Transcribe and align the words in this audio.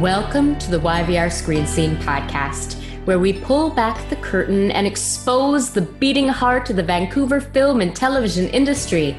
Welcome 0.00 0.56
to 0.60 0.70
the 0.70 0.78
YVR 0.78 1.32
Screen 1.32 1.66
Scene 1.66 1.96
podcast, 1.96 2.74
where 3.04 3.18
we 3.18 3.32
pull 3.32 3.70
back 3.70 4.08
the 4.08 4.14
curtain 4.14 4.70
and 4.70 4.86
expose 4.86 5.72
the 5.72 5.80
beating 5.80 6.28
heart 6.28 6.70
of 6.70 6.76
the 6.76 6.84
Vancouver 6.84 7.40
film 7.40 7.80
and 7.80 7.96
television 7.96 8.48
industry, 8.50 9.16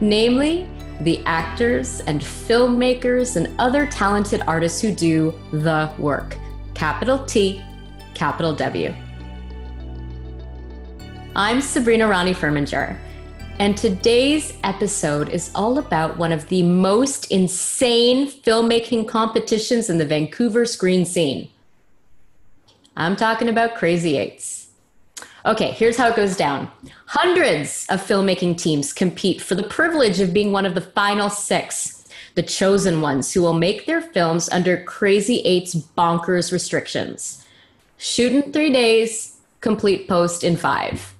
namely 0.00 0.70
the 1.00 1.24
actors 1.26 2.02
and 2.02 2.20
filmmakers 2.20 3.34
and 3.34 3.52
other 3.58 3.84
talented 3.84 4.42
artists 4.46 4.80
who 4.80 4.94
do 4.94 5.34
the 5.50 5.92
work. 5.98 6.36
Capital 6.74 7.24
T, 7.24 7.60
capital 8.14 8.54
W. 8.54 8.94
I'm 11.34 11.60
Sabrina 11.60 12.06
Rani 12.06 12.32
Furminger. 12.32 12.96
And 13.58 13.76
today's 13.76 14.58
episode 14.64 15.28
is 15.28 15.52
all 15.54 15.78
about 15.78 16.16
one 16.16 16.32
of 16.32 16.48
the 16.48 16.62
most 16.62 17.30
insane 17.30 18.26
filmmaking 18.26 19.06
competitions 19.06 19.88
in 19.88 19.98
the 19.98 20.06
Vancouver 20.06 20.64
screen 20.64 21.04
scene. 21.04 21.48
I'm 22.96 23.14
talking 23.14 23.48
about 23.48 23.76
Crazy 23.76 24.16
Eights. 24.16 24.68
Okay, 25.44 25.72
here's 25.72 25.96
how 25.96 26.08
it 26.08 26.16
goes 26.16 26.36
down. 26.36 26.70
Hundreds 27.06 27.86
of 27.88 28.00
filmmaking 28.00 28.58
teams 28.58 28.92
compete 28.92 29.40
for 29.40 29.54
the 29.54 29.62
privilege 29.62 30.20
of 30.20 30.32
being 30.32 30.50
one 30.50 30.66
of 30.66 30.74
the 30.74 30.80
final 30.80 31.30
six, 31.30 32.04
the 32.34 32.42
chosen 32.42 33.00
ones 33.00 33.32
who 33.32 33.42
will 33.42 33.52
make 33.52 33.86
their 33.86 34.00
films 34.00 34.48
under 34.50 34.82
Crazy 34.84 35.40
Eight's 35.40 35.74
bonkers 35.74 36.52
restrictions. 36.52 37.44
Shoot 37.98 38.32
in 38.32 38.52
three 38.52 38.72
days, 38.72 39.38
complete 39.60 40.08
post 40.08 40.42
in 40.42 40.56
five. 40.56 41.14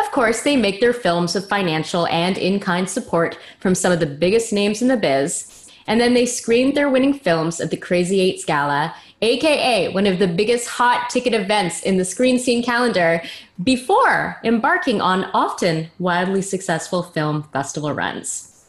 Of 0.00 0.10
course, 0.12 0.42
they 0.42 0.56
make 0.56 0.80
their 0.80 0.92
films 0.92 1.34
with 1.34 1.48
financial 1.48 2.06
and 2.06 2.38
in 2.38 2.58
kind 2.58 2.88
support 2.88 3.38
from 3.60 3.74
some 3.74 3.92
of 3.92 4.00
the 4.00 4.06
biggest 4.06 4.52
names 4.52 4.80
in 4.80 4.88
the 4.88 4.96
biz. 4.96 5.68
And 5.86 6.00
then 6.00 6.14
they 6.14 6.26
screen 6.26 6.74
their 6.74 6.88
winning 6.88 7.14
films 7.14 7.60
at 7.60 7.70
the 7.70 7.76
Crazy 7.76 8.20
Eights 8.20 8.44
Gala, 8.44 8.94
aka 9.22 9.92
one 9.92 10.06
of 10.06 10.18
the 10.18 10.26
biggest 10.26 10.68
hot 10.68 11.10
ticket 11.10 11.34
events 11.34 11.82
in 11.82 11.98
the 11.98 12.04
screen 12.04 12.38
scene 12.38 12.62
calendar, 12.62 13.22
before 13.62 14.38
embarking 14.42 15.00
on 15.00 15.24
often 15.34 15.90
wildly 15.98 16.42
successful 16.42 17.02
film 17.02 17.42
festival 17.52 17.92
runs. 17.92 18.64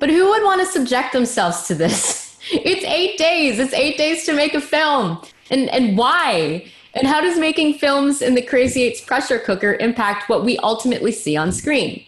But 0.00 0.10
who 0.10 0.28
would 0.28 0.42
want 0.42 0.60
to 0.60 0.66
subject 0.66 1.12
themselves 1.12 1.66
to 1.68 1.74
this? 1.74 2.26
It's 2.50 2.84
eight 2.84 3.18
days. 3.18 3.58
It's 3.58 3.74
eight 3.74 3.98
days 3.98 4.24
to 4.24 4.32
make 4.32 4.54
a 4.54 4.60
film. 4.60 5.20
And, 5.50 5.68
and 5.68 5.98
why? 5.98 6.72
And 6.94 7.06
how 7.06 7.20
does 7.20 7.38
making 7.38 7.74
films 7.74 8.22
in 8.22 8.34
the 8.34 8.42
Crazy 8.42 8.82
Eights 8.82 9.00
pressure 9.00 9.38
cooker 9.38 9.74
impact 9.74 10.28
what 10.28 10.44
we 10.44 10.58
ultimately 10.58 11.12
see 11.12 11.36
on 11.36 11.52
screen? 11.52 12.04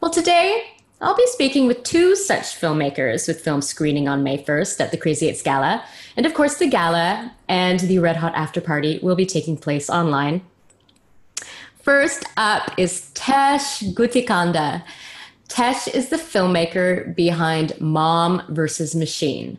Well, 0.00 0.10
today 0.10 0.64
I'll 1.00 1.16
be 1.16 1.26
speaking 1.26 1.66
with 1.66 1.82
two 1.82 2.14
such 2.14 2.58
filmmakers 2.60 3.26
with 3.26 3.40
film 3.40 3.62
screening 3.62 4.08
on 4.08 4.22
May 4.22 4.38
1st 4.38 4.80
at 4.80 4.90
the 4.90 4.96
Crazy 4.96 5.28
Eights 5.28 5.42
Gala. 5.42 5.84
And 6.16 6.26
of 6.26 6.34
course, 6.34 6.56
the 6.56 6.68
gala 6.68 7.32
and 7.48 7.80
the 7.80 7.98
Red 7.98 8.16
Hot 8.16 8.34
After 8.34 8.60
Party 8.60 8.98
will 9.02 9.16
be 9.16 9.26
taking 9.26 9.56
place 9.56 9.90
online. 9.90 10.42
First 11.82 12.24
up 12.36 12.70
is 12.78 13.10
Tesh 13.14 13.94
Guttikonda. 13.94 14.82
Tesh 15.48 15.92
is 15.92 16.08
the 16.08 16.16
filmmaker 16.16 17.14
behind 17.14 17.78
Mom 17.80 18.42
versus 18.48 18.94
Machine, 18.94 19.58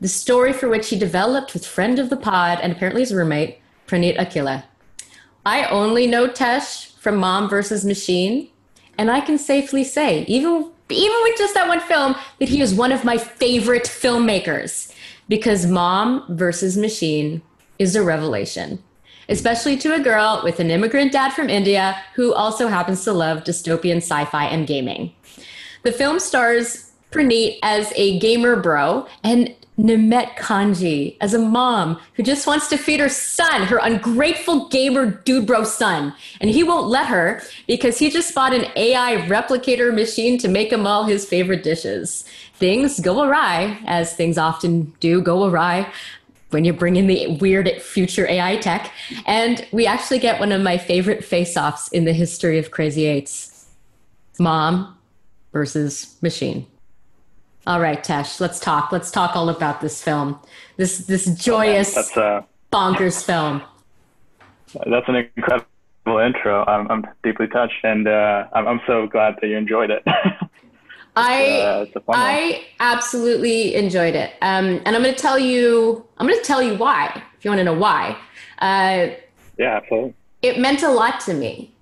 the 0.00 0.08
story 0.08 0.52
for 0.52 0.68
which 0.68 0.90
he 0.90 0.98
developed 0.98 1.54
with 1.54 1.66
friend 1.66 1.98
of 1.98 2.10
the 2.10 2.16
pod 2.16 2.60
and 2.62 2.72
apparently 2.72 3.02
his 3.02 3.12
roommate, 3.12 3.58
Praneet 3.86 4.18
Akilla. 4.18 4.64
I 5.46 5.66
only 5.66 6.06
know 6.06 6.28
Tesh 6.28 6.92
from 6.98 7.16
Mom 7.16 7.48
versus 7.48 7.84
Machine, 7.84 8.48
and 8.96 9.10
I 9.10 9.20
can 9.20 9.38
safely 9.38 9.84
say, 9.84 10.24
even 10.24 10.70
even 10.90 11.16
with 11.22 11.38
just 11.38 11.54
that 11.54 11.66
one 11.66 11.80
film, 11.80 12.14
that 12.38 12.48
he 12.48 12.60
is 12.60 12.74
one 12.74 12.92
of 12.92 13.04
my 13.04 13.16
favorite 13.16 13.84
filmmakers 13.84 14.92
because 15.28 15.66
Mom 15.66 16.24
versus 16.28 16.76
Machine 16.76 17.40
is 17.78 17.96
a 17.96 18.02
revelation, 18.02 18.82
especially 19.28 19.76
to 19.78 19.94
a 19.94 20.00
girl 20.00 20.42
with 20.44 20.60
an 20.60 20.70
immigrant 20.70 21.12
dad 21.12 21.32
from 21.32 21.48
India 21.48 21.96
who 22.14 22.34
also 22.34 22.68
happens 22.68 23.02
to 23.04 23.12
love 23.12 23.44
dystopian 23.44 23.96
sci-fi 23.96 24.44
and 24.44 24.66
gaming. 24.66 25.12
The 25.82 25.92
film 25.92 26.20
stars 26.20 26.92
Praneet 27.10 27.58
as 27.62 27.92
a 27.96 28.18
gamer 28.18 28.56
bro 28.56 29.06
and 29.22 29.54
Nimet 29.78 30.36
Kanji 30.36 31.16
as 31.20 31.34
a 31.34 31.38
mom 31.38 32.00
who 32.14 32.22
just 32.22 32.46
wants 32.46 32.68
to 32.68 32.76
feed 32.76 33.00
her 33.00 33.08
son, 33.08 33.62
her 33.62 33.78
ungrateful 33.82 34.68
gamer 34.68 35.06
dude 35.06 35.46
bro 35.46 35.64
son. 35.64 36.14
And 36.40 36.50
he 36.50 36.62
won't 36.62 36.86
let 36.86 37.06
her 37.06 37.42
because 37.66 37.98
he 37.98 38.10
just 38.10 38.34
bought 38.34 38.54
an 38.54 38.66
AI 38.76 39.16
replicator 39.26 39.92
machine 39.92 40.38
to 40.38 40.48
make 40.48 40.72
him 40.72 40.86
all 40.86 41.04
his 41.04 41.24
favorite 41.24 41.64
dishes. 41.64 42.24
Things 42.54 43.00
go 43.00 43.22
awry, 43.22 43.78
as 43.86 44.14
things 44.14 44.38
often 44.38 44.92
do 45.00 45.20
go 45.20 45.44
awry 45.44 45.92
when 46.50 46.64
you 46.64 46.72
bring 46.72 46.94
in 46.94 47.08
the 47.08 47.36
weird 47.40 47.68
future 47.82 48.28
AI 48.28 48.56
tech. 48.58 48.92
And 49.26 49.66
we 49.72 49.86
actually 49.86 50.20
get 50.20 50.38
one 50.38 50.52
of 50.52 50.62
my 50.62 50.78
favorite 50.78 51.24
face 51.24 51.56
offs 51.56 51.88
in 51.88 52.04
the 52.04 52.12
history 52.12 52.58
of 52.58 52.70
Crazy 52.70 53.06
Eights 53.06 53.66
mom 54.38 54.96
versus 55.52 56.16
machine. 56.22 56.66
All 57.66 57.80
right, 57.80 58.02
Tesh, 58.04 58.40
let's 58.40 58.60
talk. 58.60 58.92
Let's 58.92 59.10
talk 59.10 59.34
all 59.34 59.48
about 59.48 59.80
this 59.80 60.02
film. 60.02 60.38
This 60.76 60.98
this 60.98 61.24
joyous, 61.34 61.94
that's, 61.94 62.14
uh, 62.16 62.42
bonkers 62.70 63.24
film. 63.24 63.62
That's 64.86 65.08
an 65.08 65.28
incredible 65.36 66.18
intro. 66.18 66.64
I'm, 66.66 66.90
I'm 66.90 67.06
deeply 67.22 67.48
touched, 67.48 67.82
and 67.82 68.06
uh, 68.06 68.48
I'm, 68.52 68.68
I'm 68.68 68.80
so 68.86 69.06
glad 69.06 69.36
that 69.40 69.46
you 69.46 69.56
enjoyed 69.56 69.90
it. 69.90 70.02
I 71.16 71.60
uh, 71.60 71.86
I 72.10 72.66
absolutely 72.80 73.74
enjoyed 73.76 74.14
it, 74.14 74.34
um, 74.42 74.82
and 74.84 74.94
I'm 74.94 75.02
going 75.02 75.14
to 75.14 75.20
tell 75.20 75.38
you. 75.38 76.04
I'm 76.18 76.26
going 76.26 76.38
to 76.38 76.44
tell 76.44 76.62
you 76.62 76.76
why. 76.76 77.22
If 77.38 77.46
you 77.46 77.50
want 77.50 77.60
to 77.60 77.64
know 77.64 77.72
why. 77.72 78.18
Uh, 78.58 79.08
yeah, 79.56 79.76
absolutely. 79.76 80.14
It 80.42 80.58
meant 80.58 80.82
a 80.82 80.90
lot 80.90 81.20
to 81.20 81.32
me. 81.32 81.72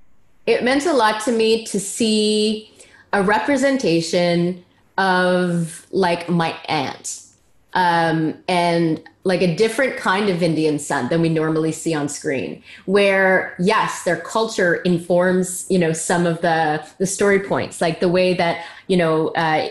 It 0.46 0.62
meant 0.62 0.86
a 0.86 0.92
lot 0.92 1.22
to 1.24 1.32
me 1.32 1.64
to 1.66 1.80
see 1.80 2.70
a 3.12 3.22
representation 3.22 4.64
of 4.98 5.86
like 5.90 6.28
my 6.28 6.56
aunt 6.66 7.22
um, 7.74 8.34
and 8.48 9.02
like 9.24 9.40
a 9.40 9.54
different 9.54 9.96
kind 9.96 10.28
of 10.28 10.42
Indian 10.42 10.78
son 10.78 11.08
than 11.08 11.22
we 11.22 11.28
normally 11.28 11.72
see 11.72 11.94
on 11.94 12.08
screen. 12.08 12.62
Where 12.86 13.54
yes, 13.58 14.02
their 14.04 14.16
culture 14.16 14.76
informs 14.76 15.66
you 15.70 15.78
know 15.78 15.92
some 15.92 16.26
of 16.26 16.40
the 16.40 16.86
the 16.98 17.06
story 17.06 17.40
points, 17.40 17.80
like 17.80 18.00
the 18.00 18.08
way 18.08 18.34
that 18.34 18.64
you 18.86 18.96
know. 18.96 19.28
Uh, 19.28 19.68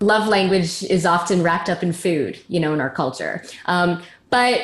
love 0.00 0.28
language 0.28 0.84
is 0.84 1.04
often 1.04 1.42
wrapped 1.42 1.68
up 1.68 1.82
in 1.82 1.92
food, 1.92 2.38
you 2.46 2.60
know, 2.60 2.72
in 2.72 2.80
our 2.80 2.88
culture. 2.88 3.42
Um, 3.66 4.00
but 4.30 4.60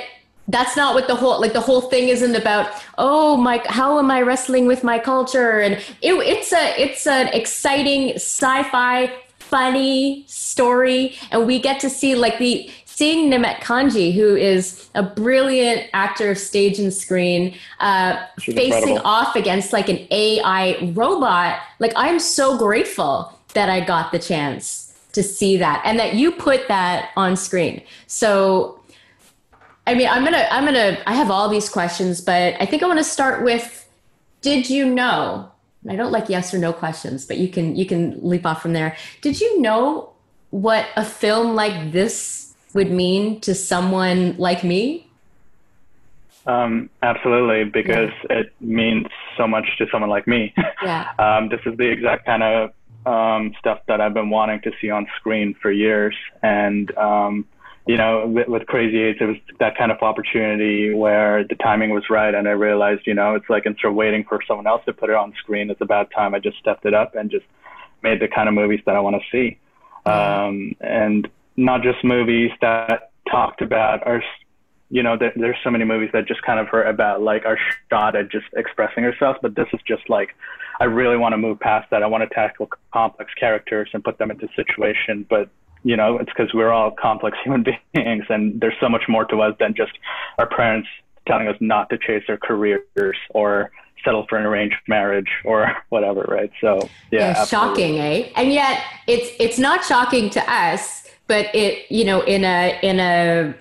that's 0.48 0.76
not 0.76 0.94
what 0.94 1.08
the 1.08 1.14
whole 1.14 1.40
like 1.40 1.52
the 1.52 1.60
whole 1.60 1.80
thing 1.80 2.08
isn't 2.08 2.34
about 2.34 2.70
oh 2.98 3.36
my 3.36 3.62
how 3.66 3.98
am 3.98 4.10
i 4.10 4.20
wrestling 4.20 4.66
with 4.66 4.84
my 4.84 4.98
culture 4.98 5.60
and 5.60 5.74
it, 6.02 6.12
it's 6.14 6.52
a 6.52 6.80
it's 6.80 7.06
an 7.06 7.28
exciting 7.28 8.10
sci-fi 8.16 9.10
funny 9.38 10.24
story 10.26 11.16
and 11.30 11.46
we 11.46 11.58
get 11.58 11.80
to 11.80 11.88
see 11.88 12.14
like 12.14 12.38
the 12.38 12.70
seeing 12.94 13.28
Nimet 13.28 13.56
Kanji, 13.56 14.14
who 14.14 14.36
is 14.36 14.88
a 14.94 15.02
brilliant 15.02 15.88
actor 15.94 16.30
of 16.30 16.38
stage 16.38 16.78
and 16.78 16.94
screen, 16.94 17.56
uh, 17.80 18.24
facing 18.38 18.66
incredible. 18.66 19.00
off 19.04 19.34
against 19.34 19.72
like 19.72 19.88
an 19.88 20.06
AI 20.12 20.92
robot. 20.94 21.58
Like 21.80 21.92
I'm 21.96 22.20
so 22.20 22.56
grateful 22.56 23.36
that 23.54 23.68
I 23.68 23.80
got 23.80 24.12
the 24.12 24.20
chance 24.20 24.96
to 25.12 25.24
see 25.24 25.56
that 25.56 25.82
and 25.84 25.98
that 25.98 26.14
you 26.14 26.30
put 26.30 26.68
that 26.68 27.10
on 27.16 27.36
screen. 27.36 27.82
So 28.06 28.78
I 29.86 29.94
mean, 29.94 30.08
I'm 30.08 30.24
gonna, 30.24 30.46
I'm 30.50 30.64
gonna, 30.64 30.98
I 31.06 31.14
have 31.14 31.30
all 31.30 31.48
these 31.48 31.68
questions, 31.68 32.20
but 32.20 32.54
I 32.60 32.66
think 32.66 32.82
I 32.82 32.86
want 32.86 32.98
to 32.98 33.04
start 33.04 33.44
with, 33.44 33.88
did 34.40 34.70
you 34.70 34.86
know? 34.88 35.50
I 35.88 35.96
don't 35.96 36.12
like 36.12 36.30
yes 36.30 36.54
or 36.54 36.58
no 36.58 36.72
questions, 36.72 37.26
but 37.26 37.36
you 37.36 37.48
can, 37.48 37.76
you 37.76 37.84
can 37.84 38.18
leap 38.22 38.46
off 38.46 38.62
from 38.62 38.72
there. 38.72 38.96
Did 39.20 39.40
you 39.40 39.60
know 39.60 40.10
what 40.50 40.86
a 40.96 41.04
film 41.04 41.54
like 41.54 41.92
this 41.92 42.54
would 42.72 42.90
mean 42.90 43.40
to 43.40 43.54
someone 43.54 44.34
like 44.38 44.64
me? 44.64 45.06
Um, 46.46 46.90
absolutely, 47.02 47.64
because 47.64 48.10
yeah. 48.30 48.38
it 48.38 48.52
means 48.60 49.06
so 49.36 49.46
much 49.46 49.66
to 49.78 49.86
someone 49.90 50.10
like 50.10 50.26
me. 50.26 50.54
Yeah. 50.82 51.10
um, 51.18 51.48
this 51.48 51.60
is 51.66 51.76
the 51.76 51.88
exact 51.88 52.26
kind 52.26 52.42
of 52.42 52.72
um, 53.06 53.54
stuff 53.58 53.80
that 53.88 54.00
I've 54.00 54.14
been 54.14 54.30
wanting 54.30 54.60
to 54.62 54.72
see 54.80 54.90
on 54.90 55.06
screen 55.16 55.54
for 55.60 55.70
years, 55.70 56.14
and 56.42 56.96
um, 56.96 57.46
you 57.86 57.96
know, 57.96 58.26
with, 58.26 58.48
with 58.48 58.66
Crazy 58.66 59.02
Eights, 59.02 59.18
it 59.20 59.26
was 59.26 59.36
that 59.60 59.76
kind 59.76 59.92
of 59.92 60.00
opportunity 60.00 60.94
where 60.94 61.44
the 61.44 61.54
timing 61.54 61.90
was 61.90 62.04
right, 62.08 62.34
and 62.34 62.48
I 62.48 62.52
realized, 62.52 63.02
you 63.06 63.14
know, 63.14 63.34
it's 63.34 63.48
like 63.50 63.66
instead 63.66 63.88
of 63.88 63.94
waiting 63.94 64.24
for 64.24 64.40
someone 64.46 64.66
else 64.66 64.82
to 64.86 64.92
put 64.92 65.10
it 65.10 65.16
on 65.16 65.34
screen, 65.38 65.70
it's 65.70 65.80
about 65.80 66.10
time 66.10 66.34
I 66.34 66.38
just 66.38 66.58
stepped 66.58 66.86
it 66.86 66.94
up 66.94 67.14
and 67.14 67.30
just 67.30 67.44
made 68.02 68.20
the 68.20 68.28
kind 68.28 68.48
of 68.48 68.54
movies 68.54 68.80
that 68.86 68.96
I 68.96 69.00
want 69.00 69.16
to 69.16 69.22
see, 69.30 69.58
um, 70.10 70.74
and 70.80 71.28
not 71.56 71.82
just 71.82 72.02
movies 72.04 72.50
that 72.60 73.10
talked 73.30 73.62
about 73.62 74.06
our 74.06 74.22
you 74.90 75.02
know, 75.02 75.16
there, 75.18 75.32
there's 75.34 75.56
so 75.64 75.70
many 75.70 75.84
movies 75.84 76.10
that 76.12 76.28
just 76.28 76.42
kind 76.42 76.60
of 76.60 76.68
are 76.72 76.84
about 76.84 77.20
like 77.20 77.44
our 77.44 77.58
shot 77.90 78.14
at 78.14 78.30
just 78.30 78.46
expressing 78.56 79.04
ourselves, 79.04 79.38
but 79.42 79.56
this 79.56 79.66
is 79.72 79.80
just 79.88 80.08
like, 80.08 80.36
I 80.78 80.84
really 80.84 81.16
want 81.16 81.32
to 81.32 81.36
move 81.36 81.58
past 81.58 81.90
that. 81.90 82.02
I 82.02 82.06
want 82.06 82.22
to 82.22 82.32
tackle 82.32 82.68
complex 82.92 83.32
characters 83.34 83.88
and 83.92 84.04
put 84.04 84.18
them 84.18 84.30
into 84.30 84.46
situation, 84.54 85.26
but 85.28 85.48
you 85.84 85.96
know, 85.96 86.18
it's 86.18 86.30
because 86.36 86.52
we're 86.52 86.72
all 86.72 86.90
complex 86.90 87.38
human 87.44 87.62
beings, 87.62 88.24
and 88.28 88.60
there's 88.60 88.74
so 88.80 88.88
much 88.88 89.04
more 89.08 89.24
to 89.26 89.42
us 89.42 89.54
than 89.60 89.74
just 89.74 89.92
our 90.38 90.46
parents 90.46 90.88
telling 91.26 91.48
us 91.48 91.56
not 91.60 91.88
to 91.90 91.98
chase 91.98 92.24
our 92.28 92.36
careers 92.36 93.16
or 93.30 93.70
settle 94.04 94.26
for 94.28 94.36
an 94.36 94.44
arranged 94.44 94.76
marriage 94.86 95.30
or 95.44 95.74
whatever, 95.90 96.22
right? 96.28 96.50
So 96.60 96.88
yeah, 97.10 97.20
yeah 97.20 97.44
shocking, 97.44 97.98
eh? 97.98 98.30
And 98.36 98.52
yet 98.52 98.82
it's 99.06 99.30
it's 99.38 99.58
not 99.58 99.84
shocking 99.84 100.30
to 100.30 100.52
us, 100.52 101.08
but 101.26 101.54
it 101.54 101.90
you 101.90 102.04
know 102.04 102.22
in 102.22 102.44
a 102.44 102.78
in 102.82 103.00
a 103.00 103.54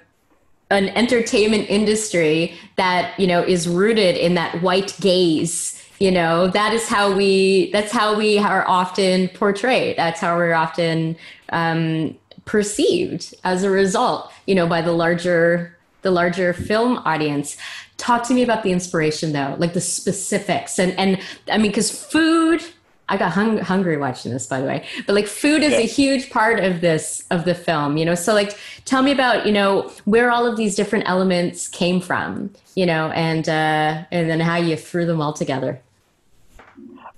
an 0.69 0.89
entertainment 0.89 1.69
industry 1.69 2.55
that 2.77 3.17
you 3.19 3.27
know 3.27 3.43
is 3.43 3.67
rooted 3.67 4.17
in 4.17 4.33
that 4.35 4.61
white 4.61 4.95
gaze 4.99 5.82
you 6.03 6.11
know 6.11 6.47
that 6.47 6.73
is 6.73 6.85
how 6.89 7.15
we 7.15 7.71
that's 7.71 7.94
how 7.94 8.13
we 8.13 8.38
are 8.38 8.67
often 8.67 9.29
portrayed 9.29 9.95
that's 9.95 10.19
how 10.19 10.35
we're 10.35 10.53
often 10.53 11.15
um, 11.50 12.13
perceived 12.44 13.33
as 13.45 13.63
a 13.63 13.69
result 13.69 14.29
you 14.45 14.53
know 14.53 14.67
by 14.67 14.81
the 14.81 14.91
larger 14.91 15.73
the 16.01 16.11
larger 16.11 16.51
film 16.51 16.97
audience 17.05 17.55
talk 17.95 18.27
to 18.27 18.33
me 18.33 18.44
about 18.44 18.63
the 18.63 18.71
inspiration 18.73 19.31
though 19.31 19.55
like 19.59 19.73
the 19.73 19.79
specifics 19.79 20.77
and 20.77 20.91
and 21.00 21.21
i 21.50 21.57
mean 21.57 21.71
because 21.71 21.89
food 21.89 22.61
I 23.09 23.17
got 23.17 23.33
hung- 23.33 23.57
hungry 23.57 23.97
watching 23.97 24.31
this, 24.31 24.47
by 24.47 24.61
the 24.61 24.65
way. 24.65 24.85
But 25.05 25.13
like, 25.13 25.27
food 25.27 25.61
is 25.61 25.73
yeah. 25.73 25.79
a 25.79 25.85
huge 25.85 26.29
part 26.29 26.63
of 26.63 26.79
this 26.79 27.25
of 27.31 27.44
the 27.44 27.53
film, 27.53 27.97
you 27.97 28.05
know. 28.05 28.15
So 28.15 28.33
like, 28.33 28.57
tell 28.85 29.03
me 29.03 29.11
about 29.11 29.45
you 29.45 29.51
know 29.51 29.91
where 30.05 30.31
all 30.31 30.47
of 30.47 30.55
these 30.55 30.73
different 30.73 31.07
elements 31.07 31.67
came 31.67 32.00
from, 32.00 32.50
you 32.75 32.85
know, 32.85 33.11
and 33.11 33.47
uh, 33.50 34.05
and 34.09 34.29
then 34.29 34.39
how 34.39 34.55
you 34.55 34.77
threw 34.77 35.05
them 35.05 35.21
all 35.21 35.33
together. 35.33 35.81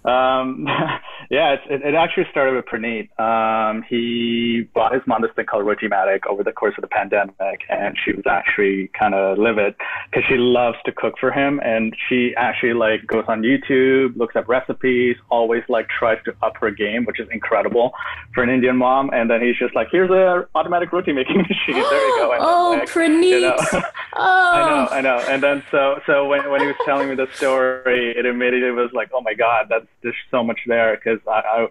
Um, 0.06 0.66
yeah, 1.30 1.56
it, 1.69 1.81
it, 1.81 1.95
actually 1.95 2.25
started 2.30 2.56
with 2.56 2.66
Praneet. 2.66 3.10
Um, 3.19 3.83
he 3.89 4.68
bought 4.74 4.94
his 4.94 5.01
mom 5.07 5.22
this 5.22 5.31
thing 5.36 5.45
called 5.45 5.66
Rotimatic 5.66 6.25
over 6.27 6.44
the 6.44 6.51
course 6.51 6.74
of 6.77 6.81
the 6.81 6.88
pandemic, 6.88 7.62
and 7.69 7.98
she 8.04 8.12
was 8.12 8.25
actually 8.30 8.89
kind 9.00 9.16
of 9.16 9.38
livid 9.38 9.75
because 10.10 10.24
she 10.27 10.36
loves 10.38 10.77
to 10.86 10.92
cook 10.92 11.16
for 11.19 11.31
him, 11.31 11.60
and 11.63 11.95
she 12.07 12.33
actually 12.38 12.74
like 12.74 13.07
goes 13.07 13.25
on 13.27 13.42
YouTube, 13.42 14.16
looks 14.18 14.36
up 14.36 14.48
recipes, 14.48 15.16
always 15.30 15.63
like 15.68 15.88
tries 15.89 16.18
to 16.25 16.33
up 16.44 16.57
her 16.57 16.69
game, 16.69 17.06
which 17.06 17.19
is 17.19 17.27
incredible 17.31 17.92
for 18.33 18.44
an 18.44 18.50
Indian 18.50 18.77
mom. 18.77 19.10
And 19.12 19.30
then 19.30 19.42
he's 19.42 19.57
just 19.57 19.75
like, 19.75 19.88
"Here's 19.92 20.12
a 20.12 20.48
automatic 20.56 20.92
roti 20.92 21.13
making 21.13 21.38
machine. 21.50 21.75
there 21.75 22.07
you 22.07 22.18
go." 22.18 22.31
And 22.33 22.42
oh, 22.44 22.75
like, 22.80 22.89
Praneet. 22.89 23.30
You 23.30 23.42
know, 23.42 23.57
oh. 23.63 23.81
I 24.16 24.69
know, 24.69 24.88
I 24.92 25.01
know. 25.01 25.25
And 25.27 25.44
then 25.44 25.63
so 25.72 26.00
so 26.06 26.27
when 26.27 26.50
when 26.50 26.62
he 26.62 26.68
was 26.68 26.75
telling 26.86 27.10
me 27.10 27.16
the 27.16 27.27
story, 27.33 28.13
it 28.18 28.25
immediately 28.25 28.72
was 28.72 28.92
like, 28.94 29.10
"Oh 29.13 29.22
my 29.22 29.33
God, 29.33 29.68
that's 29.69 29.88
there's 30.04 30.16
so 30.31 30.44
much 30.44 30.60
there 30.68 30.95
because 30.95 31.19
I, 31.27 31.39
I 31.39 31.68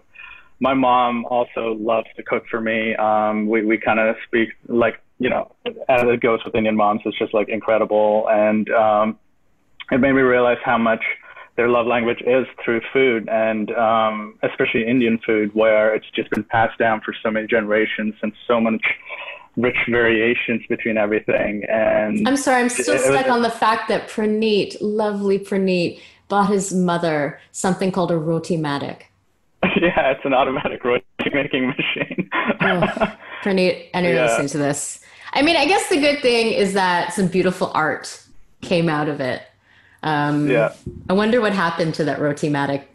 my 0.59 0.73
mom 0.73 1.25
also 1.25 1.73
loves 1.79 2.07
to 2.15 2.23
cook 2.23 2.45
for 2.49 2.61
me. 2.61 2.95
Um, 2.95 3.47
we 3.47 3.65
we 3.65 3.77
kind 3.77 3.99
of 3.99 4.15
speak 4.27 4.49
like 4.67 5.01
you 5.19 5.29
know 5.29 5.51
as 5.65 6.03
it 6.03 6.21
goes 6.21 6.39
with 6.45 6.55
Indian 6.55 6.75
moms, 6.75 7.01
it's 7.05 7.17
just 7.17 7.33
like 7.33 7.49
incredible, 7.49 8.27
and 8.29 8.69
um, 8.71 9.19
it 9.91 9.99
made 9.99 10.13
me 10.13 10.21
realize 10.21 10.57
how 10.63 10.77
much 10.77 11.03
their 11.57 11.69
love 11.69 11.87
language 11.87 12.21
is 12.21 12.45
through 12.63 12.81
food, 12.91 13.29
and 13.29 13.71
um, 13.71 14.37
especially 14.43 14.85
Indian 14.87 15.19
food, 15.25 15.53
where 15.53 15.93
it's 15.95 16.09
just 16.13 16.29
been 16.31 16.43
passed 16.43 16.77
down 16.77 17.01
for 17.01 17.13
so 17.23 17.31
many 17.31 17.47
generations 17.47 18.13
and 18.21 18.33
so 18.47 18.59
much 18.59 18.83
rich 19.55 19.77
variations 19.89 20.61
between 20.67 20.97
everything. 20.97 21.63
And 21.69 22.27
I'm 22.27 22.37
sorry, 22.37 22.61
I'm 22.61 22.69
still 22.69 22.95
it, 22.95 22.99
stuck 22.99 23.25
it 23.25 23.29
was, 23.29 23.35
on 23.35 23.41
the 23.41 23.49
fact 23.49 23.87
that 23.87 24.09
Praneet, 24.09 24.77
lovely 24.81 25.39
Praneet 25.39 26.01
bought 26.27 26.49
his 26.49 26.73
mother 26.73 27.39
something 27.51 27.91
called 27.91 28.11
a 28.11 28.17
Rotimatic. 28.17 29.11
Yeah, 29.81 30.11
it's 30.11 30.23
an 30.23 30.33
automatic 30.33 30.83
roti 30.83 31.03
making 31.33 31.67
machine. 31.67 32.29
oh, 32.33 33.17
Praneet, 33.43 33.89
anyone 33.93 34.15
yeah. 34.15 34.25
listening 34.25 34.47
to 34.49 34.57
this. 34.57 35.01
I 35.33 35.41
mean, 35.41 35.57
I 35.57 35.65
guess 35.65 35.89
the 35.89 35.99
good 35.99 36.21
thing 36.21 36.53
is 36.53 36.73
that 36.73 37.13
some 37.13 37.27
beautiful 37.27 37.71
art 37.73 38.23
came 38.61 38.87
out 38.87 39.09
of 39.09 39.19
it. 39.19 39.41
Um, 40.01 40.49
yeah. 40.49 40.73
I 41.09 41.13
wonder 41.13 41.41
what 41.41 41.51
happened 41.51 41.93
to 41.95 42.05
that 42.05 42.19
Rotimatic. 42.19 42.87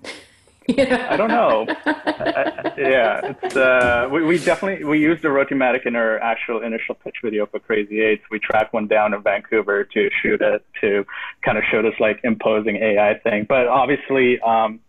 I 0.78 1.16
don't 1.16 1.28
know. 1.28 1.66
I, 1.84 2.72
yeah, 2.78 3.34
it's 3.42 3.56
uh, 3.56 4.08
we, 4.10 4.22
we 4.22 4.38
definitely 4.38 4.84
we 4.84 5.00
used 5.00 5.20
the 5.22 5.28
Rotimatic 5.28 5.84
in 5.84 5.96
our 5.96 6.18
actual 6.20 6.62
initial 6.62 6.94
pitch 6.94 7.16
video 7.22 7.46
for 7.46 7.58
Crazy 7.58 8.00
Eights. 8.00 8.22
We 8.30 8.38
tracked 8.38 8.72
one 8.72 8.86
down 8.86 9.12
in 9.12 9.22
Vancouver 9.22 9.84
to 9.84 10.08
shoot 10.22 10.40
it 10.40 10.64
to 10.80 11.04
kind 11.42 11.58
of 11.58 11.64
show 11.70 11.82
this 11.82 11.94
like 11.98 12.20
imposing 12.22 12.76
AI 12.76 13.18
thing. 13.18 13.46
But 13.48 13.66
obviously, 13.66 14.38
um, 14.40 14.80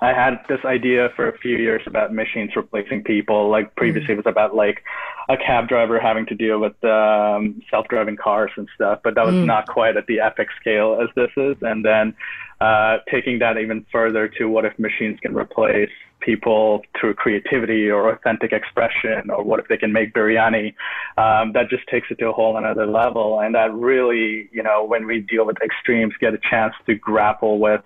I 0.00 0.12
had 0.12 0.40
this 0.48 0.60
idea 0.64 1.08
for 1.16 1.28
a 1.28 1.36
few 1.38 1.56
years 1.56 1.82
about 1.86 2.14
machines 2.14 2.52
replacing 2.54 3.02
people. 3.02 3.50
Like 3.50 3.74
previously, 3.74 4.14
mm-hmm. 4.14 4.20
it 4.20 4.26
was 4.26 4.30
about 4.30 4.54
like 4.54 4.84
a 5.28 5.36
cab 5.36 5.68
driver 5.68 5.98
having 5.98 6.24
to 6.26 6.34
deal 6.34 6.60
with 6.60 6.82
um, 6.84 7.60
self-driving 7.70 8.16
cars 8.16 8.50
and 8.56 8.68
stuff, 8.74 9.00
but 9.02 9.14
that 9.16 9.26
was 9.26 9.34
mm. 9.34 9.44
not 9.44 9.66
quite 9.66 9.96
at 9.96 10.06
the 10.06 10.20
epic 10.20 10.48
scale 10.60 10.98
as 11.02 11.08
this 11.16 11.30
is. 11.36 11.56
And 11.62 11.84
then 11.84 12.14
uh, 12.60 12.98
taking 13.10 13.40
that 13.40 13.58
even 13.58 13.84
further 13.92 14.28
to 14.28 14.48
what 14.48 14.64
if 14.64 14.78
machines 14.78 15.18
can 15.20 15.34
replace 15.34 15.90
people 16.20 16.82
through 16.98 17.14
creativity 17.14 17.88
or 17.88 18.10
authentic 18.10 18.52
expression, 18.52 19.30
or 19.30 19.42
what 19.42 19.60
if 19.60 19.68
they 19.68 19.76
can 19.76 19.92
make 19.92 20.14
biryani? 20.14 20.74
Um, 21.16 21.52
that 21.52 21.68
just 21.70 21.86
takes 21.88 22.08
it 22.10 22.18
to 22.20 22.28
a 22.28 22.32
whole 22.32 22.56
another 22.56 22.86
level. 22.86 23.40
And 23.40 23.54
that 23.54 23.72
really, 23.74 24.48
you 24.52 24.62
know, 24.62 24.84
when 24.84 25.06
we 25.06 25.20
deal 25.20 25.44
with 25.44 25.56
extremes, 25.62 26.14
get 26.20 26.34
a 26.34 26.38
chance 26.38 26.74
to 26.86 26.94
grapple 26.94 27.58
with 27.58 27.82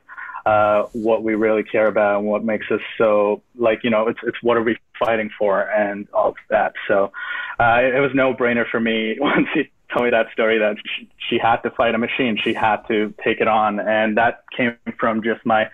uh, 0.47 0.85
what 0.93 1.23
we 1.23 1.35
really 1.35 1.63
care 1.63 1.87
about 1.87 2.19
and 2.19 2.27
what 2.27 2.45
makes 2.45 2.67
us 2.71 2.81
so 2.99 3.43
like 3.55 3.81
you 3.85 3.91
know 3.91 4.09
it's 4.09 4.21
it's 4.25 4.43
what 4.43 4.57
are 4.57 4.63
we 4.63 4.77
fighting 5.05 5.31
for 5.39 5.63
and 5.71 6.09
all 6.13 6.31
of 6.31 6.37
that. 6.51 6.75
So 6.89 7.13
uh, 7.59 7.81
it 7.83 8.01
was 8.01 8.11
no 8.15 8.35
brainer 8.35 8.69
for 8.69 8.81
me 8.81 9.17
once 9.21 9.49
he 9.55 9.71
told 9.93 10.05
me 10.05 10.11
that 10.11 10.27
story 10.33 10.59
that 10.59 10.77
she, 10.97 11.09
she 11.29 11.39
had 11.39 11.57
to 11.59 11.71
fight 11.71 11.95
a 11.95 11.99
machine. 11.99 12.39
She 12.43 12.55
had 12.55 12.79
to 12.89 13.13
take 13.23 13.41
it 13.41 13.49
on. 13.49 13.79
And 13.79 14.17
that 14.17 14.45
came 14.57 14.77
from 14.99 15.23
just 15.23 15.45
my 15.45 15.69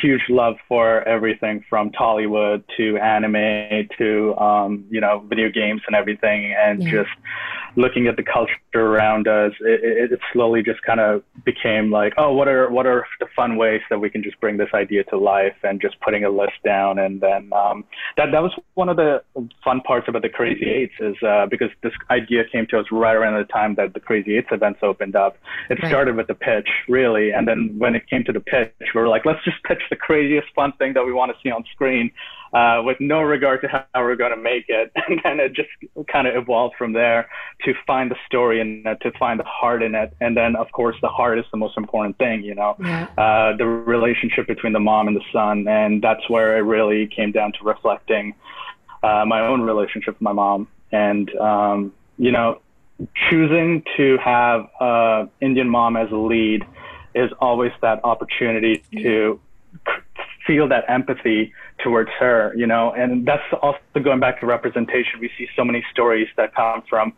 huge 0.00 0.22
love 0.28 0.56
for 0.68 1.02
everything 1.02 1.64
from 1.68 1.90
Tollywood 1.90 2.62
to 2.76 2.96
anime 2.98 3.88
to 3.98 4.36
um, 4.36 4.84
you 4.90 5.00
know 5.00 5.24
video 5.26 5.48
games 5.50 5.82
and 5.86 5.96
everything 5.96 6.54
and 6.54 6.82
yeah. 6.82 6.90
just 6.90 7.10
looking 7.76 8.06
at 8.06 8.16
the 8.16 8.22
culture 8.22 8.54
around 8.74 9.26
us, 9.28 9.52
it, 9.60 10.12
it 10.12 10.20
slowly 10.32 10.62
just 10.62 10.82
kind 10.82 11.00
of 11.00 11.22
became 11.44 11.90
like, 11.90 12.12
oh, 12.16 12.32
what 12.32 12.48
are 12.48 12.70
what 12.70 12.86
are 12.86 13.06
the 13.20 13.26
fun 13.34 13.56
ways 13.56 13.80
that 13.90 13.98
we 13.98 14.10
can 14.10 14.22
just 14.22 14.38
bring 14.40 14.56
this 14.56 14.68
idea 14.74 15.04
to 15.04 15.16
life, 15.16 15.56
and 15.62 15.80
just 15.80 15.98
putting 16.00 16.24
a 16.24 16.30
list 16.30 16.54
down, 16.64 16.98
and 16.98 17.20
then 17.20 17.50
um, 17.52 17.84
that 18.16 18.30
that 18.32 18.42
was 18.42 18.52
one 18.74 18.88
of 18.88 18.96
the 18.96 19.22
fun 19.62 19.80
parts 19.80 20.06
about 20.08 20.22
the 20.22 20.28
Crazy 20.28 20.68
Eights 20.68 20.94
is 21.00 21.16
uh, 21.22 21.46
because 21.46 21.70
this 21.82 21.92
idea 22.10 22.44
came 22.50 22.66
to 22.68 22.78
us 22.78 22.86
right 22.90 23.14
around 23.14 23.38
the 23.38 23.52
time 23.52 23.74
that 23.76 23.94
the 23.94 24.00
Crazy 24.00 24.36
Eights 24.36 24.48
events 24.50 24.80
opened 24.82 25.16
up. 25.16 25.36
It 25.70 25.82
right. 25.82 25.90
started 25.90 26.16
with 26.16 26.26
the 26.26 26.34
pitch, 26.34 26.68
really, 26.88 27.30
and 27.30 27.46
then 27.46 27.74
when 27.78 27.94
it 27.94 28.08
came 28.08 28.24
to 28.24 28.32
the 28.32 28.40
pitch, 28.40 28.72
we 28.94 29.00
were 29.00 29.08
like, 29.08 29.24
let's 29.24 29.44
just 29.44 29.62
pitch 29.64 29.82
the 29.90 29.96
craziest 29.96 30.48
fun 30.54 30.72
thing 30.78 30.94
that 30.94 31.04
we 31.04 31.12
want 31.12 31.32
to 31.32 31.38
see 31.42 31.50
on 31.50 31.64
screen 31.72 32.10
uh, 32.54 32.80
with 32.84 32.98
no 33.00 33.20
regard 33.20 33.60
to 33.60 33.68
how 33.68 33.84
we're 33.96 34.14
going 34.14 34.30
to 34.30 34.36
make 34.36 34.66
it. 34.68 34.92
And 35.06 35.20
then 35.22 35.40
it 35.40 35.52
just 35.52 35.68
kind 36.10 36.26
of 36.26 36.34
evolved 36.34 36.76
from 36.78 36.92
there 36.92 37.28
to 37.64 37.74
find 37.86 38.10
the 38.10 38.16
story 38.26 38.60
and 38.60 38.84
to 38.84 39.12
find 39.18 39.38
the 39.38 39.44
heart 39.44 39.82
in 39.82 39.94
it. 39.94 40.14
And 40.20 40.36
then, 40.36 40.56
of 40.56 40.70
course, 40.72 40.96
the 41.02 41.08
heart 41.08 41.38
is 41.38 41.44
the 41.50 41.58
most 41.58 41.76
important 41.76 42.16
thing, 42.16 42.42
you 42.42 42.54
know, 42.54 42.76
yeah. 42.80 43.08
uh, 43.18 43.56
the 43.56 43.66
relationship 43.66 44.46
between 44.46 44.72
the 44.72 44.80
mom 44.80 45.08
and 45.08 45.16
the 45.16 45.24
son. 45.30 45.68
And 45.68 46.00
that's 46.00 46.28
where 46.30 46.56
it 46.56 46.62
really 46.62 47.06
came 47.06 47.32
down 47.32 47.52
to 47.52 47.58
reflecting 47.64 48.34
uh, 49.02 49.24
my 49.26 49.40
own 49.46 49.60
relationship 49.60 50.14
with 50.14 50.22
my 50.22 50.32
mom. 50.32 50.68
And, 50.90 51.34
um, 51.36 51.92
you 52.16 52.32
know, 52.32 52.60
choosing 53.28 53.82
to 53.96 54.16
have 54.18 54.68
uh, 54.80 55.26
Indian 55.40 55.68
mom 55.68 55.96
as 55.96 56.10
a 56.10 56.16
lead 56.16 56.64
is 57.14 57.30
always 57.40 57.72
that 57.82 58.00
opportunity 58.04 58.82
to 58.92 59.40
feel 60.46 60.68
that 60.68 60.84
empathy 60.88 61.52
towards 61.84 62.10
her, 62.18 62.52
you 62.56 62.66
know, 62.66 62.92
and 62.92 63.26
that's 63.26 63.42
also 63.62 63.78
going 64.02 64.18
back 64.18 64.40
to 64.40 64.46
representation. 64.46 65.20
We 65.20 65.30
see 65.38 65.46
so 65.54 65.64
many 65.64 65.84
stories 65.92 66.26
that 66.36 66.54
come 66.54 66.82
from 66.88 67.12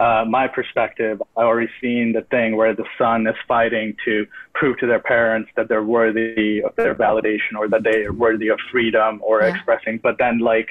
uh, 0.00 0.24
my 0.26 0.48
perspective. 0.48 1.20
I've 1.36 1.44
already 1.44 1.70
seen 1.80 2.12
the 2.12 2.22
thing 2.22 2.56
where 2.56 2.74
the 2.74 2.84
son 2.96 3.26
is 3.26 3.34
fighting 3.46 3.96
to 4.04 4.26
prove 4.54 4.78
to 4.78 4.86
their 4.86 5.00
parents 5.00 5.50
that 5.56 5.68
they're 5.68 5.82
worthy 5.82 6.62
of 6.62 6.74
their 6.76 6.94
validation 6.94 7.58
or 7.58 7.68
that 7.68 7.82
they 7.82 8.04
are 8.04 8.12
worthy 8.12 8.48
of 8.48 8.58
freedom 8.70 9.20
or 9.22 9.42
yeah. 9.42 9.54
expressing, 9.54 9.98
but 10.02 10.16
then 10.18 10.38
like 10.38 10.68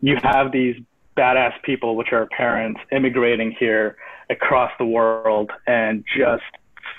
you 0.00 0.16
have 0.22 0.50
these 0.50 0.76
badass 1.16 1.52
people, 1.62 1.96
which 1.96 2.12
are 2.12 2.26
parents, 2.26 2.80
immigrating 2.92 3.54
here 3.58 3.96
across 4.30 4.72
the 4.78 4.84
world 4.84 5.50
and 5.66 6.04
just 6.16 6.42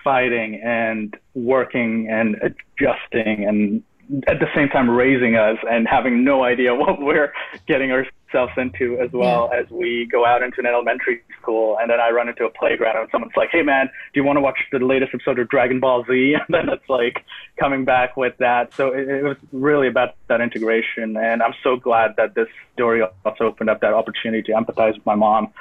fighting 0.04 0.62
and 0.64 1.18
working 1.34 2.08
and 2.10 2.36
adjusting 2.36 3.46
and 3.46 3.84
at 4.28 4.40
the 4.40 4.48
same 4.56 4.70
time 4.70 4.90
raising 4.90 5.36
us 5.36 5.58
and 5.70 5.88
having 5.88 6.24
no 6.24 6.44
idea 6.44 6.74
what 6.76 7.02
we're 7.02 7.34
getting 7.68 7.92
ourselves 7.92 8.54
into 8.58 9.00
as 9.00 9.12
well 9.12 9.50
yeah. 9.52 9.60
as 9.60 9.70
we 9.70 10.08
go 10.12 10.26
out 10.26 10.42
into 10.44 10.60
an 10.60 10.66
elementary 10.66 11.22
school 11.42 11.78
and 11.80 11.90
then 11.90 12.00
I 12.00 12.10
run 12.10 12.30
into 12.30 12.46
a 12.46 12.50
playground 12.50 12.98
and 12.98 13.10
someone's 13.12 13.36
like, 13.36 13.50
Hey 13.52 13.62
man, 13.62 13.88
do 14.14 14.20
you 14.20 14.24
want 14.24 14.38
to 14.38 14.42
watch 14.42 14.58
the 14.72 14.80
latest 14.80 15.14
episode 15.14 15.40
of 15.40 15.50
Dragon 15.50 15.80
Ball 15.80 16.06
Z? 16.06 16.36
And 16.48 16.54
then 16.54 16.70
it's 16.70 16.88
like 16.88 17.26
coming 17.60 17.84
back 17.84 18.16
with 18.16 18.38
that. 18.38 18.74
So 18.74 18.94
it, 18.94 19.08
it 19.08 19.24
was 19.24 19.38
really 19.52 19.88
about 19.88 20.16
that 20.28 20.42
integration 20.42 21.18
and 21.18 21.42
I'm 21.44 21.54
so 21.64 21.76
glad 21.76 22.16
that 22.18 22.36
this 22.36 22.48
story 22.74 23.02
also 23.26 23.46
opened 23.46 23.70
up 23.70 23.82
that 23.82 23.94
opportunity 23.94 24.44
to 24.44 24.52
empathize 24.54 24.96
with 24.96 25.06
my 25.06 25.16
mom. 25.16 25.54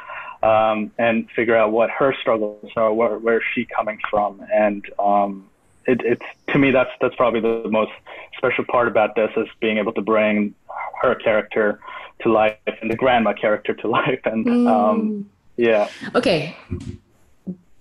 Um, 0.43 0.93
and 0.99 1.29
figure 1.35 1.57
out 1.57 1.73
what 1.73 1.89
her 1.91 2.15
struggles 2.21 2.71
are, 2.77 2.93
where, 2.93 3.19
where 3.19 3.43
she's 3.55 3.67
coming 3.75 3.99
from, 4.11 4.47
and 4.53 4.85
um, 4.99 5.49
it, 5.87 6.01
it's 6.05 6.25
to 6.49 6.59
me 6.59 6.71
that's 6.71 6.91
that's 7.01 7.15
probably 7.17 7.41
the 7.41 7.69
most 7.69 7.93
special 8.37 8.65
part 8.65 8.89
about 8.89 9.15
this 9.15 9.31
is 9.37 9.49
being 9.61 9.79
able 9.79 9.93
to 9.93 10.03
bring 10.03 10.55
her 11.03 11.15
character 11.15 11.81
to 12.21 12.33
life 12.33 12.57
and 12.81 12.91
the 12.91 12.97
grandma 12.97 13.33
character 13.33 13.75
to 13.75 13.89
life 14.01 14.21
and 14.25 14.47
mm. 14.47 14.69
um, 14.69 15.29
yeah 15.57 15.89
okay 16.15 16.57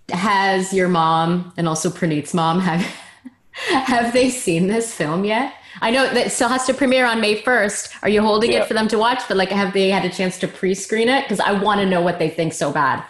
has 0.09 0.73
your 0.73 0.87
mom 0.87 1.51
and 1.57 1.67
also 1.67 1.89
Praneet's 1.89 2.33
mom 2.33 2.59
have 2.59 2.81
have 3.85 4.13
they 4.13 4.29
seen 4.29 4.67
this 4.67 4.93
film 4.93 5.25
yet 5.25 5.53
I 5.81 5.91
know 5.91 6.07
that 6.13 6.31
still 6.31 6.47
has 6.47 6.65
to 6.67 6.73
premiere 6.73 7.05
on 7.05 7.19
May 7.19 7.41
1st. 7.41 7.97
Are 8.01 8.07
you 8.07 8.21
holding 8.21 8.53
yeah. 8.53 8.61
it 8.61 8.67
for 8.67 8.73
them 8.73 8.87
to 8.87 8.97
watch? 8.97 9.23
But 9.27 9.35
like, 9.35 9.49
have 9.49 9.73
they 9.73 9.89
had 9.89 10.05
a 10.05 10.09
chance 10.09 10.37
to 10.39 10.47
pre-screen 10.47 11.09
it? 11.09 11.23
Because 11.23 11.41
I 11.41 11.51
want 11.51 11.81
to 11.81 11.85
know 11.85 12.01
what 12.01 12.17
they 12.17 12.29
think 12.29 12.53
so 12.53 12.71
bad. 12.71 13.03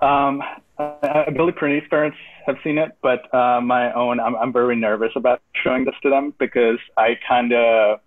Um, 0.00 0.42
uh, 0.78 1.30
Billy 1.30 1.52
Praneet's 1.52 1.86
parents 1.88 2.16
have 2.46 2.56
seen 2.64 2.78
it, 2.78 2.96
but 3.02 3.32
uh, 3.34 3.60
my 3.60 3.92
own, 3.92 4.20
I'm, 4.20 4.36
I'm 4.36 4.52
very 4.52 4.76
nervous 4.76 5.12
about 5.16 5.40
showing 5.62 5.84
this 5.84 5.94
to 6.02 6.10
them 6.10 6.34
because 6.38 6.78
I 6.96 7.18
kind 7.28 7.52
of, 7.52 8.00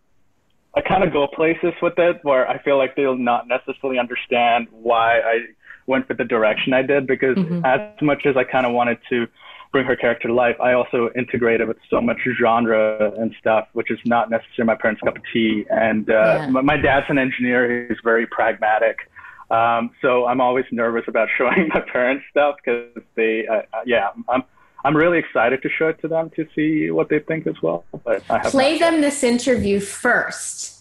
I 0.76 0.82
kind 0.82 1.04
of 1.04 1.14
go 1.14 1.28
places 1.28 1.74
with 1.82 1.98
it 1.98 2.20
where 2.24 2.48
I 2.48 2.62
feel 2.62 2.78
like 2.78 2.96
they'll 2.96 3.18
not 3.18 3.48
necessarily 3.48 3.98
understand 3.98 4.68
why 4.72 5.20
I 5.20 5.40
went 5.88 6.10
with 6.10 6.18
the 6.18 6.26
direction 6.26 6.74
I 6.74 6.82
did 6.82 7.08
because 7.08 7.38
mm-hmm. 7.38 7.64
as 7.66 8.02
much 8.02 8.26
as 8.26 8.36
I 8.36 8.44
kind 8.44 8.66
of 8.66 8.74
wanted 8.74 8.98
to 9.10 9.28
bring 9.72 9.86
her 9.86 9.96
character 9.96 10.30
to 10.30 10.34
life, 10.34 10.56
I 10.62 10.72
also 10.72 11.10
integrated 11.18 11.68
with 11.68 11.78
so 11.90 12.00
much 12.00 12.20
genre 12.40 13.12
and 13.18 13.36
stuff, 13.40 13.68
which 13.74 13.92
is 13.92 14.00
not 14.06 14.30
necessarily 14.30 14.68
my 14.68 14.76
parents' 14.76 15.02
cup 15.02 15.18
of 15.18 15.24
tea. 15.34 15.66
And 15.70 16.10
uh, 16.10 16.14
yeah. 16.14 16.50
my, 16.50 16.62
my 16.62 16.78
dad's 16.78 17.08
an 17.10 17.18
engineer; 17.18 17.88
he's 17.88 17.98
very 18.04 18.26
pragmatic. 18.26 19.10
Um, 19.50 19.92
so 20.02 20.26
I'm 20.26 20.42
always 20.42 20.66
nervous 20.72 21.04
about 21.08 21.30
showing 21.38 21.70
my 21.70 21.82
parents 21.82 22.26
stuff 22.32 22.56
because 22.64 22.90
they, 23.16 23.48
uh, 23.48 23.62
yeah, 23.86 24.10
I'm, 24.30 24.44
I'm 24.84 24.96
really 24.96 25.18
excited 25.18 25.62
to 25.64 25.70
show 25.70 25.88
it 25.90 26.00
to 26.02 26.08
them 26.08 26.32
to 26.36 26.48
see 26.56 26.92
what 26.92 27.10
they 27.10 27.20
think 27.20 27.48
as 27.48 27.62
well. 27.62 27.86
But 28.04 28.24
play 28.46 28.78
them 28.78 29.02
this 29.02 29.24
interview 29.24 29.80
first. 29.80 30.74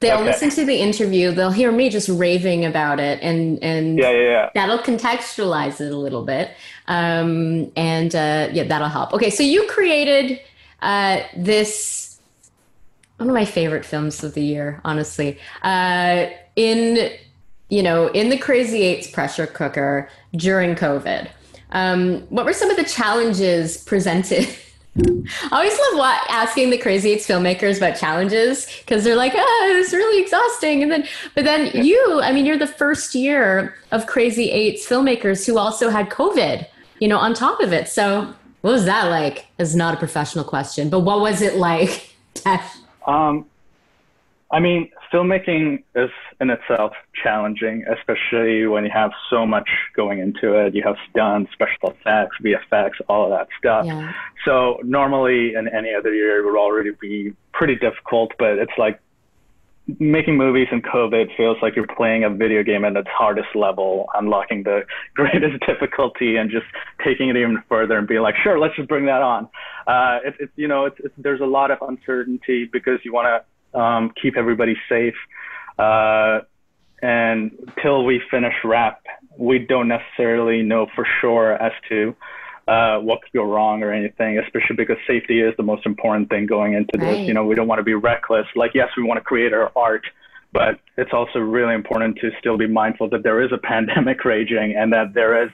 They'll 0.00 0.18
okay. 0.18 0.26
listen 0.26 0.50
to 0.50 0.64
the 0.64 0.76
interview. 0.76 1.32
They'll 1.32 1.50
hear 1.50 1.72
me 1.72 1.90
just 1.90 2.08
raving 2.08 2.64
about 2.64 3.00
it, 3.00 3.18
and 3.20 3.60
and 3.64 3.98
yeah, 3.98 4.12
yeah, 4.12 4.20
yeah. 4.20 4.50
that'll 4.54 4.78
contextualize 4.78 5.80
it 5.80 5.92
a 5.92 5.96
little 5.96 6.24
bit, 6.24 6.52
um, 6.86 7.72
and 7.74 8.14
uh, 8.14 8.48
yeah, 8.52 8.62
that'll 8.62 8.88
help. 8.88 9.12
Okay, 9.12 9.30
so 9.30 9.42
you 9.42 9.66
created 9.66 10.38
uh, 10.82 11.22
this 11.36 12.20
one 13.16 13.28
of 13.28 13.34
my 13.34 13.44
favorite 13.44 13.84
films 13.84 14.22
of 14.22 14.34
the 14.34 14.40
year, 14.40 14.80
honestly. 14.84 15.36
Uh, 15.62 16.26
in 16.54 17.10
you 17.68 17.82
know, 17.82 18.08
in 18.08 18.28
the 18.30 18.38
Crazy 18.38 18.82
Eights 18.82 19.10
pressure 19.10 19.46
cooker 19.46 20.08
during 20.32 20.74
COVID. 20.74 21.30
Um, 21.70 22.20
what 22.30 22.46
were 22.46 22.52
some 22.52 22.70
of 22.70 22.76
the 22.76 22.84
challenges 22.84 23.76
presented? 23.84 24.48
I 24.98 25.48
always 25.52 25.78
love 25.78 25.98
what, 25.98 26.24
asking 26.28 26.70
the 26.70 26.78
Crazy 26.78 27.10
Eights 27.10 27.26
filmmakers 27.26 27.76
about 27.76 27.96
challenges 27.96 28.66
because 28.80 29.04
they're 29.04 29.16
like, 29.16 29.32
oh, 29.36 29.76
it's 29.78 29.92
really 29.92 30.20
exhausting. 30.22 30.82
And 30.82 30.90
then, 30.90 31.06
but 31.34 31.44
then 31.44 31.70
you, 31.84 32.20
I 32.22 32.32
mean, 32.32 32.46
you're 32.46 32.58
the 32.58 32.66
first 32.66 33.14
year 33.14 33.76
of 33.92 34.06
Crazy 34.06 34.50
Eights 34.50 34.88
filmmakers 34.88 35.46
who 35.46 35.58
also 35.58 35.90
had 35.90 36.08
COVID, 36.08 36.66
you 37.00 37.06
know, 37.06 37.18
on 37.18 37.34
top 37.34 37.60
of 37.60 37.72
it. 37.72 37.88
So 37.88 38.34
what 38.62 38.72
was 38.72 38.86
that 38.86 39.04
like? 39.04 39.46
Is 39.58 39.76
not 39.76 39.94
a 39.94 39.96
professional 39.98 40.44
question, 40.44 40.90
but 40.90 41.00
what 41.00 41.20
was 41.20 41.42
it 41.42 41.56
like? 41.56 42.14
um, 43.06 43.46
I 44.50 44.60
mean, 44.60 44.90
filmmaking 45.12 45.82
is 45.94 46.10
in 46.40 46.48
itself 46.48 46.92
challenging, 47.22 47.84
especially 47.86 48.66
when 48.66 48.84
you 48.84 48.90
have 48.92 49.10
so 49.28 49.44
much 49.46 49.68
going 49.94 50.20
into 50.20 50.54
it. 50.54 50.74
You 50.74 50.82
have 50.84 50.96
stunts, 51.10 51.52
special 51.52 51.90
effects, 51.90 52.36
VFX, 52.42 52.92
all 53.08 53.24
of 53.24 53.30
that 53.38 53.48
stuff. 53.58 53.84
Yeah. 53.84 54.12
So 54.46 54.80
normally 54.84 55.54
in 55.54 55.68
any 55.68 55.92
other 55.92 56.14
year 56.14 56.40
it 56.40 56.50
would 56.50 56.58
already 56.58 56.92
be 56.98 57.34
pretty 57.52 57.76
difficult, 57.76 58.32
but 58.38 58.58
it's 58.58 58.72
like 58.78 59.00
making 59.98 60.36
movies 60.36 60.68
in 60.70 60.82
COVID 60.82 61.34
feels 61.36 61.56
like 61.62 61.74
you're 61.74 61.86
playing 61.86 62.24
a 62.24 62.30
video 62.30 62.62
game 62.62 62.84
at 62.84 62.96
its 62.96 63.08
hardest 63.08 63.48
level, 63.54 64.06
unlocking 64.14 64.62
the 64.62 64.82
greatest 65.14 65.64
difficulty 65.66 66.36
and 66.36 66.50
just 66.50 66.66
taking 67.04 67.28
it 67.28 67.36
even 67.36 67.62
further 67.68 67.98
and 67.98 68.08
being 68.08 68.20
like, 68.20 68.34
sure, 68.42 68.58
let's 68.58 68.76
just 68.76 68.88
bring 68.88 69.06
that 69.06 69.22
on. 69.22 69.48
Uh, 69.86 70.18
it, 70.24 70.34
it, 70.40 70.50
you 70.56 70.68
know, 70.68 70.86
it's, 70.86 70.96
it's, 71.00 71.14
there's 71.18 71.40
a 71.40 71.46
lot 71.46 71.70
of 71.70 71.78
uncertainty 71.82 72.68
because 72.70 72.98
you 73.02 73.12
want 73.12 73.26
to 73.26 73.44
um, 73.78 74.12
keep 74.20 74.36
everybody 74.36 74.76
safe. 74.88 75.14
Uh, 75.78 76.40
and 77.00 77.52
till 77.80 78.04
we 78.04 78.20
finish 78.30 78.54
wrap, 78.64 79.02
we 79.38 79.58
don't 79.60 79.88
necessarily 79.88 80.62
know 80.62 80.86
for 80.94 81.06
sure 81.20 81.52
as 81.52 81.72
to 81.88 82.14
uh, 82.66 82.98
what 82.98 83.22
could 83.22 83.32
go 83.32 83.44
wrong 83.44 83.82
or 83.82 83.92
anything, 83.92 84.38
especially 84.38 84.76
because 84.76 84.96
safety 85.06 85.40
is 85.40 85.54
the 85.56 85.62
most 85.62 85.86
important 85.86 86.28
thing 86.28 86.46
going 86.46 86.74
into 86.74 86.98
right. 86.98 87.18
this. 87.18 87.26
You 87.28 87.34
know, 87.34 87.44
we 87.44 87.54
don't 87.54 87.68
want 87.68 87.78
to 87.78 87.84
be 87.84 87.94
reckless. 87.94 88.46
Like, 88.56 88.72
yes, 88.74 88.88
we 88.96 89.04
want 89.04 89.18
to 89.18 89.24
create 89.24 89.52
our 89.52 89.70
art, 89.76 90.04
but 90.52 90.80
it's 90.96 91.12
also 91.12 91.38
really 91.38 91.74
important 91.74 92.18
to 92.18 92.30
still 92.38 92.58
be 92.58 92.66
mindful 92.66 93.08
that 93.10 93.22
there 93.22 93.42
is 93.42 93.52
a 93.52 93.58
pandemic 93.62 94.24
raging 94.24 94.74
and 94.76 94.92
that 94.92 95.14
there 95.14 95.44
is 95.44 95.50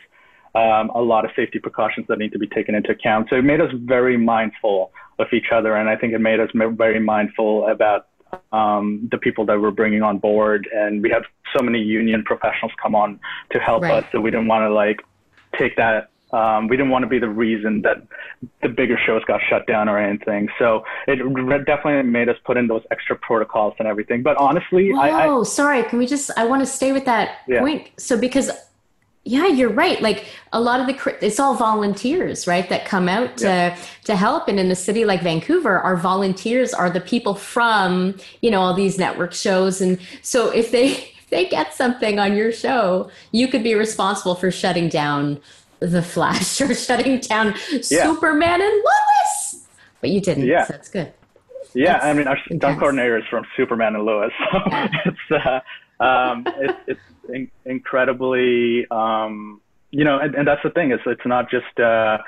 um, 0.55 0.91
a 0.95 1.03
lot 1.03 1.25
of 1.25 1.31
safety 1.37 1.59
precautions 1.59 2.07
that 2.09 2.19
need 2.19 2.33
to 2.33 2.39
be 2.39 2.47
taken 2.47 2.75
into 2.75 2.91
account. 2.91 3.29
So 3.29 3.37
it 3.37 3.45
made 3.45 3.61
us 3.61 3.71
very 3.75 4.17
mindful 4.17 4.93
of 5.19 5.27
each 5.33 5.53
other, 5.53 5.77
and 5.77 5.89
I 5.89 5.97
think 5.97 6.15
it 6.15 6.21
made 6.21 6.41
us 6.41 6.49
very 6.55 7.01
mindful 7.01 7.69
about 7.69 8.07
um, 8.53 9.09
the 9.11 9.19
people 9.19 9.45
that 9.47 9.61
we're 9.61 9.71
bringing 9.71 10.03
on 10.03 10.19
board. 10.19 10.69
And 10.73 11.03
we 11.03 11.11
have 11.11 11.25
so 11.57 11.63
many 11.63 11.81
union 11.81 12.23
professionals 12.25 12.73
come 12.83 12.95
on 12.95 13.21
to 13.53 13.59
help 13.59 13.83
right. 13.83 14.05
us, 14.05 14.11
so 14.13 14.21
we 14.21 14.31
didn't 14.31 14.49
want 14.49 14.63
to 14.63 14.73
like 14.73 15.03
take 15.59 15.77
that. 15.77 16.11
Um, 16.33 16.67
we 16.67 16.77
didn't 16.77 16.91
want 16.91 17.05
to 17.05 17.09
be 17.09 17.21
the 17.21 17.29
reason 17.29 17.83
that 17.83 17.99
the 18.61 18.69
bigger 18.69 18.99
shows 19.07 19.23
got 19.25 19.41
shut 19.49 19.69
down 19.69 19.89
or 19.89 19.99
anything. 19.99 20.49
So 20.59 20.85
it 21.07 21.19
definitely 21.65 22.03
made 22.11 22.29
us 22.29 22.37
put 22.45 22.57
in 22.57 22.67
those 22.67 22.83
extra 22.91 23.15
protocols 23.15 23.75
and 23.79 23.87
everything. 23.87 24.25
But 24.25 24.37
honestly, 24.37 24.91
oh, 24.93 25.45
sorry, 25.45 25.85
can 25.85 25.99
we 26.01 26.07
just? 26.07 26.33
I 26.37 26.45
want 26.45 26.61
to 26.61 26.67
stay 26.67 26.91
with 26.91 27.05
that 27.05 27.39
yeah. 27.47 27.61
point. 27.61 27.91
So 27.99 28.19
because 28.19 28.51
yeah 29.25 29.47
you're 29.47 29.73
right. 29.73 30.01
Like 30.01 30.27
a 30.53 30.61
lot 30.61 30.81
of 30.81 30.87
the 30.87 31.17
it's 31.25 31.41
all 31.41 31.55
volunteers 31.55 32.47
right 32.47 32.69
that 32.69 32.85
come 32.85 33.09
out 33.09 33.37
to 33.39 33.47
yeah. 33.47 33.79
to 34.05 34.17
help. 34.17 34.49
And 34.49 34.61
in 34.61 34.71
a 34.71 34.77
city 34.77 35.05
like 35.05 35.23
vancouver 35.23 35.79
our 35.79 35.97
volunteers 35.97 36.73
are 36.75 36.91
the 36.91 37.01
people 37.01 37.35
from 37.35 38.17
you 38.43 38.51
know 38.51 38.61
all 38.61 38.75
these 38.75 38.99
network 38.99 39.33
shows. 39.33 39.81
And 39.81 39.99
so 40.23 40.51
if 40.51 40.71
they 40.71 40.87
if 41.25 41.31
they 41.31 41.47
get 41.47 41.75
something 41.75 42.19
on 42.19 42.37
your 42.37 42.53
show 42.53 43.11
you 43.33 43.49
could 43.49 43.65
be 43.65 43.75
responsible 43.75 44.35
for 44.35 44.51
shutting 44.51 44.89
down 44.89 45.41
the 45.81 46.03
flash 46.03 46.61
or 46.61 46.75
shutting 46.75 47.19
down 47.21 47.55
yeah. 47.71 48.05
superman 48.05 48.61
and 48.61 48.73
lois. 48.73 49.67
But 50.01 50.11
you 50.11 50.21
didn't 50.21 50.47
yeah. 50.47 50.65
so 50.65 50.75
that's 50.75 50.91
good. 50.91 51.13
Yeah 51.73 51.95
that's 51.95 52.05
i 52.05 52.13
mean 52.13 52.29
our 52.29 52.39
stunt 52.45 52.79
coordinator 52.79 53.19
is 53.19 53.25
from 53.31 53.45
superman 53.57 53.95
and 53.95 54.05
lois. 54.05 54.33
So 54.53 54.59
yeah. 54.71 54.89
it's 55.07 55.45
uh 55.47 55.61
um, 56.01 56.45
it, 56.59 56.77
it's 56.89 57.01
in, 57.33 57.51
incredibly, 57.65 58.87
um, 58.91 59.61
you 59.91 60.05
know, 60.05 60.19
and, 60.19 60.35
and, 60.35 60.47
that's 60.47 60.63
the 60.63 60.71
thing. 60.71 60.91
It's 60.91 61.03
it's 61.07 61.25
not 61.25 61.51
just 61.51 61.79
uh, 61.79 62.19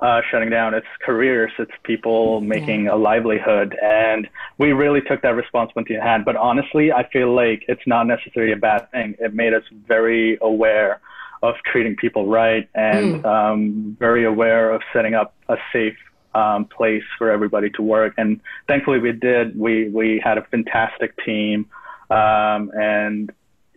uh, 0.00 0.20
shutting 0.30 0.50
down. 0.50 0.74
It's 0.74 0.86
careers. 1.04 1.52
It's 1.58 1.72
people 1.84 2.40
making 2.40 2.84
yeah. 2.84 2.94
a 2.94 2.96
livelihood, 2.96 3.76
and 3.82 4.28
we 4.58 4.72
really 4.72 5.00
took 5.02 5.22
that 5.22 5.34
responsibility 5.34 5.94
in 5.94 6.00
hand. 6.00 6.24
But 6.24 6.36
honestly, 6.36 6.92
I 6.92 7.08
feel 7.08 7.34
like 7.34 7.64
it's 7.68 7.86
not 7.86 8.06
necessarily 8.06 8.52
a 8.52 8.56
bad 8.56 8.90
thing. 8.90 9.14
It 9.18 9.34
made 9.34 9.52
us 9.52 9.64
very 9.86 10.38
aware 10.40 11.00
of 11.42 11.54
treating 11.70 11.96
people 11.96 12.26
right, 12.26 12.68
and 12.74 13.22
mm. 13.22 13.24
um, 13.24 13.96
very 13.98 14.24
aware 14.24 14.72
of 14.72 14.82
setting 14.92 15.14
up 15.14 15.34
a 15.48 15.56
safe 15.72 15.96
um, 16.34 16.64
place 16.64 17.04
for 17.18 17.30
everybody 17.30 17.70
to 17.70 17.82
work. 17.82 18.14
And 18.16 18.40
thankfully, 18.68 18.98
we 19.00 19.12
did. 19.12 19.58
We 19.58 19.88
we 19.88 20.20
had 20.22 20.38
a 20.38 20.42
fantastic 20.42 21.14
team. 21.24 21.66
Um, 22.10 22.72
and 22.74 23.30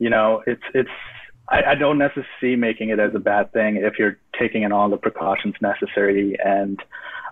you 0.03 0.09
know, 0.09 0.43
it's 0.45 0.63
it's 0.73 0.89
I, 1.47 1.61
I 1.71 1.75
don't 1.75 1.97
necessarily 1.97 2.29
see 2.41 2.55
making 2.57 2.89
it 2.89 2.99
as 2.99 3.15
a 3.15 3.19
bad 3.19 3.53
thing 3.53 3.77
if 3.77 3.97
you're 3.97 4.17
taking 4.37 4.63
in 4.63 4.73
all 4.73 4.89
the 4.89 4.97
precautions 4.97 5.55
necessary 5.61 6.35
and 6.43 6.77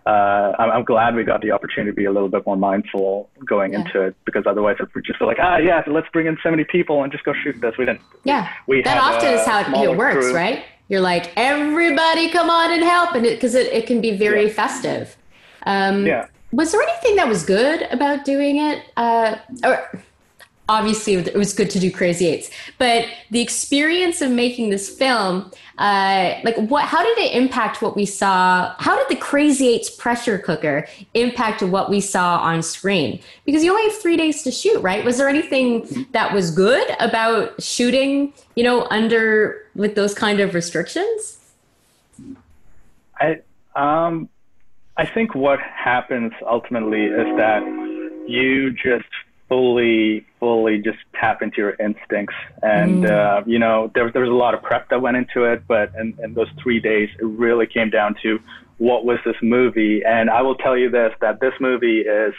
uh, 0.06 0.54
I'm, 0.58 0.72
I'm, 0.72 0.84
glad 0.84 1.14
we 1.14 1.24
got 1.24 1.42
the 1.42 1.52
opportunity 1.52 1.92
to 1.92 1.96
be 1.96 2.06
a 2.06 2.12
little 2.12 2.28
bit 2.28 2.44
more 2.48 2.58
mindful 2.58 3.30
going 3.46 3.74
yeah. 3.74 3.82
into 3.82 4.02
it 4.02 4.16
because 4.26 4.48
otherwise 4.48 4.78
it 4.80 4.90
would 4.96 5.06
just 5.06 5.20
be 5.20 5.26
like, 5.26 5.38
ah, 5.40 5.58
yeah, 5.58 5.84
let's 5.86 6.08
bring 6.12 6.26
in 6.26 6.40
70 6.42 6.64
people 6.64 7.04
and 7.04 7.12
just 7.12 7.24
go 7.24 7.34
shoot 7.44 7.62
this. 7.62 7.76
We 7.78 7.86
didn't. 7.86 8.02
Yeah. 8.24 8.52
We 8.66 8.82
that 8.82 8.98
often 8.98 9.32
is 9.32 9.46
how 9.46 9.60
it 9.60 9.96
works, 9.96 10.26
crew. 10.26 10.34
right? 10.34 10.64
You're 10.88 11.02
like, 11.02 11.32
everybody 11.38 12.32
come 12.32 12.50
on 12.50 12.74
and 12.74 12.82
help. 12.82 13.14
And 13.14 13.24
because 13.26 13.54
it, 13.54 13.68
it, 13.68 13.84
it, 13.84 13.86
can 13.86 14.02
be 14.02 14.18
very 14.18 14.48
yeah. 14.48 14.54
festive. 14.54 15.18
Um, 15.68 16.08
yeah. 16.08 16.26
Was 16.52 16.72
there 16.72 16.82
anything 16.82 17.18
that 17.18 17.28
was 17.28 17.46
good 17.46 17.84
about 17.92 18.26
doing 18.26 18.58
it? 18.58 18.84
Uh, 18.98 19.36
or, 19.64 20.04
obviously 20.72 21.16
it 21.16 21.36
was 21.36 21.54
good 21.54 21.70
to 21.70 21.80
do 21.80 21.92
crazy 21.92 22.28
eights. 22.28 22.50
But 22.78 23.06
the 23.30 23.42
experience 23.42 24.22
of 24.22 24.32
making 24.32 24.70
this 24.70 24.90
film 24.90 25.52
uh, 25.78 26.40
like 26.44 26.56
what 26.56 26.86
how 26.86 27.04
did 27.04 27.18
it 27.18 27.34
impact 27.34 27.82
what 27.82 27.96
we 27.96 28.06
saw? 28.06 28.74
How 28.78 28.96
did 28.96 29.10
the 29.10 29.20
crazy 29.22 29.68
eights 29.68 29.90
pressure 29.90 30.38
cooker 30.38 30.88
impact 31.14 31.62
what 31.62 31.90
we 31.90 32.00
saw 32.00 32.38
on 32.38 32.62
screen? 32.64 33.20
Because 33.46 33.64
you 33.64 33.72
only 33.72 33.90
have 33.90 34.00
three 34.02 34.16
days 34.16 34.44
to 34.44 34.52
shoot 34.52 34.80
right? 34.82 35.04
Was 35.04 35.18
there 35.18 35.28
anything 35.28 36.08
that 36.12 36.34
was 36.34 36.52
good 36.52 36.88
about 37.00 37.62
shooting 37.62 38.34
you 38.56 38.64
know 38.64 38.88
under 38.90 39.66
with 39.76 39.96
those 39.96 40.14
kind 40.14 40.40
of 40.40 40.54
restrictions? 40.54 41.40
I 43.20 43.42
um 43.76 44.30
i 44.98 45.06
think 45.06 45.34
what 45.34 45.60
happens 45.60 46.34
ultimately 46.46 47.06
is 47.06 47.28
that 47.38 47.64
you 48.28 48.72
just 48.72 49.08
fully, 49.52 50.26
fully 50.40 50.78
just 50.78 50.98
tap 51.20 51.42
into 51.42 51.58
your 51.58 51.72
instincts. 51.72 52.36
And, 52.64 53.04
mm. 53.04 53.12
uh, 53.12 53.44
you 53.46 53.60
know, 53.60 53.92
there, 53.94 54.10
there 54.10 54.22
was 54.22 54.32
a 54.32 54.34
lot 54.34 54.54
of 54.54 54.64
prep 54.64 54.90
that 54.92 55.02
went 55.02 55.18
into 55.18 55.44
it, 55.44 55.68
but 55.68 55.92
in, 56.00 56.18
in 56.24 56.36
those 56.36 56.48
three 56.64 56.80
days, 56.80 57.10
it 57.20 57.26
really 57.26 57.68
came 57.68 57.90
down 57.90 58.16
to 58.24 58.40
what 58.78 59.04
was 59.04 59.18
this 59.26 59.36
movie. 59.42 60.04
And 60.06 60.30
I 60.30 60.42
will 60.42 60.56
tell 60.56 60.78
you 60.78 60.90
this, 60.90 61.12
that 61.20 61.42
this 61.42 61.52
movie 61.60 62.00
is 62.00 62.34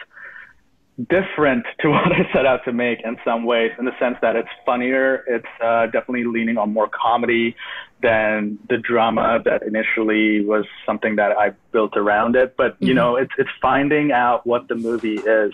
different 1.07 1.67
to 1.81 1.91
what 1.91 2.13
I 2.13 2.33
set 2.33 2.47
out 2.47 2.65
to 2.65 2.73
make 2.73 3.01
in 3.05 3.19
some 3.27 3.45
ways, 3.45 3.73
in 3.79 3.85
the 3.85 3.99
sense 3.99 4.17
that 4.23 4.35
it's 4.35 4.49
funnier. 4.65 5.23
It's 5.27 5.45
uh, 5.63 5.87
definitely 5.89 6.25
leaning 6.25 6.57
on 6.57 6.73
more 6.73 6.89
comedy 6.89 7.55
than 8.01 8.59
the 8.71 8.79
drama 8.79 9.39
that 9.45 9.65
initially 9.65 10.47
was 10.47 10.65
something 10.87 11.17
that 11.17 11.33
I 11.33 11.51
built 11.73 11.95
around 11.95 12.37
it. 12.37 12.57
But, 12.57 12.77
you 12.81 12.89
mm-hmm. 12.89 12.97
know, 12.97 13.17
it's, 13.17 13.33
it's 13.37 13.51
finding 13.61 14.13
out 14.13 14.47
what 14.47 14.69
the 14.69 14.77
movie 14.77 15.17
is 15.19 15.53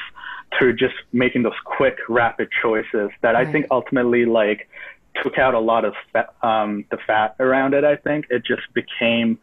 through 0.57 0.77
just 0.77 0.95
making 1.13 1.43
those 1.43 1.59
quick, 1.65 1.99
rapid 2.09 2.49
choices 2.63 3.11
that 3.23 3.33
right. 3.33 3.47
I 3.47 3.53
think 3.53 3.67
ultimately 3.71 4.25
like 4.25 4.69
took 5.23 5.39
out 5.39 5.55
a 5.55 5.59
lot 5.59 5.85
of 5.85 5.95
fat, 6.13 6.35
um, 6.43 6.85
the 6.91 6.99
fat 7.07 7.37
around 7.41 7.75
it. 7.75 7.85
I 7.85 7.97
think 7.97 8.27
it 8.31 8.45
just 8.45 8.63
became 8.75 9.39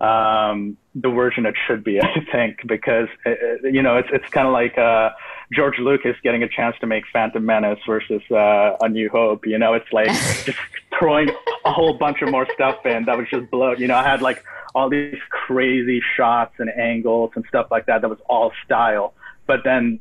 um, 0.00 0.76
the 0.94 1.10
version 1.10 1.46
it 1.46 1.54
should 1.66 1.84
be. 1.84 2.00
I 2.02 2.20
think 2.30 2.60
because 2.66 3.08
it, 3.24 3.64
uh, 3.64 3.68
you 3.68 3.82
know 3.82 3.96
it's 3.96 4.08
it's 4.12 4.28
kind 4.30 4.46
of 4.46 4.52
like 4.52 4.76
uh, 4.78 5.10
George 5.52 5.78
Lucas 5.78 6.16
getting 6.22 6.42
a 6.42 6.48
chance 6.48 6.76
to 6.80 6.86
make 6.86 7.04
Phantom 7.12 7.44
Menace 7.44 7.80
versus 7.86 8.22
uh, 8.30 8.76
A 8.80 8.88
New 8.88 9.08
Hope. 9.10 9.46
You 9.46 9.58
know, 9.58 9.74
it's 9.74 9.92
like 9.92 10.08
just 10.44 10.58
throwing 10.98 11.30
a 11.64 11.72
whole 11.72 11.94
bunch 11.94 12.22
of 12.22 12.30
more 12.30 12.46
stuff 12.54 12.84
in 12.86 13.04
that 13.04 13.16
was 13.16 13.26
just 13.30 13.50
bloat. 13.50 13.78
You 13.78 13.88
know, 13.88 13.96
I 13.96 14.04
had 14.04 14.22
like 14.22 14.44
all 14.74 14.88
these 14.88 15.18
crazy 15.30 16.00
shots 16.16 16.54
and 16.58 16.70
angles 16.70 17.32
and 17.34 17.44
stuff 17.48 17.68
like 17.70 17.86
that 17.86 18.02
that 18.02 18.08
was 18.08 18.20
all 18.28 18.52
style. 18.64 19.14
But 19.46 19.60
then 19.64 20.00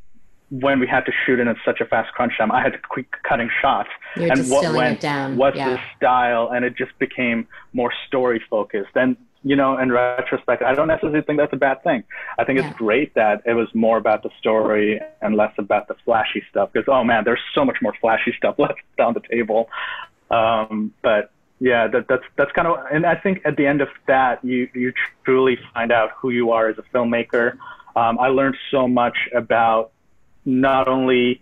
when 0.50 0.80
we 0.80 0.88
had 0.88 1.06
to 1.06 1.12
shoot 1.26 1.40
in 1.40 1.54
such 1.66 1.82
a 1.82 1.86
fast 1.86 2.14
crunch 2.14 2.38
time, 2.38 2.52
I 2.52 2.62
had 2.62 2.74
to 2.74 2.80
keep 2.96 3.12
cutting 3.28 3.50
shots. 3.62 3.90
You're 4.16 4.32
and 4.32 4.50
what 4.50 4.74
went 4.74 5.04
was 5.38 5.54
yeah. 5.56 5.72
the 5.72 5.80
style, 5.98 6.50
and 6.54 6.64
it 6.64 6.76
just 6.78 6.98
became 7.00 7.48
more 7.74 7.92
story 8.08 8.42
focused. 8.50 8.96
And 8.96 9.18
you 9.44 9.56
know, 9.56 9.78
in 9.78 9.92
retrospect, 9.92 10.62
I 10.62 10.74
don't 10.74 10.88
necessarily 10.88 11.22
think 11.22 11.40
that's 11.40 11.54
a 11.54 11.58
bad 11.58 11.84
thing. 11.84 12.04
I 12.38 12.44
think 12.44 12.60
yeah. 12.60 12.70
it's 12.70 12.78
great 12.78 13.14
that 13.16 13.44
it 13.46 13.54
was 13.54 13.68
more 13.74 13.98
about 13.98 14.24
the 14.24 14.30
story 14.40 15.00
and 15.22 15.36
less 15.36 15.54
about 15.58 15.88
the 15.88 15.96
flashy 16.06 16.44
stuff. 16.50 16.72
Because 16.72 16.88
oh 16.88 17.04
man, 17.04 17.24
there's 17.24 17.40
so 17.54 17.66
much 17.66 17.78
more 17.82 17.94
flashy 18.00 18.34
stuff 18.38 18.56
left 18.60 18.80
on 19.00 19.14
the 19.14 19.22
table. 19.22 19.70
Um, 20.32 20.94
but 21.02 21.32
yeah, 21.60 21.88
that, 21.88 22.08
that's 22.08 22.24
that's 22.36 22.52
kind 22.52 22.68
of, 22.68 22.78
and 22.92 23.06
I 23.06 23.16
think 23.16 23.42
at 23.44 23.58
the 23.58 23.66
end 23.66 23.82
of 23.82 23.90
that, 24.08 24.44
you 24.46 24.70
you 24.74 24.94
truly 25.26 25.58
find 25.74 25.92
out 25.92 26.12
who 26.18 26.30
you 26.30 26.52
are 26.52 26.70
as 26.70 26.78
a 26.78 26.84
filmmaker. 26.96 27.58
Um, 27.96 28.20
I 28.20 28.28
learned 28.28 28.58
so 28.70 28.88
much 28.88 29.18
about 29.34 29.92
not 30.48 30.88
only 30.88 31.42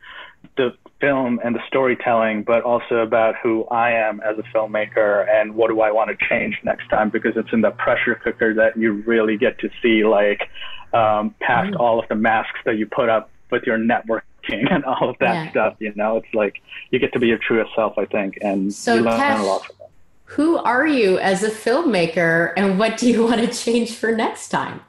the 0.58 0.76
film 1.00 1.40
and 1.44 1.56
the 1.56 1.60
storytelling, 1.68 2.44
but 2.44 2.64
also 2.64 2.98
about 2.98 3.36
who 3.42 3.66
I 3.66 3.92
am 3.92 4.20
as 4.22 4.38
a 4.40 4.44
filmmaker 4.44 5.30
and 5.30 5.56
what 5.56 5.70
do 5.70 5.82
I 5.82 5.92
want 5.92 6.10
to 6.18 6.28
change 6.28 6.58
next 6.64 6.90
time 6.90 7.10
because 7.10 7.34
it's 7.36 7.54
in 7.54 7.62
the 7.62 7.72
pressure 7.72 8.16
cooker 8.16 8.54
that 8.56 8.76
you 8.76 8.94
really 8.94 9.38
get 9.38 9.60
to 9.60 9.70
see 9.82 10.04
like 10.04 10.50
um, 10.94 11.36
past 11.40 11.74
mm. 11.74 11.80
all 11.80 12.00
of 12.00 12.08
the 12.10 12.16
masks 12.16 12.60
that 12.66 12.78
you 12.78 12.88
put 12.88 13.10
up 13.10 13.30
with 13.52 13.64
your 13.64 13.78
networking 13.78 14.22
and 14.72 14.84
all 14.86 15.10
of 15.10 15.18
that 15.20 15.34
yeah. 15.34 15.52
stuff. 15.52 15.76
You 15.80 15.94
know, 15.96 16.18
it's 16.18 16.34
like 16.34 16.62
you 16.90 17.00
get 17.00 17.14
to 17.14 17.20
be 17.20 17.28
your 17.28 17.40
truest 17.40 17.72
self, 17.76 17.98
I 17.98 18.06
think, 18.06 18.40
and 18.42 18.74
so 18.74 18.96
you 18.96 19.02
learn 19.02 19.20
a 19.20 19.44
lot 19.44 19.66
from 19.66 19.76
that. 19.80 19.90
Who 20.26 20.58
are 20.58 20.88
you 20.88 21.20
as 21.20 21.44
a 21.44 21.52
filmmaker, 21.52 22.54
and 22.58 22.80
what 22.80 22.98
do 22.98 23.10
you 23.10 23.24
want 23.28 23.42
to 23.42 23.48
change 23.48 23.94
for 23.96 24.12
next 24.12 24.50
time? 24.50 24.82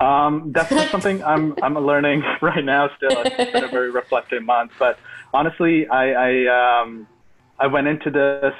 Um, 0.00 0.50
definitely 0.52 0.88
something 0.88 1.22
I'm 1.22 1.54
I'm 1.62 1.74
learning 1.74 2.22
right 2.42 2.64
now. 2.64 2.90
Still, 2.96 3.22
it's 3.24 3.52
been 3.52 3.64
a 3.64 3.68
very 3.68 3.90
reflective 3.90 4.42
month. 4.42 4.72
But 4.78 4.98
honestly, 5.32 5.86
I 5.88 6.12
I, 6.12 6.82
um, 6.82 7.06
I 7.58 7.68
went 7.68 7.86
into 7.86 8.10
this 8.10 8.54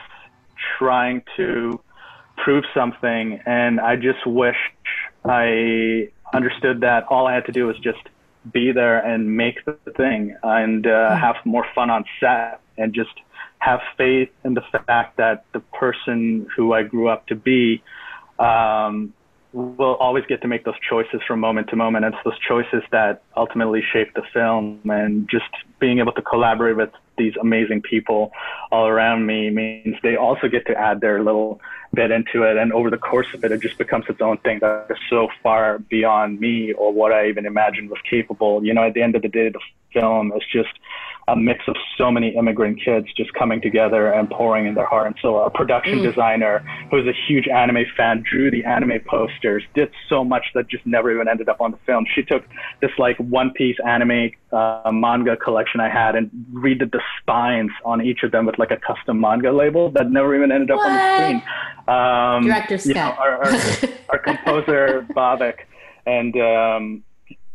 trying 0.78 1.22
to 1.36 1.80
prove 2.36 2.64
something, 2.72 3.40
and 3.46 3.80
I 3.80 3.96
just 3.96 4.26
wish 4.26 4.56
I 5.24 6.08
understood 6.32 6.80
that 6.80 7.04
all 7.08 7.26
I 7.26 7.34
had 7.34 7.46
to 7.46 7.52
do 7.52 7.66
was 7.66 7.78
just 7.78 8.00
be 8.52 8.72
there 8.72 8.98
and 8.98 9.36
make 9.36 9.64
the 9.64 9.76
thing, 9.96 10.36
and 10.42 10.86
uh, 10.86 11.10
hmm. 11.10 11.16
have 11.16 11.36
more 11.44 11.66
fun 11.74 11.90
on 11.90 12.04
set, 12.20 12.60
and 12.78 12.94
just 12.94 13.14
have 13.58 13.80
faith 13.96 14.30
in 14.44 14.54
the 14.54 14.62
fact 14.86 15.16
that 15.16 15.44
the 15.52 15.60
person 15.60 16.46
who 16.54 16.72
I 16.72 16.82
grew 16.82 17.08
up 17.08 17.26
to 17.28 17.34
be 17.34 17.82
um, 18.38 19.14
we'll 19.54 19.94
always 19.94 20.24
get 20.26 20.42
to 20.42 20.48
make 20.48 20.64
those 20.64 20.78
choices 20.88 21.20
from 21.26 21.38
moment 21.38 21.68
to 21.68 21.76
moment. 21.76 22.04
And 22.04 22.14
it's 22.14 22.24
those 22.24 22.38
choices 22.40 22.82
that 22.90 23.22
ultimately 23.36 23.82
shape 23.92 24.12
the 24.14 24.22
film, 24.32 24.80
and 24.84 25.28
just 25.30 25.48
being 25.78 26.00
able 26.00 26.12
to 26.12 26.22
collaborate 26.22 26.76
with 26.76 26.90
these 27.16 27.34
amazing 27.40 27.80
people 27.80 28.32
all 28.72 28.88
around 28.88 29.24
me 29.26 29.48
means 29.50 29.96
they 30.02 30.16
also 30.16 30.48
get 30.48 30.66
to 30.66 30.76
add 30.76 31.00
their 31.00 31.22
little 31.22 31.60
bit 31.94 32.10
into 32.10 32.42
it. 32.42 32.56
And 32.56 32.72
over 32.72 32.90
the 32.90 32.98
course 32.98 33.28
of 33.32 33.44
it, 33.44 33.52
it 33.52 33.60
just 33.60 33.78
becomes 33.78 34.06
its 34.08 34.20
own 34.20 34.38
thing 34.38 34.58
that 34.58 34.86
is 34.90 34.98
so 35.08 35.28
far 35.40 35.78
beyond 35.78 36.40
me 36.40 36.72
or 36.72 36.92
what 36.92 37.12
I 37.12 37.28
even 37.28 37.46
imagined 37.46 37.90
was 37.90 38.00
capable. 38.10 38.64
You 38.64 38.74
know, 38.74 38.82
at 38.82 38.94
the 38.94 39.02
end 39.02 39.14
of 39.14 39.22
the 39.22 39.28
day, 39.28 39.48
the 39.48 39.60
film 39.94 40.32
is 40.36 40.42
just 40.52 40.70
a 41.28 41.36
mix 41.36 41.60
of 41.68 41.76
so 41.96 42.10
many 42.10 42.36
immigrant 42.36 42.78
kids 42.84 43.06
just 43.16 43.32
coming 43.32 43.60
together 43.60 44.12
and 44.12 44.28
pouring 44.28 44.66
in 44.66 44.74
their 44.74 44.84
heart 44.84 45.06
and 45.06 45.16
soul. 45.22 45.42
A 45.44 45.50
production 45.50 46.00
mm. 46.00 46.02
designer 46.02 46.58
who's 46.90 47.06
a 47.06 47.14
huge 47.26 47.48
anime 47.48 47.84
fan 47.96 48.22
drew 48.28 48.50
the 48.50 48.64
anime 48.64 49.00
posters, 49.08 49.62
did 49.74 49.90
so 50.08 50.22
much 50.22 50.44
that 50.54 50.68
just 50.68 50.84
never 50.86 51.12
even 51.12 51.26
ended 51.26 51.48
up 51.48 51.60
on 51.60 51.70
the 51.70 51.78
film. 51.86 52.04
She 52.14 52.22
took 52.22 52.44
this 52.82 52.90
like 52.98 53.16
One 53.18 53.52
Piece 53.52 53.76
anime 53.86 54.32
uh, 54.52 54.90
manga 54.92 55.36
collection 55.36 55.80
I 55.80 55.88
had 55.88 56.14
and 56.14 56.30
redid 56.52 56.92
the 56.92 57.00
spines 57.20 57.70
on 57.84 58.02
each 58.02 58.22
of 58.22 58.30
them 58.30 58.44
with 58.44 58.58
like 58.58 58.70
a 58.70 58.76
custom 58.76 59.20
manga 59.20 59.50
label 59.50 59.90
that 59.92 60.10
never 60.10 60.34
even 60.34 60.52
ended 60.52 60.70
up 60.70 60.76
what? 60.76 60.90
on 60.90 60.94
the 60.94 61.16
screen. 61.16 61.42
Um, 61.88 62.44
Director 62.44 62.78
Scott. 62.78 62.88
You 62.88 62.94
know, 62.94 63.14
our, 63.18 63.44
our, 63.44 63.60
our 64.10 64.18
composer 64.24 65.06
Bhavik 65.16 65.60
and 66.06 66.36
um, 66.36 67.04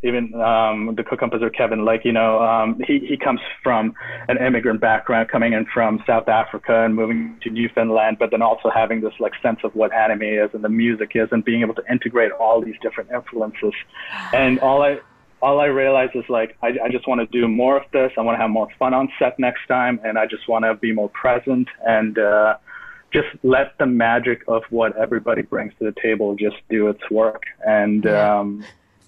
even 0.01 0.33
um, 0.35 0.95
the 0.95 1.03
co-composer 1.03 1.49
Kevin, 1.49 1.83
like 1.83 2.05
you 2.05 2.13
know, 2.13 2.41
um, 2.41 2.81
he 2.87 2.99
he 2.99 3.17
comes 3.17 3.41
from 3.61 3.93
an 4.29 4.37
immigrant 4.37 4.79
background, 4.79 5.29
coming 5.29 5.53
in 5.53 5.65
from 5.73 6.01
South 6.07 6.29
Africa 6.29 6.85
and 6.85 6.95
moving 6.95 7.37
to 7.41 7.49
Newfoundland, 7.49 8.17
but 8.17 8.31
then 8.31 8.41
also 8.41 8.69
having 8.69 9.01
this 9.01 9.13
like 9.19 9.33
sense 9.41 9.59
of 9.63 9.75
what 9.75 9.93
anime 9.93 10.21
is 10.21 10.49
and 10.53 10.63
the 10.63 10.69
music 10.69 11.11
is, 11.15 11.27
and 11.31 11.43
being 11.43 11.61
able 11.61 11.75
to 11.75 11.83
integrate 11.91 12.31
all 12.31 12.61
these 12.61 12.75
different 12.81 13.11
influences. 13.11 13.73
And 14.33 14.59
all 14.59 14.81
I 14.83 14.99
all 15.41 15.59
I 15.59 15.65
realize 15.65 16.09
is 16.15 16.23
like 16.29 16.55
I, 16.61 16.67
I 16.85 16.89
just 16.89 17.07
want 17.07 17.19
to 17.19 17.27
do 17.37 17.47
more 17.47 17.77
of 17.77 17.83
this. 17.91 18.11
I 18.17 18.21
want 18.21 18.37
to 18.37 18.41
have 18.41 18.51
more 18.51 18.69
fun 18.79 18.93
on 18.93 19.09
set 19.19 19.37
next 19.37 19.67
time, 19.67 19.99
and 20.05 20.17
I 20.17 20.27
just 20.27 20.47
want 20.47 20.63
to 20.63 20.75
be 20.75 20.93
more 20.93 21.09
present 21.09 21.67
and. 21.85 22.17
Uh, 22.17 22.57
just 23.11 23.29
let 23.41 23.75
the 23.79 23.87
magic 23.87 24.43
of 24.47 24.61
what 24.69 24.95
everybody 24.95 25.41
brings 25.41 25.73
to 25.79 25.83
the 25.83 25.99
table 25.99 26.35
just 26.35 26.57
do 26.69 26.89
its 26.89 27.01
work 27.09 27.41
and 27.65 28.05
yeah. 28.05 28.39
um, 28.39 28.63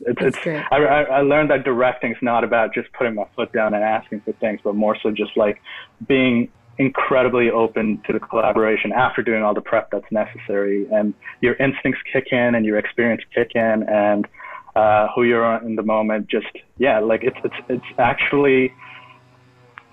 it's, 0.05 0.37
it's 0.37 0.47
I, 0.71 0.77
I 0.77 1.21
learned 1.21 1.49
that 1.51 1.63
directing 1.63 2.11
is 2.11 2.17
not 2.21 2.43
about 2.43 2.73
just 2.73 2.91
putting 2.93 3.15
my 3.15 3.25
foot 3.35 3.51
down 3.51 3.73
and 3.73 3.83
asking 3.83 4.21
for 4.21 4.33
things, 4.33 4.59
but 4.63 4.75
more 4.75 4.97
so 5.01 5.11
just 5.11 5.35
like 5.35 5.61
being 6.07 6.49
incredibly 6.77 7.49
open 7.49 8.01
to 8.07 8.13
the 8.13 8.19
collaboration 8.19 8.91
after 8.91 9.21
doing 9.21 9.43
all 9.43 9.53
the 9.53 9.61
prep 9.61 9.91
that's 9.91 10.11
necessary, 10.11 10.87
and 10.91 11.13
your 11.41 11.55
instincts 11.55 12.01
kick 12.11 12.27
in 12.31 12.55
and 12.55 12.65
your 12.65 12.77
experience 12.77 13.21
kick 13.33 13.51
in, 13.55 13.83
and 13.83 14.27
uh, 14.75 15.07
who 15.13 15.23
you're 15.23 15.57
in 15.63 15.75
the 15.75 15.83
moment. 15.83 16.27
Just 16.27 16.47
yeah, 16.77 16.99
like 16.99 17.23
it's 17.23 17.37
it's 17.43 17.55
it's 17.69 17.85
actually. 17.97 18.73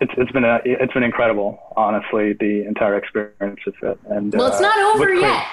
It's, 0.01 0.13
it's 0.17 0.31
been 0.31 0.45
a, 0.45 0.61
it's 0.65 0.93
been 0.93 1.03
incredible, 1.03 1.59
honestly, 1.77 2.33
the 2.33 2.65
entire 2.69 2.97
experience 2.97 3.59
of 3.67 3.75
it. 3.83 3.99
And 4.09 4.33
well, 4.33 4.47
it's 4.47 4.59
uh, 4.59 4.61
not 4.61 4.95
over 4.95 5.13
yet. 5.13 5.45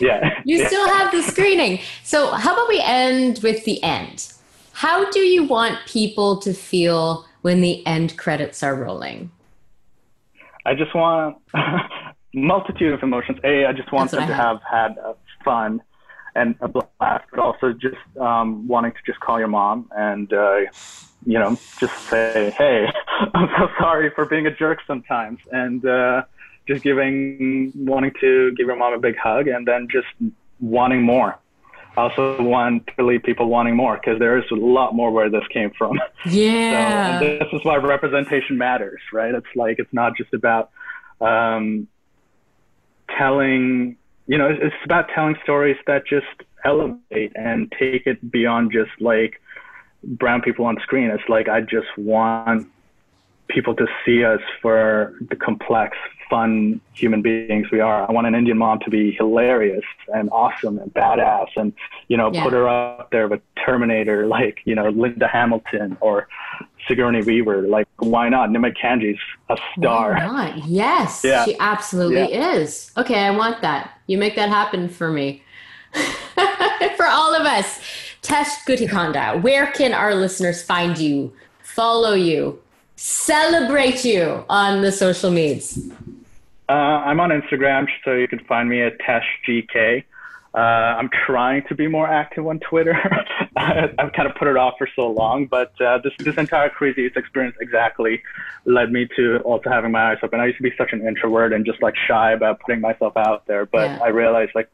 Yeah. 0.00 0.40
You 0.44 0.58
yeah. 0.58 0.66
still 0.66 0.88
have 0.88 1.12
the 1.12 1.22
screening. 1.22 1.78
So, 2.02 2.32
how 2.32 2.52
about 2.52 2.68
we 2.68 2.80
end 2.80 3.40
with 3.42 3.64
the 3.64 3.82
end? 3.82 4.32
How 4.72 5.08
do 5.10 5.20
you 5.20 5.44
want 5.44 5.78
people 5.86 6.38
to 6.38 6.52
feel 6.52 7.26
when 7.42 7.60
the 7.60 7.86
end 7.86 8.16
credits 8.18 8.62
are 8.62 8.74
rolling? 8.74 9.30
I 10.66 10.74
just 10.74 10.94
want 10.94 11.38
multitude 12.34 12.92
of 12.92 13.02
emotions. 13.02 13.38
A, 13.44 13.66
I 13.66 13.72
just 13.72 13.92
want 13.92 14.10
them 14.10 14.26
to 14.26 14.34
have 14.34 14.60
had 14.68 14.96
fun 15.44 15.82
and 16.34 16.54
a 16.60 16.68
blast, 16.68 17.24
but 17.30 17.38
also 17.38 17.72
just 17.72 17.96
um, 18.18 18.66
wanting 18.66 18.92
to 18.92 18.98
just 19.04 19.20
call 19.20 19.38
your 19.38 19.48
mom 19.48 19.88
and, 19.94 20.32
uh, 20.32 20.60
you 21.26 21.38
know, 21.38 21.58
just 21.78 21.94
say, 22.08 22.54
hey, 22.56 22.86
I'm 23.34 23.48
so 23.58 23.68
sorry 23.78 24.10
for 24.14 24.24
being 24.24 24.46
a 24.46 24.54
jerk 24.54 24.80
sometimes. 24.86 25.40
And 25.50 25.84
uh, 25.84 26.22
just 26.66 26.82
giving, 26.82 27.72
wanting 27.74 28.12
to 28.20 28.52
give 28.52 28.66
your 28.66 28.76
mom 28.76 28.92
a 28.94 28.98
big 28.98 29.16
hug 29.16 29.48
and 29.48 29.66
then 29.66 29.88
just 29.90 30.06
wanting 30.60 31.02
more. 31.02 31.38
I 31.96 32.02
also 32.02 32.40
want 32.42 32.88
to 32.96 33.04
leave 33.04 33.22
people 33.22 33.48
wanting 33.48 33.76
more 33.76 33.96
because 33.96 34.18
there 34.18 34.38
is 34.38 34.44
a 34.50 34.54
lot 34.54 34.94
more 34.94 35.10
where 35.10 35.28
this 35.28 35.46
came 35.52 35.70
from. 35.76 36.00
Yeah. 36.24 37.18
So 37.18 37.26
this 37.26 37.48
is 37.52 37.64
why 37.64 37.76
representation 37.76 38.56
matters, 38.56 39.00
right? 39.12 39.34
It's 39.34 39.46
like 39.56 39.80
it's 39.80 39.92
not 39.92 40.16
just 40.16 40.32
about 40.32 40.70
um, 41.20 41.88
telling, 43.18 43.96
you 44.28 44.38
know, 44.38 44.48
it's 44.48 44.74
about 44.84 45.08
telling 45.14 45.36
stories 45.42 45.76
that 45.86 46.06
just 46.06 46.26
elevate 46.64 47.32
and 47.34 47.72
take 47.76 48.06
it 48.06 48.30
beyond 48.30 48.72
just 48.72 48.92
like 49.00 49.42
brown 50.04 50.42
people 50.42 50.64
on 50.64 50.78
screen. 50.82 51.10
It's 51.10 51.28
like 51.28 51.48
I 51.48 51.60
just 51.60 51.88
want 51.96 52.68
people 53.52 53.74
to 53.76 53.86
see 54.04 54.24
us 54.24 54.40
for 54.60 55.14
the 55.28 55.36
complex, 55.36 55.96
fun 56.30 56.80
human 56.94 57.20
beings 57.20 57.66
we 57.70 57.80
are. 57.80 58.08
I 58.08 58.12
want 58.12 58.26
an 58.26 58.34
Indian 58.34 58.56
mom 58.56 58.78
to 58.80 58.90
be 58.90 59.12
hilarious 59.12 59.84
and 60.14 60.30
awesome 60.32 60.78
and 60.78 60.92
badass 60.94 61.48
and, 61.56 61.72
you 62.08 62.16
know, 62.16 62.32
Yeah. 62.32 62.42
put 62.44 62.52
her 62.54 62.66
up 62.68 63.10
there 63.10 63.28
with 63.28 63.42
Terminator, 63.64 64.26
like, 64.26 64.60
you 64.64 64.74
know, 64.74 64.88
Linda 64.88 65.28
Hamilton 65.28 65.96
or 66.00 66.28
Sigourney 66.88 67.22
Weaver. 67.22 67.62
Like, 67.62 67.86
why 67.98 68.28
not? 68.30 68.48
Nimet 68.50 68.76
Kanji's 68.78 69.20
a 69.50 69.58
star. 69.76 70.14
Why 70.14 70.26
not? 70.26 70.64
Yes, 70.66 71.22
Yeah. 71.22 71.44
she 71.44 71.54
absolutely 71.60 72.32
is. 72.32 72.90
Okay, 72.96 73.20
I 73.26 73.30
want 73.36 73.60
that. 73.60 73.90
You 74.06 74.16
make 74.16 74.34
that 74.36 74.48
happen 74.48 74.88
for 74.88 75.10
me. 75.10 75.42
for 76.96 77.06
all 77.06 77.34
of 77.34 77.42
us. 77.46 77.80
Tesh 78.22 78.64
Guttikonda, 78.66 79.42
where 79.42 79.66
can 79.72 79.92
our 79.92 80.14
listeners 80.14 80.62
find 80.62 80.96
you, 80.96 81.32
follow 81.62 82.14
you, 82.14 82.60
celebrate 82.96 84.04
you 84.04 84.44
on 84.48 84.82
the 84.82 84.92
social 84.92 85.30
medias? 85.30 85.90
Uh, 86.68 86.72
I'm 86.72 87.20
on 87.20 87.30
Instagram, 87.30 87.86
so 88.04 88.14
you 88.14 88.28
can 88.28 88.38
find 88.40 88.68
me 88.68 88.82
at 88.82 88.98
TeshGK. 88.98 90.04
Uh, 90.54 90.58
I'm 90.58 91.08
trying 91.26 91.64
to 91.68 91.74
be 91.74 91.86
more 91.88 92.06
active 92.06 92.46
on 92.46 92.60
Twitter. 92.60 92.94
I've 93.56 94.12
kind 94.12 94.28
of 94.28 94.34
put 94.36 94.48
it 94.48 94.56
off 94.56 94.74
for 94.76 94.88
so 94.94 95.10
long, 95.10 95.46
but 95.46 95.72
uh, 95.80 95.98
this 96.04 96.12
this 96.18 96.36
entire 96.36 96.68
crazy 96.68 97.06
experience 97.06 97.56
exactly 97.60 98.22
led 98.66 98.92
me 98.92 99.08
to 99.16 99.38
also 99.38 99.70
having 99.70 99.92
my 99.92 100.12
eyes 100.12 100.18
open. 100.22 100.40
I 100.40 100.46
used 100.46 100.58
to 100.58 100.62
be 100.62 100.72
such 100.76 100.92
an 100.92 101.06
introvert 101.06 101.54
and 101.54 101.64
just 101.64 101.82
like 101.82 101.94
shy 102.06 102.32
about 102.32 102.60
putting 102.60 102.82
myself 102.82 103.16
out 103.16 103.46
there, 103.46 103.64
but 103.64 103.90
Yeah. 103.90 103.98
I 104.02 104.08
realized 104.08 104.52
like 104.54 104.68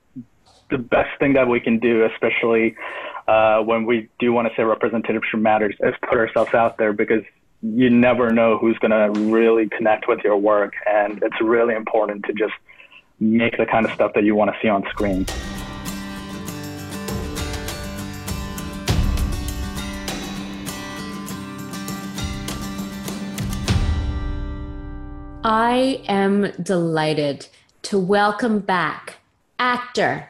the 0.70 0.78
best 0.78 1.16
thing 1.20 1.34
that 1.34 1.48
we 1.48 1.60
can 1.60 1.78
do, 1.78 2.04
especially 2.04 2.76
uh, 3.28 3.60
when 3.62 3.86
we 3.86 4.08
do 4.18 4.32
want 4.32 4.48
to 4.48 4.54
say 4.56 4.64
representation 4.64 5.42
matters, 5.42 5.76
is 5.80 5.94
put 6.08 6.18
ourselves 6.18 6.54
out 6.54 6.78
there 6.78 6.92
because 6.92 7.22
you 7.62 7.90
never 7.90 8.30
know 8.30 8.56
who's 8.56 8.78
going 8.78 8.92
to 8.92 9.20
really 9.20 9.68
connect 9.68 10.06
with 10.06 10.20
your 10.22 10.36
work. 10.36 10.74
And 10.86 11.22
it's 11.22 11.40
really 11.40 11.74
important 11.74 12.24
to 12.26 12.32
just 12.32 12.54
make 13.18 13.56
the 13.56 13.66
kind 13.66 13.84
of 13.84 13.92
stuff 13.92 14.12
that 14.14 14.24
you 14.24 14.36
want 14.36 14.52
to 14.52 14.56
see 14.62 14.68
on 14.68 14.84
screen. 14.90 15.26
I 25.44 26.02
am 26.08 26.52
delighted 26.62 27.46
to 27.82 27.98
welcome 27.98 28.58
back 28.60 29.16
actor, 29.58 30.28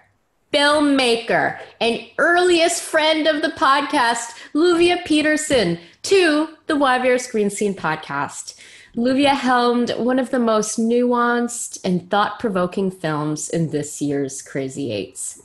filmmaker, 0.52 1.58
and 1.80 2.00
earliest 2.18 2.82
friend 2.82 3.26
of 3.26 3.42
the 3.42 3.48
podcast, 3.48 4.38
Luvia 4.54 5.04
Petersen, 5.04 5.78
to 6.08 6.48
the 6.68 6.74
YVR 6.74 7.20
Screen 7.20 7.50
Scene 7.50 7.74
podcast. 7.74 8.54
Luvia 8.96 9.34
helmed 9.34 9.90
one 9.98 10.18
of 10.18 10.30
the 10.30 10.38
most 10.38 10.78
nuanced 10.78 11.78
and 11.84 12.08
thought 12.08 12.38
provoking 12.38 12.90
films 12.90 13.50
in 13.50 13.72
this 13.72 14.00
year's 14.00 14.40
Crazy 14.40 14.90
Eights 14.90 15.42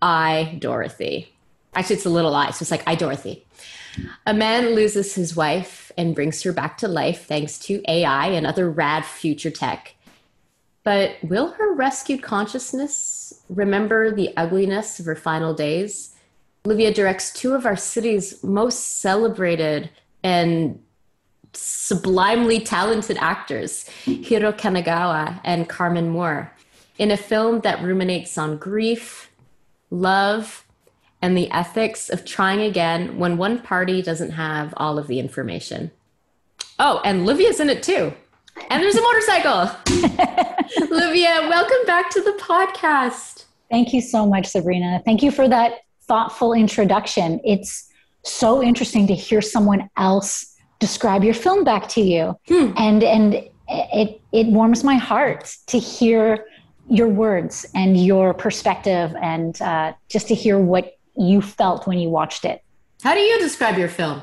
I, 0.00 0.56
Dorothy. 0.58 1.34
Actually, 1.74 1.96
it's 1.96 2.06
a 2.06 2.10
little 2.10 2.34
I, 2.34 2.50
so 2.50 2.62
it's 2.62 2.70
like 2.70 2.88
I, 2.88 2.94
Dorothy. 2.94 3.44
A 4.24 4.32
man 4.32 4.74
loses 4.74 5.14
his 5.14 5.36
wife 5.36 5.92
and 5.98 6.14
brings 6.14 6.42
her 6.44 6.52
back 6.54 6.78
to 6.78 6.88
life 6.88 7.26
thanks 7.26 7.58
to 7.58 7.82
AI 7.86 8.28
and 8.28 8.46
other 8.46 8.70
rad 8.70 9.04
future 9.04 9.50
tech. 9.50 9.96
But 10.82 11.16
will 11.22 11.50
her 11.50 11.74
rescued 11.74 12.22
consciousness 12.22 13.42
remember 13.50 14.10
the 14.10 14.34
ugliness 14.34 14.98
of 14.98 15.04
her 15.04 15.14
final 15.14 15.52
days? 15.52 16.14
Olivia 16.64 16.90
directs 16.90 17.34
two 17.34 17.52
of 17.52 17.66
our 17.66 17.76
city's 17.76 18.42
most 18.42 18.98
celebrated 19.02 19.90
and 20.26 20.82
sublimely 21.52 22.58
talented 22.58 23.16
actors, 23.20 23.88
Hiro 24.04 24.50
Kanagawa 24.50 25.40
and 25.44 25.68
Carmen 25.68 26.08
Moore, 26.08 26.52
in 26.98 27.12
a 27.12 27.16
film 27.16 27.60
that 27.60 27.80
ruminates 27.80 28.36
on 28.36 28.56
grief, 28.56 29.30
love, 29.90 30.64
and 31.22 31.36
the 31.36 31.48
ethics 31.52 32.10
of 32.10 32.24
trying 32.24 32.60
again 32.60 33.20
when 33.20 33.36
one 33.36 33.60
party 33.60 34.02
doesn't 34.02 34.32
have 34.32 34.74
all 34.76 34.98
of 34.98 35.06
the 35.06 35.20
information. 35.20 35.92
Oh, 36.80 37.00
and 37.04 37.24
Livia's 37.24 37.60
in 37.60 37.70
it 37.70 37.84
too. 37.84 38.12
And 38.68 38.82
there's 38.82 38.96
a 38.96 39.02
motorcycle. 39.02 39.70
Livia, 40.90 41.46
welcome 41.48 41.86
back 41.86 42.10
to 42.10 42.20
the 42.20 42.36
podcast. 42.40 43.44
Thank 43.70 43.92
you 43.92 44.00
so 44.00 44.26
much, 44.26 44.46
Sabrina. 44.46 45.02
Thank 45.04 45.22
you 45.22 45.30
for 45.30 45.46
that 45.46 45.82
thoughtful 46.08 46.52
introduction. 46.52 47.40
It's 47.44 47.85
so 48.26 48.62
interesting 48.62 49.06
to 49.06 49.14
hear 49.14 49.40
someone 49.40 49.88
else 49.96 50.56
describe 50.78 51.24
your 51.24 51.34
film 51.34 51.64
back 51.64 51.88
to 51.88 52.00
you. 52.00 52.38
Hmm. 52.48 52.72
And 52.76 53.02
and 53.02 53.34
it 53.68 54.20
it 54.32 54.46
warms 54.48 54.84
my 54.84 54.96
heart 54.96 55.54
to 55.68 55.78
hear 55.78 56.44
your 56.88 57.08
words 57.08 57.66
and 57.74 57.96
your 57.96 58.32
perspective 58.34 59.14
and 59.20 59.60
uh, 59.60 59.92
just 60.08 60.28
to 60.28 60.34
hear 60.34 60.58
what 60.58 60.98
you 61.16 61.40
felt 61.42 61.86
when 61.86 61.98
you 61.98 62.08
watched 62.08 62.44
it. 62.44 62.62
How 63.02 63.14
do 63.14 63.20
you 63.20 63.38
describe 63.38 63.78
your 63.78 63.88
film? 63.88 64.22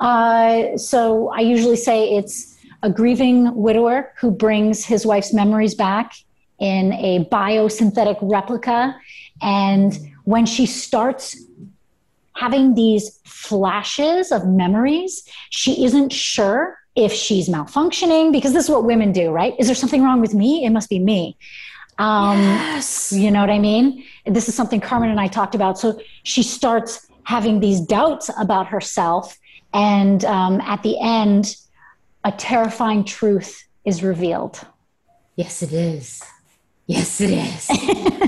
Uh, 0.00 0.76
so 0.76 1.28
I 1.30 1.40
usually 1.40 1.76
say 1.76 2.16
it's 2.16 2.56
a 2.82 2.90
grieving 2.90 3.54
widower 3.54 4.12
who 4.18 4.30
brings 4.30 4.84
his 4.84 5.04
wife's 5.04 5.34
memories 5.34 5.74
back 5.74 6.12
in 6.60 6.92
a 6.92 7.24
biosynthetic 7.24 8.18
replica. 8.22 8.96
And 9.42 9.98
when 10.24 10.46
she 10.46 10.66
starts 10.66 11.36
having 12.38 12.74
these 12.74 13.18
flashes 13.24 14.30
of 14.30 14.46
memories, 14.46 15.24
she 15.50 15.84
isn't 15.84 16.12
sure 16.12 16.78
if 16.94 17.12
she's 17.12 17.48
malfunctioning 17.48 18.30
because 18.32 18.52
this 18.52 18.64
is 18.64 18.70
what 18.70 18.84
women 18.84 19.10
do, 19.12 19.30
right? 19.30 19.54
Is 19.58 19.66
there 19.66 19.74
something 19.74 20.02
wrong 20.02 20.20
with 20.20 20.34
me? 20.34 20.64
It 20.64 20.70
must 20.70 20.88
be 20.88 20.98
me. 20.98 21.36
Um, 21.98 22.38
Yes. 22.38 23.12
you 23.12 23.30
know 23.32 23.40
what 23.40 23.50
I 23.50 23.58
mean? 23.58 24.04
This 24.24 24.48
is 24.48 24.54
something 24.54 24.80
Carmen 24.80 25.10
and 25.10 25.20
I 25.20 25.26
talked 25.26 25.54
about. 25.56 25.78
So 25.80 26.00
she 26.22 26.42
starts 26.44 27.08
having 27.24 27.58
these 27.60 27.80
doubts 27.80 28.30
about 28.38 28.68
herself. 28.68 29.36
And 29.74 30.24
um, 30.24 30.60
at 30.60 30.82
the 30.84 30.98
end, 31.00 31.56
a 32.24 32.30
terrifying 32.32 33.04
truth 33.04 33.66
is 33.84 34.02
revealed. 34.02 34.60
Yes, 35.34 35.62
it 35.62 35.72
is. 35.72 36.22
Yes, 36.86 37.20
it 37.20 37.30
is. 37.30 38.27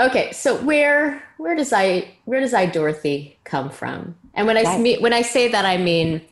okay, 0.00 0.32
so 0.32 0.56
where 0.62 1.22
where 1.36 1.54
does 1.54 1.72
I 1.72 2.14
where 2.24 2.40
does 2.40 2.54
I 2.54 2.66
Dorothy 2.66 3.38
come 3.44 3.70
from? 3.70 4.16
And 4.34 4.46
when 4.46 4.56
I 4.56 4.96
when 5.00 5.12
I 5.12 5.22
say 5.22 5.48
that, 5.48 5.64
I 5.64 5.76
mean, 5.76 6.22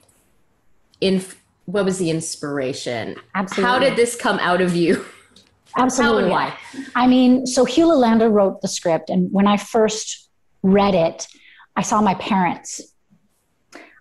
in 1.00 1.22
what 1.66 1.84
was 1.84 1.98
the 1.98 2.10
inspiration? 2.10 3.16
Absolutely. 3.34 3.64
How 3.64 3.78
did 3.78 3.96
this 3.96 4.16
come 4.16 4.38
out 4.38 4.60
of 4.60 4.76
you? 4.76 5.04
Absolutely. 5.76 6.30
How 6.30 6.46
and 6.46 6.54
why? 6.54 6.58
I 6.94 7.06
mean, 7.06 7.46
so 7.46 7.64
Hugh 7.64 7.92
Lander 7.92 8.30
wrote 8.30 8.62
the 8.62 8.68
script, 8.68 9.10
and 9.10 9.30
when 9.32 9.46
I 9.46 9.56
first 9.56 10.28
read 10.62 10.94
it, 10.94 11.26
I 11.74 11.82
saw 11.82 12.00
my 12.00 12.14
parents. 12.14 12.80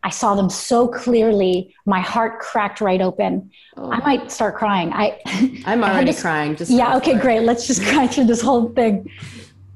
I 0.03 0.09
saw 0.09 0.35
them 0.35 0.51
so 0.51 0.87
clearly. 0.87 1.75
My 1.87 1.99
heart 1.99 2.39
cracked 2.39 2.79
right 2.79 3.01
open. 3.01 3.49
Oh. 3.75 3.91
I 3.91 3.97
might 4.01 4.31
start 4.31 4.55
crying. 4.55 4.93
I 4.93 5.19
I'm 5.65 5.83
I 5.83 5.87
had 5.87 5.95
already 5.95 6.13
crying. 6.13 6.55
Just 6.55 6.71
yeah 6.71 6.95
okay 6.97 7.17
great 7.17 7.41
let's 7.41 7.65
just 7.65 7.83
cry 7.87 8.05
through 8.05 8.25
this 8.25 8.39
whole 8.41 8.69
thing 8.69 9.09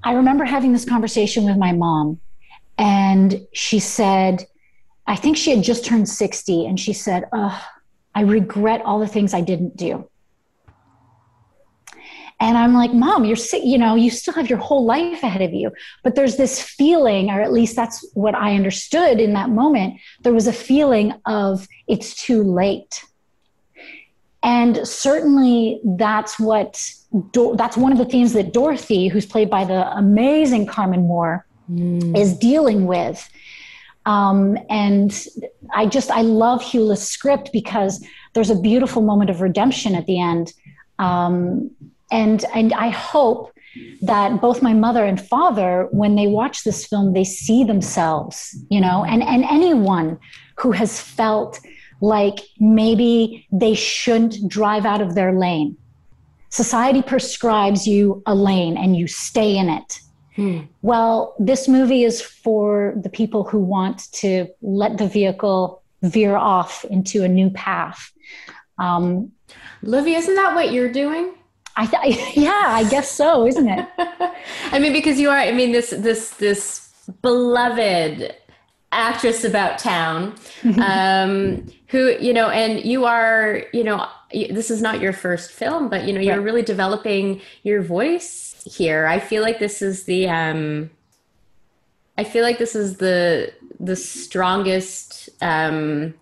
i 0.04 0.14
remember 0.14 0.46
having 0.46 0.74
this 0.74 0.86
conversation 0.86 1.46
with 1.46 1.58
my 1.58 1.72
mom 1.72 2.20
and 2.78 3.46
she 3.54 3.80
said 3.80 4.46
i 5.08 5.16
think 5.16 5.38
she 5.38 5.52
had 5.52 5.64
just 5.64 5.86
turned 5.86 6.08
60 6.08 6.66
and 6.66 6.80
she 6.80 6.94
said 6.94 7.26
i 7.34 8.22
regret 8.22 8.82
all 8.84 9.00
the 9.00 9.08
things 9.08 9.34
i 9.34 9.42
didn't 9.42 9.78
do 9.78 10.10
And 12.42 12.58
I'm 12.58 12.74
like, 12.74 12.94
Mom, 12.94 13.26
you're 13.26 13.36
sick, 13.36 13.64
you 13.66 13.78
know, 13.78 13.96
you 13.96 14.10
still 14.10 14.34
have 14.34 14.50
your 14.50 14.60
whole 14.60 14.86
life 14.86 15.24
ahead 15.24 15.42
of 15.42 15.54
you. 15.54 15.72
But 16.04 16.16
there's 16.16 16.38
this 16.38 16.62
feeling, 16.62 17.30
or 17.30 17.42
at 17.42 17.52
least 17.52 17.76
that's 17.76 18.06
what 18.14 18.34
I 18.34 18.56
understood 18.56 19.20
in 19.20 19.34
that 19.34 19.50
moment. 19.50 20.00
There 20.22 20.34
was 20.34 20.48
a 20.48 20.54
feeling 20.54 21.14
of 21.26 21.68
it's 21.88 22.16
too 22.16 22.42
late. 22.44 23.04
And 24.42 24.88
certainly 24.88 25.82
that's 25.84 26.40
what, 26.40 26.92
that's 27.56 27.76
one 27.78 27.92
of 27.92 27.98
the 27.98 28.06
themes 28.06 28.34
that 28.34 28.54
Dorothy, 28.54 29.08
who's 29.08 29.26
played 29.26 29.50
by 29.50 29.66
the 29.66 29.92
amazing 29.98 30.66
Carmen 30.66 31.02
Moore, 31.02 31.46
mm. 31.70 32.18
is 32.18 32.38
dealing 32.38 32.86
with. 32.86 33.30
Um, 34.06 34.58
and 34.70 35.28
I 35.74 35.86
just, 35.86 36.10
I 36.10 36.22
love 36.22 36.64
Hula's 36.64 37.06
script 37.06 37.52
because 37.52 38.06
there's 38.34 38.50
a 38.50 38.60
beautiful 38.60 39.02
moment 39.02 39.30
of 39.30 39.42
redemption 39.42 39.94
at 39.94 40.06
the 40.06 40.20
end. 40.22 40.54
Um, 41.00 41.72
and 42.12 42.44
and 42.54 42.74
I 42.74 42.90
hope 42.90 43.54
that 44.02 44.42
both 44.42 44.62
my 44.62 44.74
mother 44.74 45.06
and 45.06 45.22
father, 45.22 45.88
when 45.92 46.16
they 46.16 46.28
watch 46.28 46.64
this 46.64 46.86
film, 46.86 47.14
they 47.14 47.24
see 47.24 47.64
themselves, 47.64 48.58
you 48.70 48.82
know, 48.82 49.06
and 49.06 49.24
and 49.24 49.44
anyone 49.46 50.20
who 50.58 50.72
has 50.72 51.00
felt 51.00 51.60
like 52.02 52.40
maybe 52.60 53.48
they 53.52 53.74
shouldn't 53.74 54.48
drive 54.48 54.86
out 54.86 55.02
of 55.02 55.16
their 55.16 55.34
lane. 55.34 55.78
Society 56.50 57.02
prescribes 57.02 57.88
you 57.88 58.24
a 58.26 58.34
lane 58.34 58.78
and 58.78 58.96
you 58.96 59.08
stay 59.08 59.58
in 59.58 59.70
it. 59.70 60.00
Hmm. 60.36 60.60
Well, 60.82 61.36
this 61.40 61.68
movie 61.68 62.04
is 62.04 62.22
for 62.22 62.94
the 63.02 63.10
people 63.10 63.44
who 63.44 63.60
want 63.60 64.12
to 64.14 64.48
let 64.62 64.98
the 64.98 65.08
vehicle 65.08 65.84
veer 66.02 66.36
off 66.36 66.86
into 66.86 67.24
a 67.24 67.28
new 67.28 67.50
path. 67.50 68.12
Um, 68.78 69.32
Livy, 69.82 70.16
isn't 70.16 70.36
that 70.36 70.56
what 70.56 70.72
you're 70.72 70.92
doing? 70.92 71.34
I 71.76 71.86
th- 71.86 72.18
yeah, 72.36 72.66
I 72.68 72.90
guess 72.90 73.12
so, 73.12 73.46
isn't 73.46 73.68
it? 73.68 73.88
I 74.72 74.80
mean, 74.80 74.94
because 74.94 75.20
you 75.20 75.30
are. 75.30 75.38
I 75.38 75.52
mean, 75.52 75.72
this 75.72 75.92
this 75.92 76.32
this 76.32 76.90
beloved 77.22 78.36
actress 78.92 79.44
about 79.44 79.80
town, 79.80 80.36
um, 80.82 81.66
who 81.88 82.16
you 82.20 82.34
know, 82.34 82.50
and 82.50 82.84
you 82.84 83.06
are, 83.06 83.64
you 83.74 83.84
know, 83.84 84.08
this 84.32 84.70
is 84.72 84.82
not 84.82 85.02
your 85.02 85.14
first 85.14 85.52
film, 85.52 85.90
but 85.90 86.06
you 86.06 86.14
know, 86.14 86.20
you're 86.20 86.38
right. 86.38 86.44
really 86.44 86.62
developing 86.62 87.42
your 87.64 87.82
voice 87.82 88.62
here. 88.66 89.08
I 89.08 89.20
feel 89.20 89.42
like 89.42 89.60
this 89.60 89.82
is 89.82 90.04
the. 90.04 90.30
Um, 90.30 90.90
I 92.18 92.26
feel 92.26 92.44
like 92.44 92.58
this 92.58 92.76
is 92.76 92.98
the 92.98 93.54
the 93.80 93.96
strongest 93.96 95.30
um, 95.42 96.14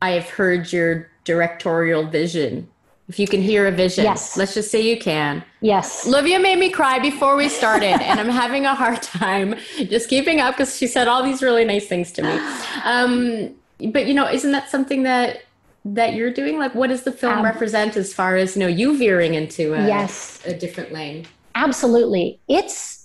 I 0.00 0.10
have 0.10 0.28
heard 0.28 0.72
your 0.72 1.10
directorial 1.24 2.06
vision 2.06 2.68
if 3.12 3.18
you 3.18 3.28
can 3.28 3.42
hear 3.42 3.66
a 3.66 3.70
vision. 3.70 4.04
Yes. 4.04 4.38
Let's 4.38 4.54
just 4.54 4.70
say 4.70 4.80
you 4.80 4.98
can. 4.98 5.44
Yes. 5.60 6.06
Livia 6.06 6.38
made 6.38 6.58
me 6.58 6.70
cry 6.70 6.98
before 6.98 7.36
we 7.36 7.50
started, 7.50 8.00
and 8.00 8.18
I'm 8.18 8.30
having 8.44 8.64
a 8.64 8.74
hard 8.74 9.02
time 9.02 9.54
just 9.76 10.08
keeping 10.08 10.40
up 10.40 10.54
because 10.54 10.78
she 10.78 10.86
said 10.86 11.08
all 11.08 11.22
these 11.22 11.42
really 11.42 11.66
nice 11.66 11.86
things 11.86 12.10
to 12.12 12.22
me. 12.22 12.40
Um, 12.84 13.54
but 13.92 14.06
you 14.06 14.14
know, 14.14 14.26
isn't 14.26 14.52
that 14.52 14.70
something 14.70 15.02
that 15.02 15.42
that 15.84 16.14
you're 16.14 16.32
doing? 16.32 16.58
Like, 16.58 16.74
what 16.74 16.86
does 16.86 17.02
the 17.02 17.12
film 17.12 17.38
um, 17.38 17.44
represent 17.44 17.98
as 17.98 18.14
far 18.14 18.36
as 18.36 18.56
you 18.56 18.60
know 18.60 18.66
you 18.66 18.96
veering 18.96 19.34
into 19.34 19.74
a, 19.74 19.86
yes. 19.86 20.40
a 20.46 20.54
different 20.54 20.90
lane? 20.90 21.26
Absolutely. 21.54 22.40
It's 22.48 23.00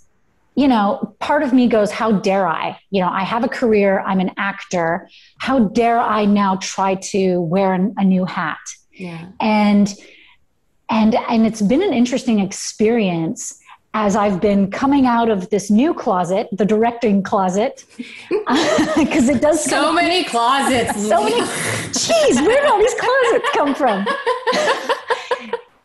you 0.56 0.67
know, 0.67 1.15
part 1.20 1.43
of 1.43 1.54
me 1.54 1.67
goes, 1.67 1.91
how 1.91 2.12
dare 2.13 2.48
I? 2.48 2.80
You 2.89 3.02
know, 3.02 3.10
I 3.10 3.24
have 3.24 3.43
a 3.43 3.48
career, 3.48 4.00
I'm 4.00 4.20
an 4.20 4.32
actor. 4.38 5.08
How 5.38 5.67
dare 5.67 6.00
I 6.00 6.26
now 6.26 6.56
try 6.56 6.96
to 7.12 7.41
wear 7.41 7.74
an, 7.74 7.93
a 7.98 8.04
new 8.04 8.26
hat? 8.26 8.58
Yeah. 8.97 9.27
And 9.39 9.93
and 10.89 11.15
and 11.15 11.45
it's 11.45 11.62
been 11.62 11.83
an 11.83 11.93
interesting 11.93 12.39
experience 12.39 13.60
as 13.93 14.15
I've 14.15 14.39
been 14.39 14.69
coming 14.69 15.05
out 15.05 15.29
of 15.29 15.49
this 15.49 15.71
new 15.71 15.93
closet, 15.93 16.47
the 16.51 16.65
directing 16.65 17.23
closet, 17.23 17.83
because 17.97 19.29
it 19.29 19.41
does 19.41 19.63
so 19.63 19.91
many 19.91 20.23
closets. 20.23 20.95
so 21.07 21.23
many. 21.23 21.41
Jeez, 21.41 22.36
where 22.45 22.62
did 22.62 22.69
all 22.69 22.79
these 22.79 22.93
closets 22.93 23.49
come 23.53 23.73
from? 23.73 24.05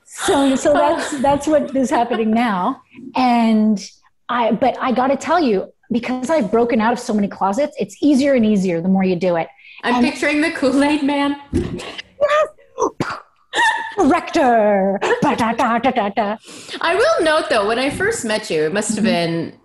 so, 0.05 0.57
so 0.57 0.73
that's 0.73 1.23
that's 1.23 1.47
what 1.47 1.75
is 1.75 1.91
happening 1.91 2.31
now, 2.33 2.83
and 3.17 3.91
I. 4.29 4.53
But 4.53 4.77
I 4.81 4.93
got 4.93 5.09
to 5.09 5.17
tell 5.17 5.41
you, 5.41 5.73
because 5.91 6.31
I've 6.31 6.51
broken 6.51 6.81
out 6.81 6.93
of 6.93 6.99
so 6.99 7.15
many 7.15 7.29
closets, 7.29 7.75
it's 7.79 7.97
easier 8.03 8.35
and 8.35 8.45
easier 8.45 8.81
the 8.81 8.89
more 8.89 9.05
you 9.05 9.17
do 9.17 9.37
it. 9.37 9.49
I'm 9.85 9.97
and, 9.97 10.05
picturing 10.05 10.41
the 10.41 10.51
Kool 10.53 10.83
Aid 10.85 11.03
Man. 11.03 11.37
Yes, 11.53 12.49
director. 13.97 14.99
I 16.81 16.95
will 16.95 17.25
note 17.25 17.49
though, 17.51 17.67
when 17.67 17.79
I 17.79 17.91
first 17.91 18.25
met 18.25 18.51
you, 18.51 18.63
it 18.65 18.73
must 18.73 18.97
have 18.97 19.05
mm-hmm. 19.05 19.51
been 19.51 19.59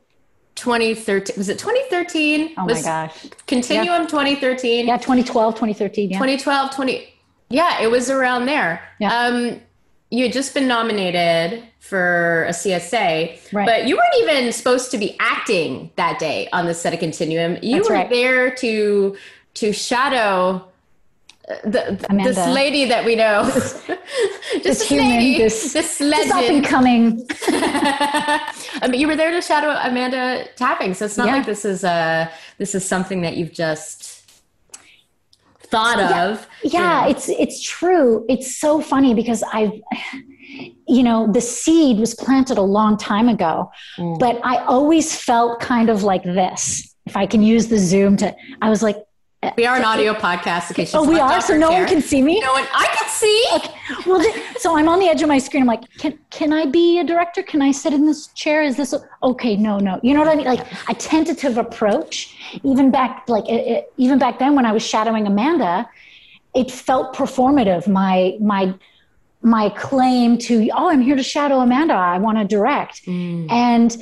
2013. 0.55 1.35
Was 1.37 1.49
it 1.49 1.59
2013? 1.59 2.53
Oh 2.57 2.65
my 2.65 2.81
gosh. 2.81 3.27
Continuum 3.45 4.01
yeah. 4.01 4.07
2013. 4.07 4.87
Yeah, 4.87 4.97
2012, 4.97 5.53
2013. 5.53 6.09
Yeah. 6.09 6.17
2012, 6.17 6.75
20. 6.75 7.13
Yeah, 7.49 7.81
it 7.81 7.89
was 7.89 8.09
around 8.09 8.45
there. 8.45 8.81
Yeah. 8.99 9.13
Um, 9.13 9.61
you 10.09 10.23
had 10.23 10.33
just 10.33 10.53
been 10.53 10.67
nominated 10.67 11.63
for 11.79 12.45
a 12.45 12.51
CSA, 12.51 13.53
right. 13.53 13.65
but 13.65 13.87
you 13.87 13.95
weren't 13.95 14.15
even 14.21 14.51
supposed 14.51 14.91
to 14.91 14.97
be 14.97 15.15
acting 15.19 15.91
that 15.95 16.17
day 16.19 16.49
on 16.53 16.65
the 16.65 16.73
set 16.73 16.93
of 16.93 16.99
Continuum. 16.99 17.57
You 17.61 17.77
That's 17.77 17.89
were 17.89 17.95
right. 17.95 18.09
there 18.09 18.51
to 18.55 19.17
to 19.55 19.73
shadow 19.73 20.67
the, 21.47 22.05
this 22.23 22.37
lady 22.49 22.85
that 22.85 23.05
we 23.05 23.15
know, 23.15 23.45
this, 23.45 23.81
just 23.87 24.63
this 24.63 24.89
human, 24.89 25.11
lady, 25.11 25.37
this, 25.37 25.71
this 25.71 26.01
legend, 26.01 26.31
up 26.33 26.43
and 26.43 26.65
coming. 26.65 27.25
I 27.47 28.87
mean, 28.89 28.99
you 28.99 29.07
were 29.07 29.15
there 29.15 29.31
to 29.31 29.41
shadow 29.41 29.69
Amanda 29.69 30.45
Tapping, 30.57 30.93
so 30.93 31.05
it's 31.05 31.17
not 31.17 31.27
yeah. 31.27 31.37
like 31.37 31.45
this 31.45 31.63
is 31.63 31.85
a 31.85 32.29
this 32.57 32.75
is 32.75 32.85
something 32.85 33.21
that 33.21 33.37
you've 33.37 33.53
just 33.53 34.29
thought 35.69 35.99
yeah. 35.99 36.25
of. 36.25 36.47
Yeah, 36.63 36.99
you 36.99 37.05
know. 37.05 37.09
it's 37.11 37.29
it's 37.29 37.61
true. 37.61 38.25
It's 38.27 38.57
so 38.57 38.81
funny 38.81 39.13
because 39.13 39.41
I've 39.53 39.71
you 40.85 41.03
know 41.03 41.31
the 41.31 41.41
seed 41.41 41.97
was 41.97 42.13
planted 42.13 42.57
a 42.57 42.61
long 42.61 42.97
time 42.97 43.29
ago, 43.29 43.71
mm. 43.97 44.19
but 44.19 44.41
I 44.43 44.57
always 44.65 45.15
felt 45.15 45.61
kind 45.61 45.89
of 45.89 46.03
like 46.03 46.23
this. 46.23 46.93
If 47.05 47.15
I 47.15 47.25
can 47.25 47.41
use 47.41 47.67
the 47.67 47.79
Zoom 47.79 48.17
to, 48.17 48.35
I 48.61 48.69
was 48.69 48.83
like, 48.83 48.97
we 49.55 49.65
are 49.65 49.77
an 49.77 49.83
audio 49.83 50.13
podcast. 50.13 50.71
Okay, 50.71 50.87
oh, 50.95 51.07
we 51.07 51.19
are. 51.19 51.39
So 51.41 51.55
no 51.55 51.69
chair. 51.69 51.79
one 51.79 51.87
can 51.87 52.01
see 52.01 52.21
me. 52.21 52.39
No 52.39 52.53
one. 52.53 52.65
I 52.73 52.87
can 52.87 53.07
see. 53.07 53.47
Okay. 53.53 53.73
Well, 54.05 54.23
so 54.57 54.75
I'm 54.75 54.89
on 54.89 54.99
the 54.99 55.07
edge 55.07 55.21
of 55.21 55.27
my 55.27 55.37
screen. 55.37 55.61
I'm 55.61 55.67
like, 55.67 55.83
can 55.99 56.17
can 56.31 56.51
I 56.51 56.65
be 56.65 56.99
a 56.99 57.03
director? 57.03 57.43
Can 57.43 57.61
I 57.61 57.71
sit 57.71 57.93
in 57.93 58.05
this 58.05 58.27
chair? 58.27 58.63
Is 58.63 58.77
this 58.77 58.95
okay? 59.21 59.55
No, 59.55 59.77
no. 59.77 59.99
You 60.01 60.15
know 60.15 60.21
what 60.21 60.29
I 60.29 60.35
mean? 60.35 60.45
Like 60.45 60.65
a 60.89 60.95
tentative 60.95 61.57
approach. 61.57 62.35
Even 62.63 62.89
back, 62.89 63.25
like 63.27 63.47
it, 63.47 63.91
even 63.97 64.17
back 64.17 64.39
then 64.39 64.55
when 64.55 64.65
I 64.65 64.71
was 64.71 64.83
shadowing 64.83 65.27
Amanda, 65.27 65.87
it 66.55 66.71
felt 66.71 67.15
performative. 67.15 67.87
My 67.87 68.37
my 68.41 68.73
my 69.43 69.69
claim 69.69 70.39
to 70.39 70.67
oh, 70.75 70.89
I'm 70.89 71.01
here 71.01 71.15
to 71.15 71.23
shadow 71.23 71.59
Amanda. 71.59 71.93
I 71.93 72.17
want 72.17 72.39
to 72.39 72.43
direct, 72.43 73.05
mm. 73.05 73.51
and 73.51 73.95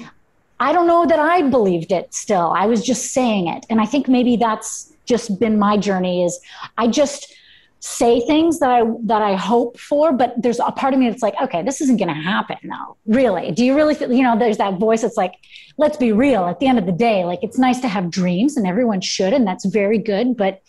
I 0.62 0.72
don't 0.72 0.88
know 0.88 1.06
that 1.06 1.20
I 1.20 1.42
believed 1.42 1.92
it. 1.92 2.14
Still, 2.14 2.54
I 2.56 2.68
was 2.68 2.86
just 2.86 3.12
saying 3.12 3.48
it, 3.48 3.66
and 3.70 3.82
I 3.82 3.86
think 3.86 4.08
maybe 4.08 4.38
that's 4.38 4.94
just 5.06 5.40
been 5.40 5.58
my 5.60 5.78
journey 5.78 6.24
is 6.24 6.40
I 6.78 6.88
just 6.88 7.34
say 7.80 8.20
things 8.22 8.60
that 8.60 8.70
I 8.70 8.84
that 9.04 9.22
I 9.22 9.36
hope 9.36 9.80
for, 9.80 10.12
but 10.12 10.34
there's 10.42 10.60
a 10.60 10.72
part 10.72 10.94
of 10.94 11.00
me 11.00 11.10
that's 11.10 11.22
like, 11.22 11.36
okay, 11.42 11.62
this 11.62 11.82
isn't 11.82 11.98
going 11.98 12.08
to 12.08 12.14
happen. 12.14 12.58
No, 12.64 12.98
really. 13.06 13.52
Do 13.52 13.64
you 13.64 13.76
really 13.76 13.94
feel? 13.94 14.12
You 14.12 14.24
know, 14.24 14.38
there's 14.38 14.58
that 14.58 14.80
voice 14.80 15.02
that's 15.02 15.18
like, 15.18 15.36
let's 15.78 15.98
be 15.98 16.12
real. 16.12 16.46
At 16.46 16.60
the 16.60 16.68
end 16.68 16.80
of 16.80 16.86
the 16.86 16.92
day, 16.92 17.26
like 17.26 17.40
it's 17.44 17.60
nice 17.60 17.80
to 17.82 17.88
have 17.88 18.10
dreams, 18.10 18.58
and 18.58 18.66
everyone 18.66 19.02
should, 19.02 19.34
and 19.34 19.46
that's 19.48 19.66
very 19.66 20.00
good. 20.00 20.36
But 20.36 20.62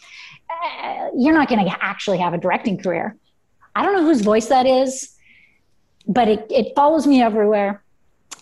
uh, 0.50 1.08
you're 1.16 1.34
not 1.34 1.48
going 1.48 1.64
to 1.64 1.84
actually 1.84 2.18
have 2.18 2.34
a 2.34 2.38
directing 2.38 2.76
career. 2.76 3.16
I 3.74 3.82
don't 3.82 3.94
know 3.94 4.04
whose 4.04 4.20
voice 4.20 4.46
that 4.46 4.66
is, 4.66 5.14
but 6.06 6.28
it 6.28 6.46
it 6.50 6.74
follows 6.76 7.06
me 7.06 7.22
everywhere 7.22 7.82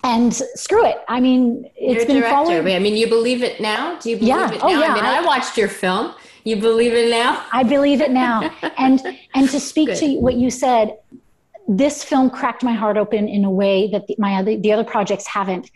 and 0.04 0.34
screw 0.34 0.86
it. 0.86 0.98
I 1.08 1.18
mean, 1.18 1.68
it's 1.76 2.00
You're 2.00 2.06
been 2.06 2.16
director. 2.16 2.30
followed. 2.30 2.66
I 2.68 2.78
mean, 2.78 2.94
you 2.94 3.08
believe 3.08 3.42
it 3.42 3.60
now? 3.60 3.98
Do 3.98 4.10
you 4.10 4.16
believe 4.16 4.28
yeah. 4.28 4.52
it 4.52 4.62
oh, 4.62 4.68
now? 4.68 4.76
Oh, 4.76 4.80
yeah. 4.80 4.92
I 4.92 4.94
mean, 4.94 5.04
I, 5.04 5.16
I, 5.16 5.20
watched 5.24 5.56
your 5.56 5.68
film. 5.68 6.14
You 6.44 6.56
believe 6.56 6.92
it 6.92 7.10
now? 7.10 7.42
I 7.52 7.62
believe 7.62 8.02
it 8.02 8.10
now. 8.10 8.54
and 8.78 9.00
and 9.34 9.48
to 9.48 9.58
speak 9.58 9.88
Good. 9.88 9.98
to 9.98 10.18
what 10.20 10.34
you 10.34 10.50
said, 10.50 10.96
this 11.66 12.04
film 12.04 12.28
cracked 12.28 12.62
my 12.62 12.74
heart 12.74 12.98
open 12.98 13.28
in 13.28 13.44
a 13.46 13.50
way 13.50 13.88
that 13.92 14.06
the, 14.06 14.14
my 14.18 14.34
other 14.34 14.56
the 14.58 14.72
other 14.72 14.84
projects 14.84 15.26
haven't. 15.26 15.70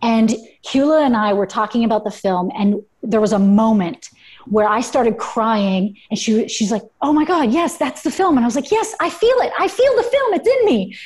And 0.00 0.34
Hula 0.70 1.04
and 1.04 1.16
I 1.16 1.34
were 1.34 1.46
talking 1.46 1.84
about 1.84 2.04
the 2.04 2.10
film, 2.10 2.50
and 2.56 2.82
there 3.02 3.20
was 3.20 3.32
a 3.32 3.38
moment 3.38 4.08
where 4.46 4.66
I 4.66 4.80
started 4.80 5.18
crying, 5.18 5.96
and 6.10 6.18
she 6.18 6.48
she's 6.48 6.72
like, 6.72 6.82
"Oh 7.02 7.12
my 7.12 7.26
God, 7.26 7.52
yes, 7.52 7.76
that's 7.76 8.02
the 8.02 8.10
film," 8.10 8.36
and 8.38 8.44
I 8.44 8.48
was 8.48 8.56
like, 8.56 8.70
"Yes, 8.70 8.94
I 8.98 9.10
feel 9.10 9.36
it. 9.40 9.52
I 9.58 9.68
feel 9.68 9.96
the 9.96 10.02
film. 10.02 10.34
It's 10.34 10.48
in 10.48 10.64
me." 10.64 10.96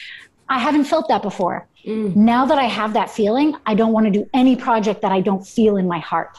I 0.50 0.58
haven't 0.58 0.84
felt 0.84 1.08
that 1.08 1.22
before. 1.22 1.67
Mm. 1.84 2.16
Now 2.16 2.44
that 2.46 2.58
I 2.58 2.64
have 2.64 2.92
that 2.94 3.10
feeling, 3.10 3.54
I 3.66 3.74
don't 3.74 3.92
want 3.92 4.06
to 4.06 4.10
do 4.10 4.28
any 4.34 4.56
project 4.56 5.02
that 5.02 5.12
I 5.12 5.20
don't 5.20 5.46
feel 5.46 5.76
in 5.76 5.86
my 5.86 5.98
heart. 5.98 6.36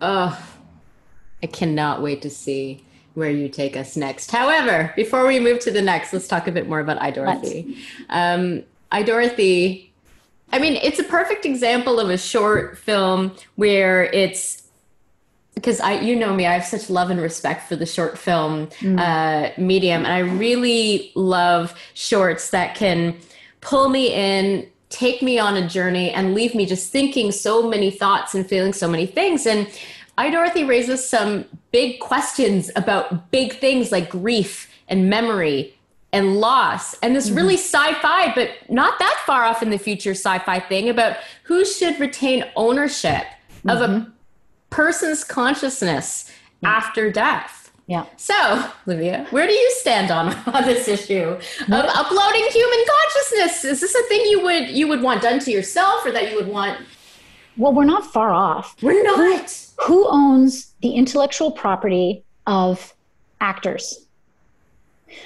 Oh, 0.00 0.38
I 1.42 1.46
cannot 1.46 2.02
wait 2.02 2.22
to 2.22 2.30
see 2.30 2.84
where 3.14 3.30
you 3.30 3.48
take 3.48 3.76
us 3.76 3.96
next. 3.96 4.30
However, 4.30 4.92
before 4.94 5.26
we 5.26 5.40
move 5.40 5.58
to 5.60 5.70
the 5.70 5.82
next, 5.82 6.12
let's 6.12 6.28
talk 6.28 6.46
a 6.46 6.52
bit 6.52 6.68
more 6.68 6.80
about 6.80 7.00
I 7.00 7.10
Dorothy. 7.10 7.78
Um, 8.10 8.62
I 8.92 9.02
Dorothy. 9.02 9.92
I 10.52 10.58
mean, 10.58 10.74
it's 10.76 10.98
a 10.98 11.04
perfect 11.04 11.44
example 11.44 11.98
of 11.98 12.10
a 12.10 12.18
short 12.18 12.78
film 12.78 13.34
where 13.56 14.04
it's 14.04 14.62
because 15.54 15.80
I, 15.80 16.00
you 16.00 16.14
know 16.14 16.34
me, 16.34 16.46
I 16.46 16.52
have 16.52 16.66
such 16.66 16.90
love 16.90 17.08
and 17.08 17.18
respect 17.18 17.66
for 17.66 17.76
the 17.76 17.86
short 17.86 18.18
film 18.18 18.66
mm. 18.80 19.00
uh, 19.00 19.58
medium, 19.58 20.04
and 20.04 20.12
I 20.12 20.18
really 20.18 21.10
love 21.14 21.74
shorts 21.94 22.50
that 22.50 22.74
can 22.74 23.16
pull 23.62 23.88
me 23.88 24.12
in, 24.12 24.68
take 24.88 25.22
me 25.22 25.38
on 25.38 25.56
a 25.56 25.68
journey, 25.68 26.10
and 26.10 26.34
leave 26.34 26.54
me 26.54 26.66
just 26.66 26.92
thinking 26.92 27.32
so 27.32 27.68
many 27.68 27.90
thoughts 27.90 28.34
and 28.34 28.46
feeling 28.46 28.72
so 28.72 28.88
many 28.88 29.06
things. 29.06 29.46
And 29.46 29.68
I 30.18 30.30
Dorothy 30.30 30.64
raises 30.64 31.06
some 31.06 31.44
big 31.72 32.00
questions 32.00 32.70
about 32.76 33.30
big 33.30 33.54
things 33.54 33.92
like 33.92 34.08
grief 34.08 34.70
and 34.88 35.10
memory 35.10 35.74
and 36.12 36.36
loss 36.36 36.94
and 37.00 37.14
this 37.14 37.26
mm-hmm. 37.26 37.36
really 37.36 37.56
sci-fi 37.56 38.32
but 38.34 38.50
not 38.70 38.98
that 39.00 39.22
far 39.26 39.44
off 39.44 39.60
in 39.60 39.70
the 39.70 39.76
future 39.76 40.12
sci-fi 40.12 40.60
thing 40.60 40.88
about 40.88 41.16
who 41.42 41.64
should 41.64 41.98
retain 41.98 42.44
ownership 42.54 43.24
mm-hmm. 43.24 43.70
of 43.70 43.80
a 43.82 43.86
mm-hmm 43.88 44.10
person's 44.70 45.24
consciousness 45.24 46.30
yeah. 46.60 46.68
after 46.68 47.10
death. 47.10 47.65
Yeah. 47.86 48.06
So, 48.16 48.34
Luvia, 48.86 49.30
where 49.30 49.46
do 49.46 49.52
you 49.52 49.70
stand 49.76 50.10
on, 50.10 50.34
on 50.54 50.64
this 50.64 50.88
issue 50.88 51.22
of 51.22 51.70
uploading 51.70 52.46
human 52.50 52.84
consciousness? 52.86 53.64
Is 53.64 53.80
this 53.80 53.94
a 53.94 54.02
thing 54.04 54.22
you 54.26 54.42
would 54.42 54.70
you 54.70 54.88
would 54.88 55.02
want 55.02 55.22
done 55.22 55.38
to 55.40 55.50
yourself 55.50 56.04
or 56.04 56.10
that 56.10 56.30
you 56.30 56.36
would 56.36 56.48
want 56.48 56.80
Well, 57.56 57.72
we're 57.72 57.84
not 57.84 58.04
far 58.04 58.32
off. 58.32 58.76
We're 58.82 59.04
not. 59.04 59.50
Who, 59.84 59.86
who 59.86 60.08
owns 60.08 60.74
the 60.82 60.90
intellectual 60.90 61.52
property 61.52 62.24
of 62.46 62.92
actors? 63.40 64.06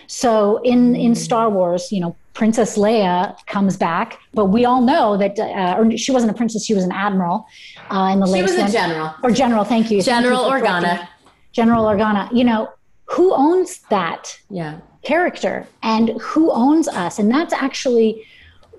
So 0.06 0.60
in 0.62 0.94
in 0.96 1.14
Star 1.14 1.48
Wars, 1.48 1.90
you 1.90 2.00
know, 2.00 2.14
Princess 2.34 2.78
Leia 2.78 3.34
comes 3.46 3.76
back, 3.76 4.18
but 4.34 4.46
we 4.46 4.64
all 4.64 4.82
know 4.82 5.16
that, 5.16 5.38
uh, 5.38 5.76
or 5.78 5.96
she 5.96 6.12
wasn't 6.12 6.30
a 6.30 6.34
princess, 6.34 6.64
she 6.64 6.74
was 6.74 6.84
an 6.84 6.92
admiral 6.92 7.46
uh, 7.90 8.10
in 8.12 8.20
the. 8.20 8.26
She 8.26 8.42
was 8.42 8.54
a 8.54 8.70
general. 8.70 9.14
Or 9.22 9.30
general, 9.30 9.64
thank 9.64 9.90
you. 9.90 10.00
General 10.02 10.48
thank 10.50 10.62
you 10.62 10.68
Organa. 10.68 11.08
General 11.52 11.84
Organa. 11.84 12.32
You 12.32 12.44
know, 12.44 12.72
who 13.06 13.34
owns 13.34 13.80
that 13.90 14.38
yeah. 14.50 14.78
character 15.02 15.66
and 15.82 16.10
who 16.20 16.50
owns 16.52 16.88
us? 16.88 17.18
And 17.18 17.30
that's 17.30 17.52
actually 17.52 18.24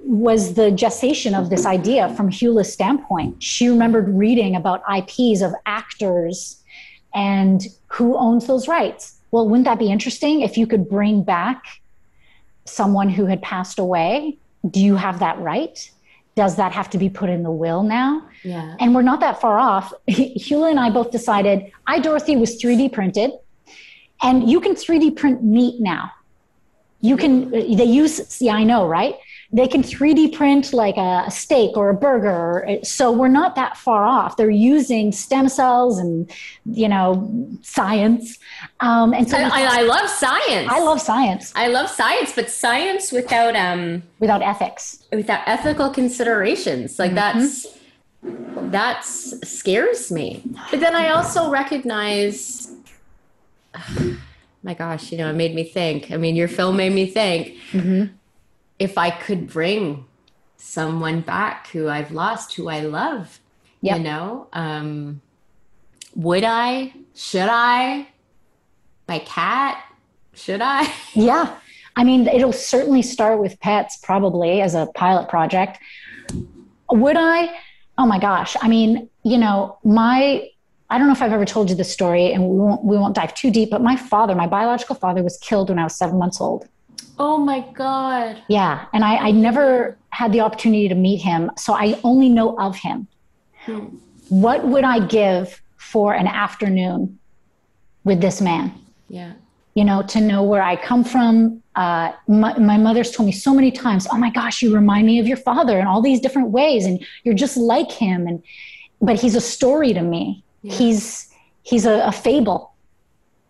was 0.04 0.56
the 0.56 0.72
gestation 0.72 1.36
of 1.36 1.50
this 1.50 1.66
idea 1.66 2.14
from 2.16 2.30
Hula's 2.30 2.72
standpoint. 2.72 3.42
She 3.44 3.68
remembered 3.68 4.10
reading 4.10 4.56
about 4.56 4.82
IPs 4.92 5.42
of 5.42 5.54
actors 5.66 6.62
and 7.14 7.68
who 7.88 8.18
owns 8.18 8.48
those 8.48 8.68
rights. 8.68 9.20
Well, 9.32 9.48
wouldn't 9.48 9.66
that 9.66 9.80
be 9.80 9.92
interesting 9.92 10.42
if 10.42 10.58
you 10.58 10.66
could 10.66 10.90
bring 10.90 11.24
back 11.24 11.64
someone 12.66 13.10
who 13.10 13.26
had 13.26 13.42
passed 13.42 13.80
away, 13.80 14.38
do 14.70 14.80
you 14.80 14.96
have 14.96 15.20
that 15.20 15.38
right? 15.40 15.90
Does 16.36 16.56
that 16.56 16.72
have 16.72 16.90
to 16.92 16.98
be 16.98 17.10
put 17.10 17.30
in 17.30 17.44
the 17.44 17.52
will 17.52 17.84
now? 17.84 18.28
Yeah. 18.44 18.76
And 18.80 18.96
we're 18.96 19.02
not 19.02 19.20
that 19.20 19.42
far 19.42 19.60
off. 19.60 19.94
Hula 20.08 20.70
and 20.70 20.80
I 20.80 20.90
both 20.90 21.12
decided 21.12 21.72
I, 21.88 22.00
Dorothy, 22.00 22.36
was 22.38 22.62
3D 22.62 22.94
printed, 22.94 23.32
and 24.22 24.50
you 24.50 24.62
can 24.62 24.76
3D 24.76 25.18
print 25.18 25.44
meat 25.44 25.82
now. 25.82 26.12
You 27.02 27.18
can, 27.18 27.50
they 27.50 27.84
use, 27.84 28.42
yeah, 28.42 28.54
I 28.54 28.64
know, 28.64 28.88
right? 28.88 29.16
They 29.54 29.68
can 29.68 29.84
3D 29.84 30.34
print 30.34 30.72
like 30.72 30.96
a, 30.98 31.30
steak 31.30 31.76
or 31.76 31.90
a 31.90 31.94
burger. 31.94 32.80
So 32.84 33.12
we're 33.12 33.28
not 33.28 33.56
that 33.56 33.78
far 33.78 34.06
off. 34.06 34.38
They're 34.38 34.50
using 34.50 35.12
stem 35.12 35.50
cells 35.50 35.98
and, 35.98 36.32
you 36.66 36.88
know, 36.88 37.30
science. 37.62 38.40
Um, 38.80 39.14
and 39.14 39.30
so 39.30 39.38
I, 39.38 39.80
I, 39.80 39.82
love 39.82 40.10
science. 40.10 40.72
I 40.72 40.80
love 40.80 41.02
science. 41.02 41.52
I 41.56 41.68
love 41.68 41.90
science, 41.90 42.34
but 42.34 42.50
science 42.50 43.12
without 43.12 43.56
um 43.56 44.04
without 44.20 44.42
ethics, 44.42 45.04
without 45.12 45.42
ethical 45.46 45.90
considerations, 45.90 46.98
like 46.98 47.12
mm-hmm. 47.12 47.16
that's 47.16 47.78
that's 48.72 49.50
scares 49.50 50.12
me. 50.12 50.44
But 50.70 50.80
then 50.80 50.96
I 50.96 51.10
also 51.10 51.50
recognize. 51.50 52.72
my 54.64 54.76
gosh, 54.76 55.12
you 55.12 55.18
know, 55.18 55.30
it 55.30 55.34
made 55.34 55.56
me 55.56 55.64
think. 55.64 56.12
I 56.12 56.18
mean, 56.18 56.36
your 56.36 56.48
film 56.48 56.78
made 56.78 56.94
me 56.94 57.06
think. 57.08 57.58
Mm-hmm 57.72 58.16
if 58.82 58.98
I 58.98 59.12
could 59.12 59.46
bring 59.46 60.06
someone 60.58 61.22
back 61.22 61.68
who 61.68 61.88
I've 61.88 62.12
lost, 62.12 62.56
who 62.56 62.68
I 62.68 62.80
love, 62.80 63.40
yep. 63.80 63.98
you 63.98 64.04
know, 64.04 64.48
um, 64.54 65.22
would 66.16 66.44
I? 66.44 66.92
Should 67.14 67.48
I? 67.48 68.08
My 69.08 69.20
cat? 69.20 69.84
Should 70.34 70.62
I? 70.62 70.92
Yeah. 71.14 71.56
I 71.96 72.04
mean, 72.04 72.28
it'll 72.28 72.54
certainly 72.54 73.04
start 73.04 73.40
with 73.40 73.60
pets, 73.60 73.98
probably 73.98 74.62
as 74.62 74.74
a 74.74 74.88
pilot 74.96 75.30
project. 75.30 75.78
Would 76.90 77.18
I? 77.18 77.54
Oh 78.00 78.08
my 78.08 78.18
gosh. 78.18 78.56
I 78.62 78.68
mean, 78.68 79.10
you 79.24 79.38
know, 79.38 79.78
my 79.84 80.50
I 80.90 80.98
don't 80.98 81.06
know 81.08 81.14
if 81.14 81.22
I've 81.22 81.32
ever 81.32 81.46
told 81.46 81.70
you 81.70 81.76
this 81.76 81.94
story, 81.94 82.34
and 82.34 82.50
we 82.50 82.58
won't, 82.58 82.84
we 82.84 82.98
won't 82.98 83.16
dive 83.16 83.34
too 83.36 83.52
deep, 83.52 83.70
but 83.70 83.82
my 83.82 83.96
father, 83.96 84.36
my 84.36 84.48
biological 84.48 84.96
father, 84.96 85.22
was 85.24 85.38
killed 85.38 85.70
when 85.70 85.80
I 85.80 85.84
was 85.84 85.96
seven 85.96 86.18
months 86.18 86.42
old. 86.42 86.68
Oh 87.24 87.38
my 87.38 87.60
God. 87.74 88.42
Yeah. 88.48 88.86
And 88.94 89.06
I, 89.06 89.16
I 89.28 89.32
never 89.32 89.96
had 90.10 90.32
the 90.32 90.40
opportunity 90.40 90.90
to 90.90 90.96
meet 90.96 91.22
him. 91.22 91.52
So 91.56 91.74
I 91.74 92.00
only 92.04 92.30
know 92.30 92.58
of 92.58 92.76
him. 92.76 93.08
Hmm. 93.60 93.98
What 94.30 94.66
would 94.66 94.84
I 94.84 95.06
give 95.06 95.62
for 95.78 96.16
an 96.16 96.26
afternoon 96.26 97.20
with 98.04 98.22
this 98.22 98.42
man? 98.42 98.74
Yeah. 99.08 99.34
You 99.76 99.84
know, 99.84 100.02
to 100.02 100.20
know 100.20 100.42
where 100.42 100.64
I 100.64 100.76
come 100.76 101.04
from. 101.04 101.62
Uh, 101.76 102.12
my, 102.28 102.58
my 102.58 102.78
mother's 102.78 103.12
told 103.12 103.28
me 103.28 103.34
so 103.34 103.54
many 103.54 103.70
times, 103.70 104.08
oh 104.12 104.18
my 104.18 104.32
gosh, 104.32 104.64
you 104.64 104.74
remind 104.74 105.06
me 105.06 105.20
of 105.20 105.28
your 105.28 105.38
father 105.38 105.80
in 105.80 105.86
all 105.86 106.02
these 106.02 106.20
different 106.20 106.50
ways. 106.50 106.88
And 106.88 107.06
you're 107.24 107.36
just 107.36 107.56
like 107.56 107.92
him. 107.92 108.26
And, 108.26 108.42
but 109.00 109.22
he's 109.22 109.36
a 109.36 109.42
story 109.42 109.94
to 109.94 110.02
me. 110.02 110.44
Yeah. 110.64 110.74
He's, 110.74 111.32
he's 111.62 111.86
a, 111.86 112.04
a 112.08 112.12
fable. 112.12 112.74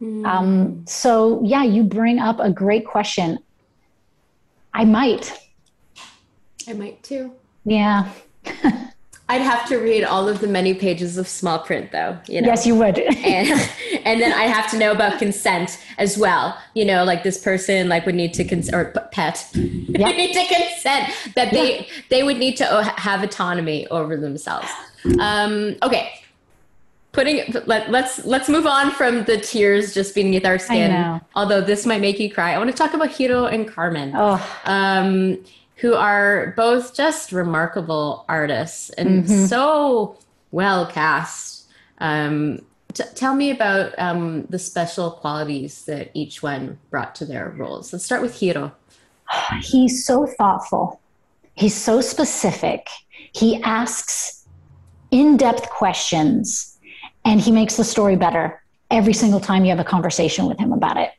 Mm. 0.01 0.25
Um, 0.25 0.85
so 0.85 1.41
yeah, 1.45 1.63
you 1.63 1.83
bring 1.83 2.19
up 2.19 2.41
a 2.41 2.51
great 2.51 2.85
question. 2.85 3.39
I 4.73 4.85
might. 4.85 5.33
I 6.67 6.73
might 6.73 7.01
too. 7.03 7.33
Yeah. 7.65 8.09
I'd 9.31 9.41
have 9.41 9.65
to 9.69 9.77
read 9.77 10.03
all 10.03 10.27
of 10.27 10.41
the 10.41 10.47
many 10.47 10.73
pages 10.73 11.17
of 11.17 11.25
small 11.25 11.59
print, 11.59 11.93
though. 11.93 12.17
You 12.27 12.41
know? 12.41 12.47
Yes, 12.47 12.65
you 12.65 12.75
would. 12.75 12.99
and, 12.99 13.71
and 14.03 14.21
then 14.21 14.33
I'd 14.33 14.49
have 14.49 14.69
to 14.71 14.77
know 14.77 14.91
about 14.91 15.19
consent 15.19 15.79
as 15.97 16.17
well. 16.17 16.57
You 16.73 16.83
know, 16.83 17.05
like 17.05 17.23
this 17.23 17.41
person 17.41 17.87
like 17.87 18.05
would 18.05 18.15
need 18.15 18.33
to 18.33 18.43
consent 18.43 18.75
or 18.75 18.91
pet 19.13 19.47
yeah. 19.53 20.09
need 20.09 20.33
to 20.33 20.53
consent 20.53 21.13
that 21.35 21.51
they 21.51 21.79
yeah. 21.79 21.85
they 22.09 22.23
would 22.23 22.39
need 22.39 22.57
to 22.57 22.83
have 22.97 23.23
autonomy 23.23 23.87
over 23.87 24.17
themselves. 24.17 24.67
Um, 25.19 25.77
okay, 25.81 26.11
putting 27.11 27.53
let, 27.65 27.91
let's 27.91 28.23
let's 28.25 28.47
move 28.47 28.65
on 28.65 28.91
from 28.91 29.23
the 29.25 29.37
tears 29.37 29.93
just 29.93 30.15
beneath 30.15 30.45
our 30.45 30.57
skin. 30.57 31.19
although 31.35 31.59
this 31.61 31.85
might 31.85 31.99
make 31.99 32.19
you 32.19 32.31
cry 32.31 32.53
i 32.53 32.57
want 32.57 32.69
to 32.69 32.75
talk 32.75 32.93
about 32.93 33.11
hiro 33.11 33.45
and 33.45 33.67
carmen. 33.67 34.13
Oh. 34.15 34.61
um, 34.65 35.37
who 35.81 35.95
are 35.95 36.53
both 36.55 36.95
just 36.95 37.31
remarkable 37.31 38.23
artists 38.29 38.91
and 38.91 39.23
mm-hmm. 39.23 39.45
so 39.45 40.15
well 40.51 40.85
cast. 40.85 41.65
Um, 41.97 42.59
t- 42.93 43.03
tell 43.15 43.33
me 43.33 43.49
about 43.49 43.97
um, 43.97 44.45
the 44.51 44.59
special 44.59 45.09
qualities 45.09 45.85
that 45.85 46.11
each 46.13 46.43
one 46.43 46.77
brought 46.91 47.15
to 47.15 47.25
their 47.25 47.49
roles. 47.49 47.91
Let's 47.91 48.05
start 48.05 48.21
with 48.21 48.39
hiro. 48.39 48.71
He's 49.61 50.05
so 50.05 50.27
thoughtful. 50.27 51.01
He's 51.55 51.75
so 51.75 51.99
specific. 51.99 52.87
He 53.33 53.61
asks 53.63 54.45
in-depth 55.09 55.67
questions 55.71 56.70
and 57.25 57.39
he 57.39 57.51
makes 57.51 57.77
the 57.77 57.83
story 57.83 58.15
better 58.15 58.61
every 58.89 59.13
single 59.13 59.39
time 59.39 59.63
you 59.63 59.69
have 59.69 59.79
a 59.79 59.83
conversation 59.83 60.45
with 60.45 60.59
him 60.59 60.73
about 60.73 60.97
it. 60.97 61.11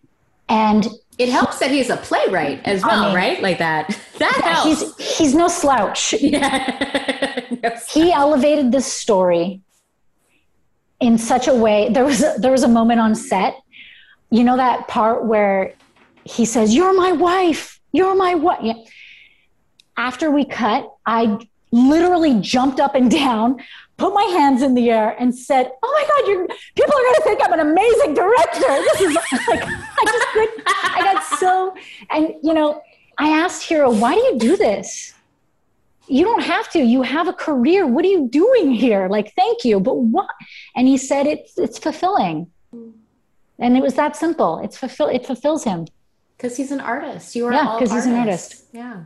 And 0.49 0.87
it 1.19 1.29
helps 1.29 1.59
that 1.61 1.71
he's 1.71 1.91
a 1.91 1.97
playwright 1.97 2.61
as 2.65 2.83
well, 2.83 3.05
I 3.05 3.07
mean, 3.07 3.17
right? 3.17 3.43
Like 3.43 3.59
that. 3.59 3.99
That 4.19 4.39
yeah, 4.39 4.55
helps. 4.55 4.99
He's 4.99 5.19
he's 5.19 5.35
no 5.35 5.49
slouch. 5.49 6.13
Yeah. 6.21 7.43
no 7.51 7.69
slouch. 7.71 7.93
He 7.93 8.13
elevated 8.13 8.71
this 8.71 8.87
story 8.87 9.63
in 11.01 11.19
such 11.19 11.49
a 11.49 11.55
way. 11.55 11.89
There 11.89 12.05
was 12.05 12.23
a, 12.23 12.37
there 12.39 12.53
was 12.53 12.63
a 12.63 12.69
moment 12.69 13.01
on 13.01 13.17
set. 13.17 13.57
You 14.31 14.45
know 14.45 14.57
that 14.57 14.87
part 14.87 15.25
where 15.25 15.75
he 16.25 16.45
says, 16.45 16.73
"You're 16.75 16.95
my 16.95 17.13
wife. 17.13 17.81
You're 17.93 18.15
my 18.15 18.37
what?" 18.37 18.63
Yeah. 18.63 18.75
After 19.97 20.31
we 20.31 20.45
cut, 20.45 20.89
I 21.05 21.39
literally 21.73 22.39
jumped 22.41 22.79
up 22.79 22.95
and 22.95 23.11
down 23.23 23.61
put 24.03 24.15
my 24.15 24.25
hands 24.39 24.63
in 24.63 24.75
the 24.75 24.91
air 24.91 25.17
and 25.19 25.37
said, 25.37 25.71
"Oh 25.83 25.91
my 25.97 26.05
God, 26.11 26.29
you 26.29 26.47
people 26.75 26.95
are 26.99 27.03
going 27.03 27.15
to 27.15 27.23
think 27.23 27.41
I'm 27.45 27.53
an 27.53 27.61
amazing 27.61 28.15
director." 28.15 28.73
This 28.89 29.01
is 29.01 29.15
like 29.49 29.65
I 29.65 30.05
just 30.07 30.27
could, 30.33 30.49
I 30.67 31.01
got 31.13 31.25
so, 31.39 31.75
and 32.11 32.35
you 32.43 32.55
know, 32.55 32.83
I 33.19 33.29
asked 33.29 33.63
Hiro, 33.63 33.93
"Why 33.93 34.15
do 34.15 34.21
you 34.21 34.39
do 34.39 34.57
this?" 34.57 35.15
You 36.09 36.25
don't 36.25 36.43
have 36.43 36.69
to. 36.71 36.81
You 36.81 37.03
have 37.03 37.29
a 37.29 37.33
career. 37.33 37.87
What 37.87 38.05
are 38.05 38.09
you 38.09 38.29
doing 38.29 38.73
here? 38.73 39.09
Like, 39.09 39.33
thank 39.35 39.65
you, 39.65 39.79
but 39.79 39.95
what? 39.95 40.31
And 40.75 40.89
he 40.89 40.97
said, 40.97 41.27
"It's 41.27 41.57
it's 41.57 41.79
fulfilling," 41.79 42.51
and 43.59 43.77
it 43.77 43.83
was 43.83 43.95
that 43.95 44.17
simple. 44.17 44.59
It's 44.65 44.77
fulfill. 44.77 45.09
It 45.09 45.25
fulfills 45.25 45.65
him 45.65 45.87
because 46.37 46.57
he's 46.57 46.73
an 46.73 46.81
artist. 46.81 47.37
You 47.37 47.47
are 47.47 47.53
yeah, 47.53 47.77
because 47.79 47.93
he's 47.93 48.07
an 48.07 48.15
artist. 48.15 48.65
Yeah. 48.73 49.05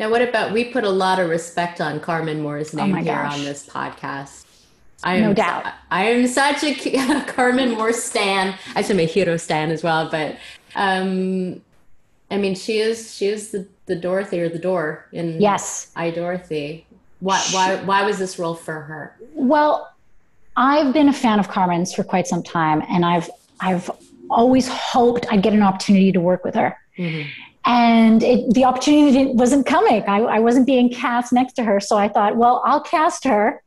Now, 0.00 0.08
what 0.08 0.22
about 0.22 0.52
we 0.52 0.64
put 0.64 0.84
a 0.84 0.88
lot 0.88 1.18
of 1.18 1.28
respect 1.28 1.78
on 1.78 2.00
Carmen 2.00 2.40
Moore's 2.40 2.72
name 2.72 2.94
Oh 2.94 3.02
here 3.02 3.14
gosh. 3.22 3.34
on 3.38 3.44
this 3.44 3.66
podcast. 3.68 4.46
I 5.04 5.20
No 5.20 5.34
doubt. 5.34 5.66
I 5.90 6.04
am 6.06 6.26
such 6.26 6.64
a 6.64 7.22
Carmen 7.26 7.72
Moore 7.72 7.92
stan. 7.92 8.54
Actually, 8.74 8.94
I'm 8.94 9.00
a 9.00 9.04
Hiro 9.12 9.36
stan 9.36 9.70
as 9.70 9.82
well. 9.82 10.08
But 10.10 10.36
um, 10.74 11.60
I 12.30 12.38
mean, 12.38 12.54
she 12.54 12.78
is 12.78 13.14
she 13.14 13.26
is 13.26 13.50
the, 13.50 13.68
the 13.84 13.94
Dorothy 13.94 14.40
or 14.40 14.48
the 14.48 14.58
door 14.58 15.06
in 15.12 15.38
Yes. 15.38 15.92
iDorothy. 15.96 16.84
Why 17.20 17.38
why 17.50 17.76
why 17.84 18.02
was 18.04 18.18
this 18.18 18.38
role 18.38 18.54
for 18.54 18.80
her? 18.80 19.14
Well, 19.34 19.92
I've 20.56 20.94
been 20.94 21.10
a 21.10 21.12
fan 21.12 21.38
of 21.38 21.48
Carmen's 21.48 21.92
for 21.92 22.04
quite 22.04 22.26
some 22.26 22.42
time, 22.42 22.82
and 22.88 23.04
I've 23.04 23.28
I've 23.60 23.90
always 24.30 24.66
hoped 24.66 25.26
I'd 25.30 25.42
get 25.42 25.52
an 25.52 25.62
opportunity 25.62 26.10
to 26.12 26.20
work 26.20 26.42
with 26.42 26.54
her. 26.54 26.78
And 27.70 28.20
it, 28.24 28.52
the 28.52 28.64
opportunity 28.64 29.26
wasn't 29.26 29.64
coming. 29.64 30.02
I, 30.08 30.22
I 30.22 30.38
wasn't 30.40 30.66
being 30.66 30.92
cast 30.92 31.32
next 31.32 31.52
to 31.52 31.62
her, 31.62 31.78
so 31.78 31.96
I 31.96 32.08
thought, 32.08 32.36
well, 32.36 32.62
I'll 32.66 32.82
cast 32.82 33.22
her, 33.22 33.62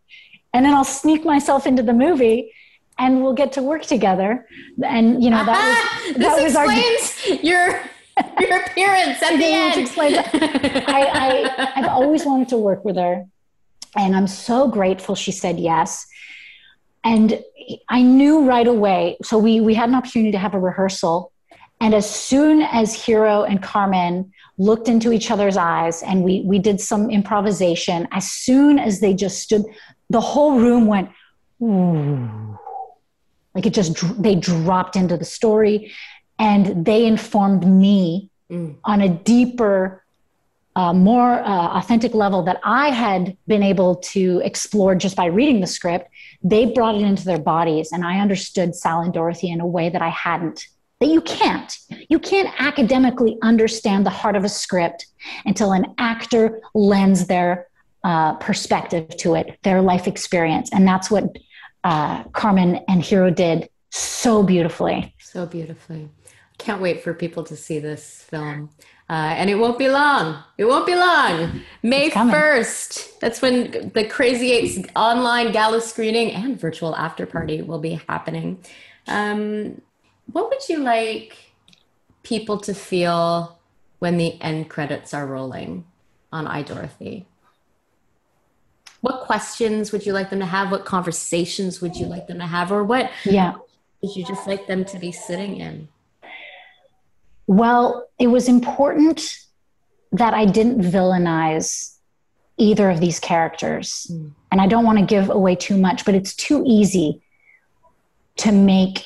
and 0.54 0.66
then 0.66 0.74
I'll 0.74 0.84
sneak 0.84 1.24
myself 1.24 1.66
into 1.66 1.84
the 1.84 1.94
movie, 1.94 2.52
and 3.00 3.24
we'll 3.24 3.34
get 3.34 3.54
to 3.54 3.64
work 3.64 3.84
together. 3.84 4.46
And 4.84 5.24
you 5.24 5.30
know 5.30 5.46
that 5.46 6.04
was 6.06 6.16
that 6.18 6.20
this 6.20 6.44
was 6.44 6.56
our 6.58 6.70
your 7.42 7.80
your 8.42 8.62
appearance 8.62 9.24
at 9.24 9.38
the 9.38 9.46
end. 9.46 9.80
explains 9.80 10.18
I, 10.18 11.08
I, 11.14 11.72
I've 11.78 11.88
always 11.88 12.26
wanted 12.26 12.50
to 12.50 12.58
work 12.58 12.84
with 12.84 12.98
her, 12.98 13.24
and 13.96 14.18
I'm 14.18 14.28
so 14.28 14.68
grateful 14.68 15.16
she 15.16 15.32
said 15.32 15.62
yes. 15.62 16.06
And 17.06 17.42
I 17.88 18.02
knew 18.02 18.46
right 18.46 18.68
away. 18.68 19.16
So 19.24 19.38
we 19.38 19.62
we 19.62 19.76
had 19.76 19.88
an 19.88 19.96
opportunity 19.96 20.34
to 20.34 20.40
have 20.40 20.54
a 20.54 20.60
rehearsal, 20.60 21.32
and 21.84 21.94
as 21.94 22.08
soon 22.10 22.56
as 22.62 22.88
Hiro 23.04 23.44
and 23.44 23.62
Carmen 23.62 24.32
looked 24.68 24.88
into 24.94 25.12
each 25.12 25.30
other's 25.34 25.58
eyes, 25.58 25.96
and 26.10 26.24
we 26.24 26.34
we 26.52 26.58
did 26.68 26.78
some 26.80 27.04
improvisation. 27.18 28.08
As 28.20 28.26
soon 28.46 28.74
as 28.88 28.94
they 29.04 29.14
just 29.26 29.38
stood, 29.46 29.64
the 30.10 30.22
whole 30.32 30.54
room 30.66 30.84
went. 30.94 31.10
Ooh. 31.62 32.58
Like 33.56 33.66
it 33.70 33.74
just 33.74 33.92
they 34.22 34.36
dropped 34.36 34.96
into 34.96 35.16
the 35.18 35.30
story, 35.40 35.92
and 36.40 36.86
they 36.90 37.06
informed 37.06 37.64
me 37.86 38.30
Mm. 38.52 38.76
on 38.84 39.02
a 39.02 39.10
deeper, 39.10 40.04
uh, 40.76 40.94
more 40.94 41.32
uh, 41.54 41.80
authentic 41.80 42.14
level 42.14 42.44
that 42.44 42.60
I 42.64 42.90
had 42.90 43.38
been 43.48 43.64
able 43.64 43.96
to 44.14 44.42
explore 44.44 44.94
just 44.96 45.16
by 45.16 45.26
reading 45.26 45.62
the 45.62 45.68
script. 45.78 46.06
They 46.44 46.64
brought 46.66 46.96
it 46.96 47.02
into 47.02 47.26
their 47.26 47.40
bodies, 47.40 47.92
and 47.94 48.02
I 48.06 48.20
understood 48.20 48.76
Sal 48.76 49.00
and 49.00 49.14
Dorothy 49.14 49.50
in 49.50 49.60
a 49.62 49.66
way 49.78 49.90
that 49.90 50.02
I 50.02 50.10
hadn't. 50.10 50.60
That 51.04 51.10
you 51.10 51.20
can't. 51.20 51.78
You 52.08 52.18
can't 52.18 52.50
academically 52.60 53.38
understand 53.42 54.06
the 54.06 54.10
heart 54.10 54.38
of 54.38 54.46
a 54.46 54.50
script 54.50 55.08
until 55.44 55.74
an 55.74 55.94
actor 55.98 56.62
lends 56.74 57.28
their 57.28 57.68
uh, 58.06 58.36
perspective 58.36 59.10
to 59.18 59.36
it, 59.36 59.60
their 59.64 59.82
life 59.82 60.08
experience. 60.08 60.72
And 60.72 60.88
that's 60.88 61.12
what 61.12 61.26
uh, 61.84 62.24
Carmen 62.30 62.86
and 62.88 63.04
Hiro 63.04 63.32
did 63.32 63.68
so 63.90 64.44
beautifully. 64.44 65.14
So 65.20 65.46
beautifully. 65.46 66.08
Can't 66.58 66.82
wait 66.82 67.04
for 67.04 67.14
people 67.14 67.44
to 67.44 67.58
see 67.58 67.80
this 67.80 68.22
film. 68.22 68.70
Uh, 69.10 69.36
and 69.36 69.50
it 69.50 69.56
won't 69.56 69.78
be 69.78 69.90
long. 69.90 70.42
It 70.58 70.64
won't 70.64 70.86
be 70.86 70.96
long. 70.96 71.64
May 71.82 72.12
1st. 72.12 73.20
That's 73.20 73.42
when 73.42 73.92
the 73.94 74.06
Crazy 74.06 74.54
Eights 74.54 74.88
online 74.96 75.52
gala 75.52 75.82
screening 75.82 76.32
and 76.32 76.58
virtual 76.58 76.96
after 76.96 77.26
party 77.26 77.62
will 77.62 77.80
be 77.80 78.00
happening. 78.08 78.64
Um, 79.06 79.82
what 80.34 80.50
would 80.50 80.68
you 80.68 80.80
like 80.80 81.38
people 82.24 82.58
to 82.58 82.74
feel 82.74 83.60
when 84.00 84.18
the 84.18 84.40
end 84.42 84.70
credits 84.70 85.14
are 85.14 85.26
rolling 85.26 85.86
on 86.32 86.46
iDorothy? 86.46 87.26
What 89.02 89.22
questions 89.22 89.92
would 89.92 90.06
you 90.06 90.14
like 90.14 90.30
them 90.30 90.40
to 90.40 90.46
have? 90.46 90.72
What 90.72 90.86
conversations 90.86 91.82
would 91.82 91.96
you 91.96 92.08
like 92.08 92.28
them 92.28 92.40
to 92.40 92.48
have? 92.48 92.72
Or 92.72 92.84
what 92.84 93.12
Yeah. 93.24 93.56
would 94.02 94.16
you 94.16 94.26
just 94.26 94.48
like 94.48 94.68
them 94.68 94.84
to 94.86 95.00
be 95.00 95.12
sitting 95.12 95.58
in? 95.58 95.88
Well, 97.46 98.08
it 98.18 98.28
was 98.28 98.48
important 98.48 99.38
that 100.12 100.34
I 100.34 100.46
didn't 100.46 100.82
villainize 100.82 101.98
either 102.58 102.90
of 102.90 103.00
these 103.00 103.20
characters. 103.20 104.08
Mm. 104.12 104.32
And 104.52 104.62
I 104.62 104.68
don't 104.68 104.86
want 104.86 105.00
to 105.00 105.06
give 105.06 105.30
away 105.30 105.56
too 105.56 105.78
much, 105.78 106.06
but 106.06 106.16
it's 106.16 106.36
too 106.36 106.64
easy 106.66 107.22
to 108.38 108.52
make 108.52 109.06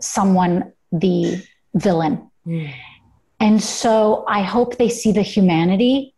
someone 0.00 0.72
the 0.92 1.42
villain. 1.74 2.30
Mm. 2.46 2.72
And 3.40 3.62
so 3.62 4.24
I 4.28 4.42
hope 4.42 4.76
they 4.76 4.88
see 4.88 5.12
the 5.12 5.22
humanity 5.22 6.14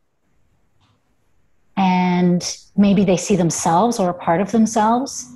and 1.76 2.58
maybe 2.76 3.04
they 3.04 3.16
see 3.16 3.36
themselves 3.36 3.98
or 3.98 4.10
a 4.10 4.14
part 4.14 4.40
of 4.40 4.52
themselves. 4.52 5.26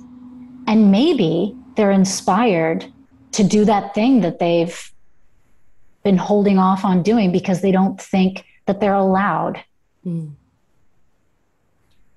And 0.67 0.91
maybe 0.91 1.55
they're 1.75 1.91
inspired 1.91 2.85
to 3.33 3.43
do 3.43 3.65
that 3.65 3.93
thing 3.93 4.21
that 4.21 4.39
they've 4.39 4.91
been 6.03 6.17
holding 6.17 6.57
off 6.57 6.85
on 6.85 7.01
doing 7.01 7.31
because 7.31 7.61
they 7.61 7.71
don't 7.71 7.99
think 7.99 8.45
that 8.65 8.79
they're 8.79 8.93
allowed. 8.93 9.63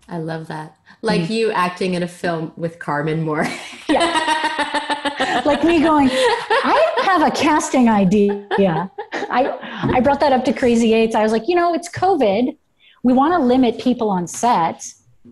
I 0.09 0.19
love 0.19 0.47
that. 0.49 0.77
Like 1.03 1.29
you 1.31 1.51
acting 1.53 1.95
in 1.95 2.03
a 2.03 2.09
film 2.09 2.53
with 2.57 2.79
Carmen 2.79 3.23
Moore. 3.23 3.47
Like 5.47 5.65
me 5.65 5.81
going, 5.81 6.09
I 6.11 6.95
have 7.05 7.23
a 7.23 7.31
casting 7.31 7.89
idea. 7.89 8.47
Yeah. 8.59 8.89
I 9.13 9.57
I 9.97 10.01
brought 10.01 10.21
that 10.21 10.33
up 10.33 10.45
to 10.47 10.53
Crazy 10.53 10.93
Eights. 10.93 11.15
I 11.15 11.23
was 11.23 11.33
like, 11.33 11.47
you 11.47 11.55
know, 11.55 11.73
it's 11.75 11.89
COVID. 11.89 12.57
We 13.03 13.13
want 13.13 13.33
to 13.35 13.39
limit 13.39 13.79
people 13.79 14.11
on 14.11 14.27
set. 14.27 14.85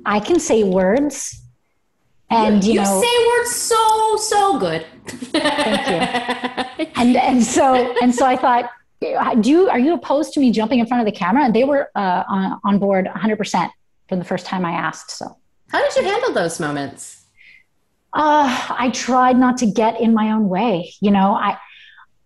I 0.07 0.20
can 0.20 0.39
say 0.39 0.62
words. 0.62 1.43
And 2.31 2.64
you, 2.64 2.75
you 2.75 2.81
know 2.81 3.03
say 3.03 3.27
words 3.27 3.51
so 3.51 4.16
so 4.16 4.59
good. 4.59 4.87
Thank 5.07 6.79
you. 6.79 6.87
and 6.97 7.16
and 7.16 7.43
so 7.43 7.75
and 8.01 8.14
so 8.14 8.25
I 8.27 8.37
thought, 8.37 8.70
do 9.01 9.51
you 9.51 9.68
are 9.68 9.79
you 9.79 9.95
opposed 9.95 10.33
to 10.35 10.41
me 10.41 10.53
jumping 10.53 10.79
in 10.79 10.87
front 10.87 11.01
of 11.01 11.12
the 11.12 11.18
camera? 11.18 11.45
And 11.45 11.55
they 11.55 11.64
were 11.64 11.91
uh, 11.95 12.25
on, 12.29 12.61
on 12.64 12.79
board 12.79 13.07
100 13.07 13.37
percent 13.37 13.72
from 14.15 14.21
the 14.21 14.25
first 14.25 14.47
time 14.47 14.65
I 14.65 14.71
asked. 14.73 15.11
So 15.11 15.37
How 15.71 15.83
did 15.83 15.97
you 15.97 16.09
handle 16.09 16.33
those 16.33 16.61
moments? 16.61 17.23
uh, 18.12 18.67
I 18.71 18.91
tried 18.91 19.37
not 19.37 19.57
to 19.59 19.67
get 19.67 20.01
in 20.01 20.15
my 20.15 20.31
own 20.31 20.49
way. 20.49 20.95
You 21.01 21.11
know, 21.11 21.35
I 21.35 21.59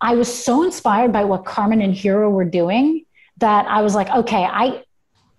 I 0.00 0.14
was 0.14 0.32
so 0.32 0.62
inspired 0.62 1.12
by 1.12 1.24
what 1.24 1.44
Carmen 1.46 1.80
and 1.80 1.94
Hiro 1.94 2.28
were 2.30 2.44
doing 2.44 3.04
that 3.38 3.66
I 3.66 3.80
was 3.82 3.94
like, 3.94 4.10
okay, 4.10 4.44
I 4.44 4.82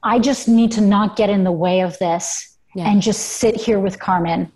I 0.02 0.18
just 0.18 0.47
need 0.47 0.72
to 0.72 0.82
not 0.82 1.16
get 1.16 1.30
in 1.30 1.43
the 1.43 1.52
way 1.52 1.82
of 1.82 1.97
this 2.00 2.58
Yeah. 2.76 2.89
and 2.89 3.00
just 3.02 3.22
sit 3.41 3.56
here 3.56 3.80
with 3.80 4.00
Carmen 4.00 4.52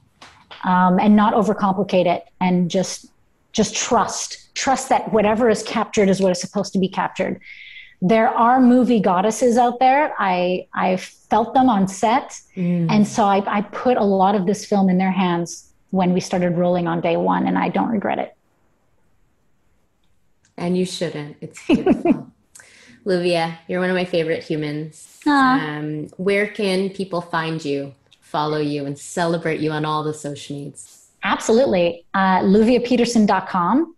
um, 0.64 1.00
and 1.00 1.16
not 1.16 1.34
overcomplicate 1.36 2.08
it 2.08 2.24
and 2.41 2.72
just 2.72 3.06
just 3.52 3.76
trust 3.76 4.39
trust 4.56 4.89
that 4.89 5.14
whatever 5.14 5.48
is 5.50 5.62
captured 5.64 6.10
is 6.10 6.20
what 6.22 6.32
is 6.32 6.41
supposed 6.41 6.74
to 6.74 6.80
be 6.80 6.88
captured. 6.88 7.39
There 8.06 8.28
are 8.28 8.60
movie 8.60 8.99
goddesses 8.99 9.58
out 9.58 9.80
there. 9.80 10.14
I 10.20 10.68
I 10.74 10.97
felt 10.97 11.54
them 11.54 11.70
on 11.70 11.88
set. 11.88 12.39
And 12.89 13.08
so 13.08 13.24
I, 13.24 13.41
I 13.47 13.62
put 13.62 13.95
a 13.97 14.04
lot 14.04 14.36
of 14.36 14.45
this 14.45 14.66
film 14.66 14.89
in 14.89 14.97
their 14.97 15.12
hands 15.12 15.72
when 15.91 16.12
we 16.12 16.20
started 16.20 16.58
rolling 16.58 16.86
on 16.86 16.99
day 17.01 17.16
one, 17.18 17.47
and 17.47 17.58
I 17.58 17.70
don't 17.70 17.89
regret 17.89 18.20
it. 18.20 18.36
And 20.58 20.78
you 20.78 20.86
shouldn't. 20.86 21.38
It's 21.39 21.66
beautiful. 21.66 22.30
Luvia, 23.06 23.58
you're 23.68 23.80
one 23.80 23.89
of 23.89 23.95
my 23.95 24.06
favorite 24.06 24.43
humans. 24.43 25.20
Um, 25.60 26.08
where 26.18 26.47
can 26.47 26.89
people 26.89 27.22
find 27.22 27.64
you, 27.64 27.93
follow 28.22 28.60
you, 28.60 28.86
and 28.86 28.99
celebrate 28.99 29.60
you 29.62 29.72
on 29.72 29.86
all 29.86 30.04
the 30.04 30.14
social 30.14 30.56
needs? 30.58 31.08
Absolutely. 31.24 32.06
Uh, 32.14 32.39
LuviaPetersen.com. 32.41 33.95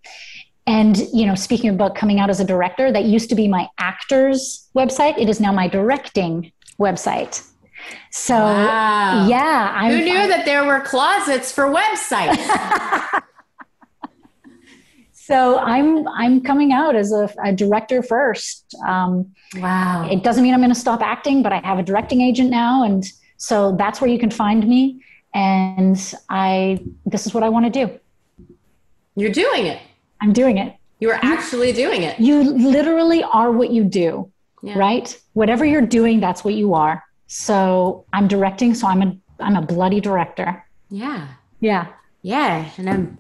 And, 0.67 0.97
you 1.13 1.25
know, 1.25 1.35
speaking 1.35 1.69
about 1.69 1.95
coming 1.95 2.19
out 2.19 2.29
as 2.29 2.39
a 2.39 2.45
director, 2.45 2.91
that 2.91 3.05
used 3.05 3.29
to 3.29 3.35
be 3.35 3.47
my 3.47 3.67
actor's 3.77 4.67
website. 4.75 5.17
It 5.17 5.29
is 5.29 5.39
now 5.39 5.51
my 5.51 5.67
directing 5.67 6.51
website. 6.79 7.47
So, 8.11 8.33
Wow. 8.35 9.27
yeah. 9.27 9.71
I'm, 9.75 9.91
Who 9.91 10.03
knew 10.03 10.27
that 10.27 10.45
there 10.45 10.65
were 10.65 10.79
closets 10.79 11.51
for 11.51 11.65
websites? 11.65 13.21
So 15.27 15.57
I'm 15.57 16.07
I'm 16.09 16.39
coming 16.41 16.71
out 16.71 16.95
as 16.95 17.11
a, 17.11 17.27
a 17.43 17.51
director 17.51 18.03
first. 18.03 18.75
Um, 18.85 19.33
wow. 19.55 20.07
it 20.07 20.23
doesn't 20.23 20.43
mean 20.43 20.53
I'm 20.53 20.59
going 20.59 20.69
to 20.69 20.79
stop 20.79 21.01
acting, 21.01 21.41
but 21.41 21.51
I 21.51 21.61
have 21.61 21.79
a 21.79 21.83
directing 21.83 22.21
agent 22.21 22.51
now, 22.51 22.83
and 22.83 23.03
so 23.37 23.75
that's 23.75 23.99
where 23.99 24.09
you 24.09 24.19
can 24.19 24.29
find 24.29 24.67
me. 24.67 25.01
And 25.33 25.97
I 26.29 26.79
this 27.07 27.25
is 27.25 27.33
what 27.33 27.41
I 27.41 27.49
want 27.49 27.65
to 27.65 27.71
do. 27.87 27.99
You're 29.15 29.31
doing 29.31 29.65
it. 29.65 29.81
I'm 30.25 30.33
doing 30.33 30.57
it. 30.57 30.75
You 30.99 31.11
are 31.11 31.19
actually 31.21 31.71
doing 31.71 32.01
it. 32.01 32.19
You 32.19 32.41
literally 32.41 33.21
are 33.23 33.51
what 33.51 33.69
you 33.69 33.83
do, 33.83 34.31
Yeah. 34.63 34.75
right? 34.79 35.15
Whatever 35.33 35.65
you're 35.65 35.85
doing, 35.99 36.19
that's 36.19 36.43
what 36.43 36.55
you 36.55 36.73
are. 36.73 37.03
So 37.27 38.05
I'm 38.11 38.27
directing, 38.27 38.73
so 38.73 38.87
I'm 38.87 39.01
a 39.03 39.15
I'm 39.39 39.55
a 39.55 39.61
bloody 39.61 39.99
director. 40.01 40.65
Yeah. 40.89 41.27
Yeah. 41.59 41.87
Yeah, 42.23 42.67
and 42.77 42.89
I'm 42.89 43.19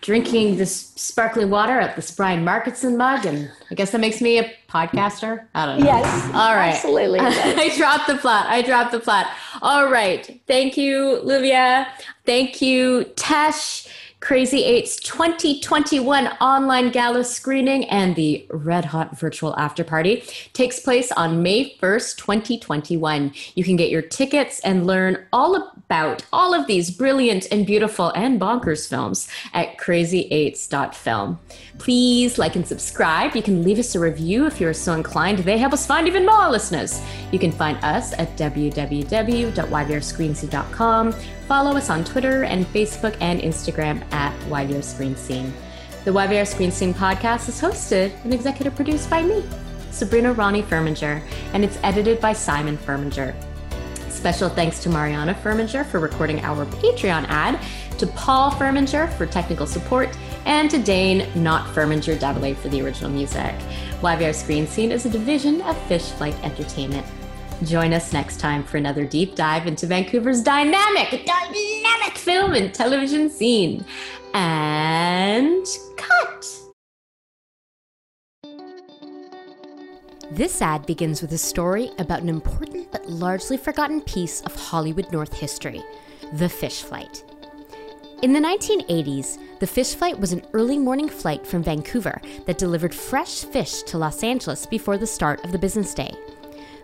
drinking 0.00 0.58
this 0.58 0.92
sparkling 0.94 1.50
water 1.50 1.80
at 1.80 1.96
this 1.96 2.12
Brian 2.12 2.44
Marketson 2.44 2.96
mug, 2.96 3.26
and 3.26 3.50
I 3.68 3.74
guess 3.74 3.90
that 3.90 4.00
makes 4.00 4.20
me 4.20 4.38
a 4.38 4.44
podcaster. 4.68 5.46
I 5.56 5.66
don't 5.66 5.80
know. 5.80 5.86
Yes. 5.86 6.06
All 6.34 6.54
right. 6.54 6.74
Absolutely. 6.74 7.18
I 7.66 7.74
dropped 7.76 8.06
the 8.06 8.16
plot. 8.16 8.46
I 8.46 8.62
dropped 8.62 8.92
the 8.92 9.00
plot. 9.00 9.26
All 9.60 9.88
right. 9.88 10.40
Thank 10.46 10.76
you, 10.76 11.20
Luvia. 11.24 11.88
Thank 12.24 12.62
you, 12.62 13.06
Tesh. 13.16 13.88
Crazy 14.24 14.64
Eights 14.64 14.96
2021 14.96 16.26
online 16.40 16.90
gala 16.90 17.22
screening 17.24 17.84
and 17.90 18.16
the 18.16 18.46
Red 18.48 18.86
Hot 18.86 19.18
virtual 19.18 19.54
after 19.58 19.84
party 19.84 20.24
takes 20.54 20.80
place 20.80 21.12
on 21.12 21.42
May 21.42 21.76
1st, 21.76 22.16
2021. 22.16 23.34
You 23.54 23.64
can 23.64 23.76
get 23.76 23.90
your 23.90 24.00
tickets 24.00 24.60
and 24.60 24.86
learn 24.86 25.26
all 25.30 25.56
about 25.56 26.24
all 26.32 26.54
of 26.54 26.66
these 26.66 26.90
brilliant 26.90 27.48
and 27.52 27.66
beautiful 27.66 28.12
and 28.16 28.40
bonkers 28.40 28.88
films 28.88 29.28
at 29.52 29.76
crazy8s.film. 29.76 31.38
Please 31.76 32.38
like 32.38 32.56
and 32.56 32.66
subscribe. 32.66 33.36
You 33.36 33.42
can 33.42 33.62
leave 33.62 33.78
us 33.78 33.94
a 33.94 34.00
review 34.00 34.46
if 34.46 34.58
you're 34.58 34.72
so 34.72 34.94
inclined. 34.94 35.40
They 35.40 35.58
help 35.58 35.74
us 35.74 35.86
find 35.86 36.08
even 36.08 36.24
more 36.24 36.48
listeners. 36.48 37.02
You 37.30 37.38
can 37.38 37.52
find 37.52 37.76
us 37.84 38.14
at 38.14 38.34
www.yvrscreenscene.com 38.38 41.14
Follow 41.46 41.76
us 41.76 41.90
on 41.90 42.04
Twitter 42.04 42.44
and 42.44 42.64
Facebook 42.66 43.16
and 43.20 43.40
Instagram 43.40 44.02
at 44.14 44.34
YVR 44.48 44.82
Screen 44.82 45.14
Scene. 45.14 45.52
The 46.04 46.10
YVR 46.10 46.46
Screen 46.46 46.70
Scene 46.70 46.94
podcast 46.94 47.48
is 47.50 47.60
hosted 47.60 48.12
and 48.24 48.32
executive 48.32 48.74
produced 48.74 49.10
by 49.10 49.22
me, 49.22 49.44
Sabrina 49.90 50.32
Ronnie 50.32 50.62
Furminger, 50.62 51.22
and 51.52 51.62
it's 51.62 51.78
edited 51.82 52.18
by 52.18 52.32
Simon 52.32 52.78
Furminger. 52.78 53.34
Special 54.08 54.48
thanks 54.48 54.82
to 54.82 54.88
Mariana 54.88 55.34
Furminger 55.34 55.84
for 55.84 56.00
recording 56.00 56.40
our 56.40 56.64
Patreon 56.64 57.26
ad, 57.28 57.60
to 57.98 58.06
Paul 58.06 58.50
Furminger 58.50 59.12
for 59.18 59.26
technical 59.26 59.66
support, 59.66 60.16
and 60.46 60.70
to 60.70 60.78
Dane 60.78 61.28
Not 61.42 61.66
Furminger 61.74 62.18
Double 62.18 62.54
for 62.54 62.68
the 62.70 62.80
original 62.80 63.10
music. 63.10 63.54
YVR 64.00 64.34
Screen 64.34 64.66
Scene 64.66 64.90
is 64.90 65.04
a 65.04 65.10
division 65.10 65.60
of 65.62 65.76
Fish 65.88 66.10
Flight 66.12 66.34
Entertainment. 66.42 67.06
Join 67.62 67.92
us 67.94 68.12
next 68.12 68.40
time 68.40 68.64
for 68.64 68.76
another 68.76 69.06
deep 69.06 69.36
dive 69.36 69.66
into 69.66 69.86
Vancouver's 69.86 70.42
dynamic, 70.42 71.24
dynamic 71.24 72.18
film 72.18 72.52
and 72.52 72.74
television 72.74 73.30
scene. 73.30 73.84
And 74.34 75.64
cut! 75.96 76.46
This 80.32 80.60
ad 80.60 80.84
begins 80.84 81.22
with 81.22 81.32
a 81.32 81.38
story 81.38 81.90
about 81.98 82.22
an 82.22 82.28
important 82.28 82.90
but 82.90 83.08
largely 83.08 83.56
forgotten 83.56 84.00
piece 84.00 84.40
of 84.42 84.54
Hollywood 84.56 85.10
North 85.12 85.32
history 85.32 85.82
the 86.32 86.48
fish 86.48 86.82
flight. 86.82 87.24
In 88.22 88.32
the 88.32 88.40
1980s, 88.40 89.38
the 89.60 89.66
fish 89.66 89.94
flight 89.94 90.18
was 90.18 90.32
an 90.32 90.42
early 90.52 90.78
morning 90.78 91.08
flight 91.08 91.46
from 91.46 91.62
Vancouver 91.62 92.20
that 92.46 92.58
delivered 92.58 92.94
fresh 92.94 93.44
fish 93.44 93.82
to 93.82 93.98
Los 93.98 94.24
Angeles 94.24 94.66
before 94.66 94.98
the 94.98 95.06
start 95.06 95.44
of 95.44 95.52
the 95.52 95.58
business 95.58 95.94
day. 95.94 96.12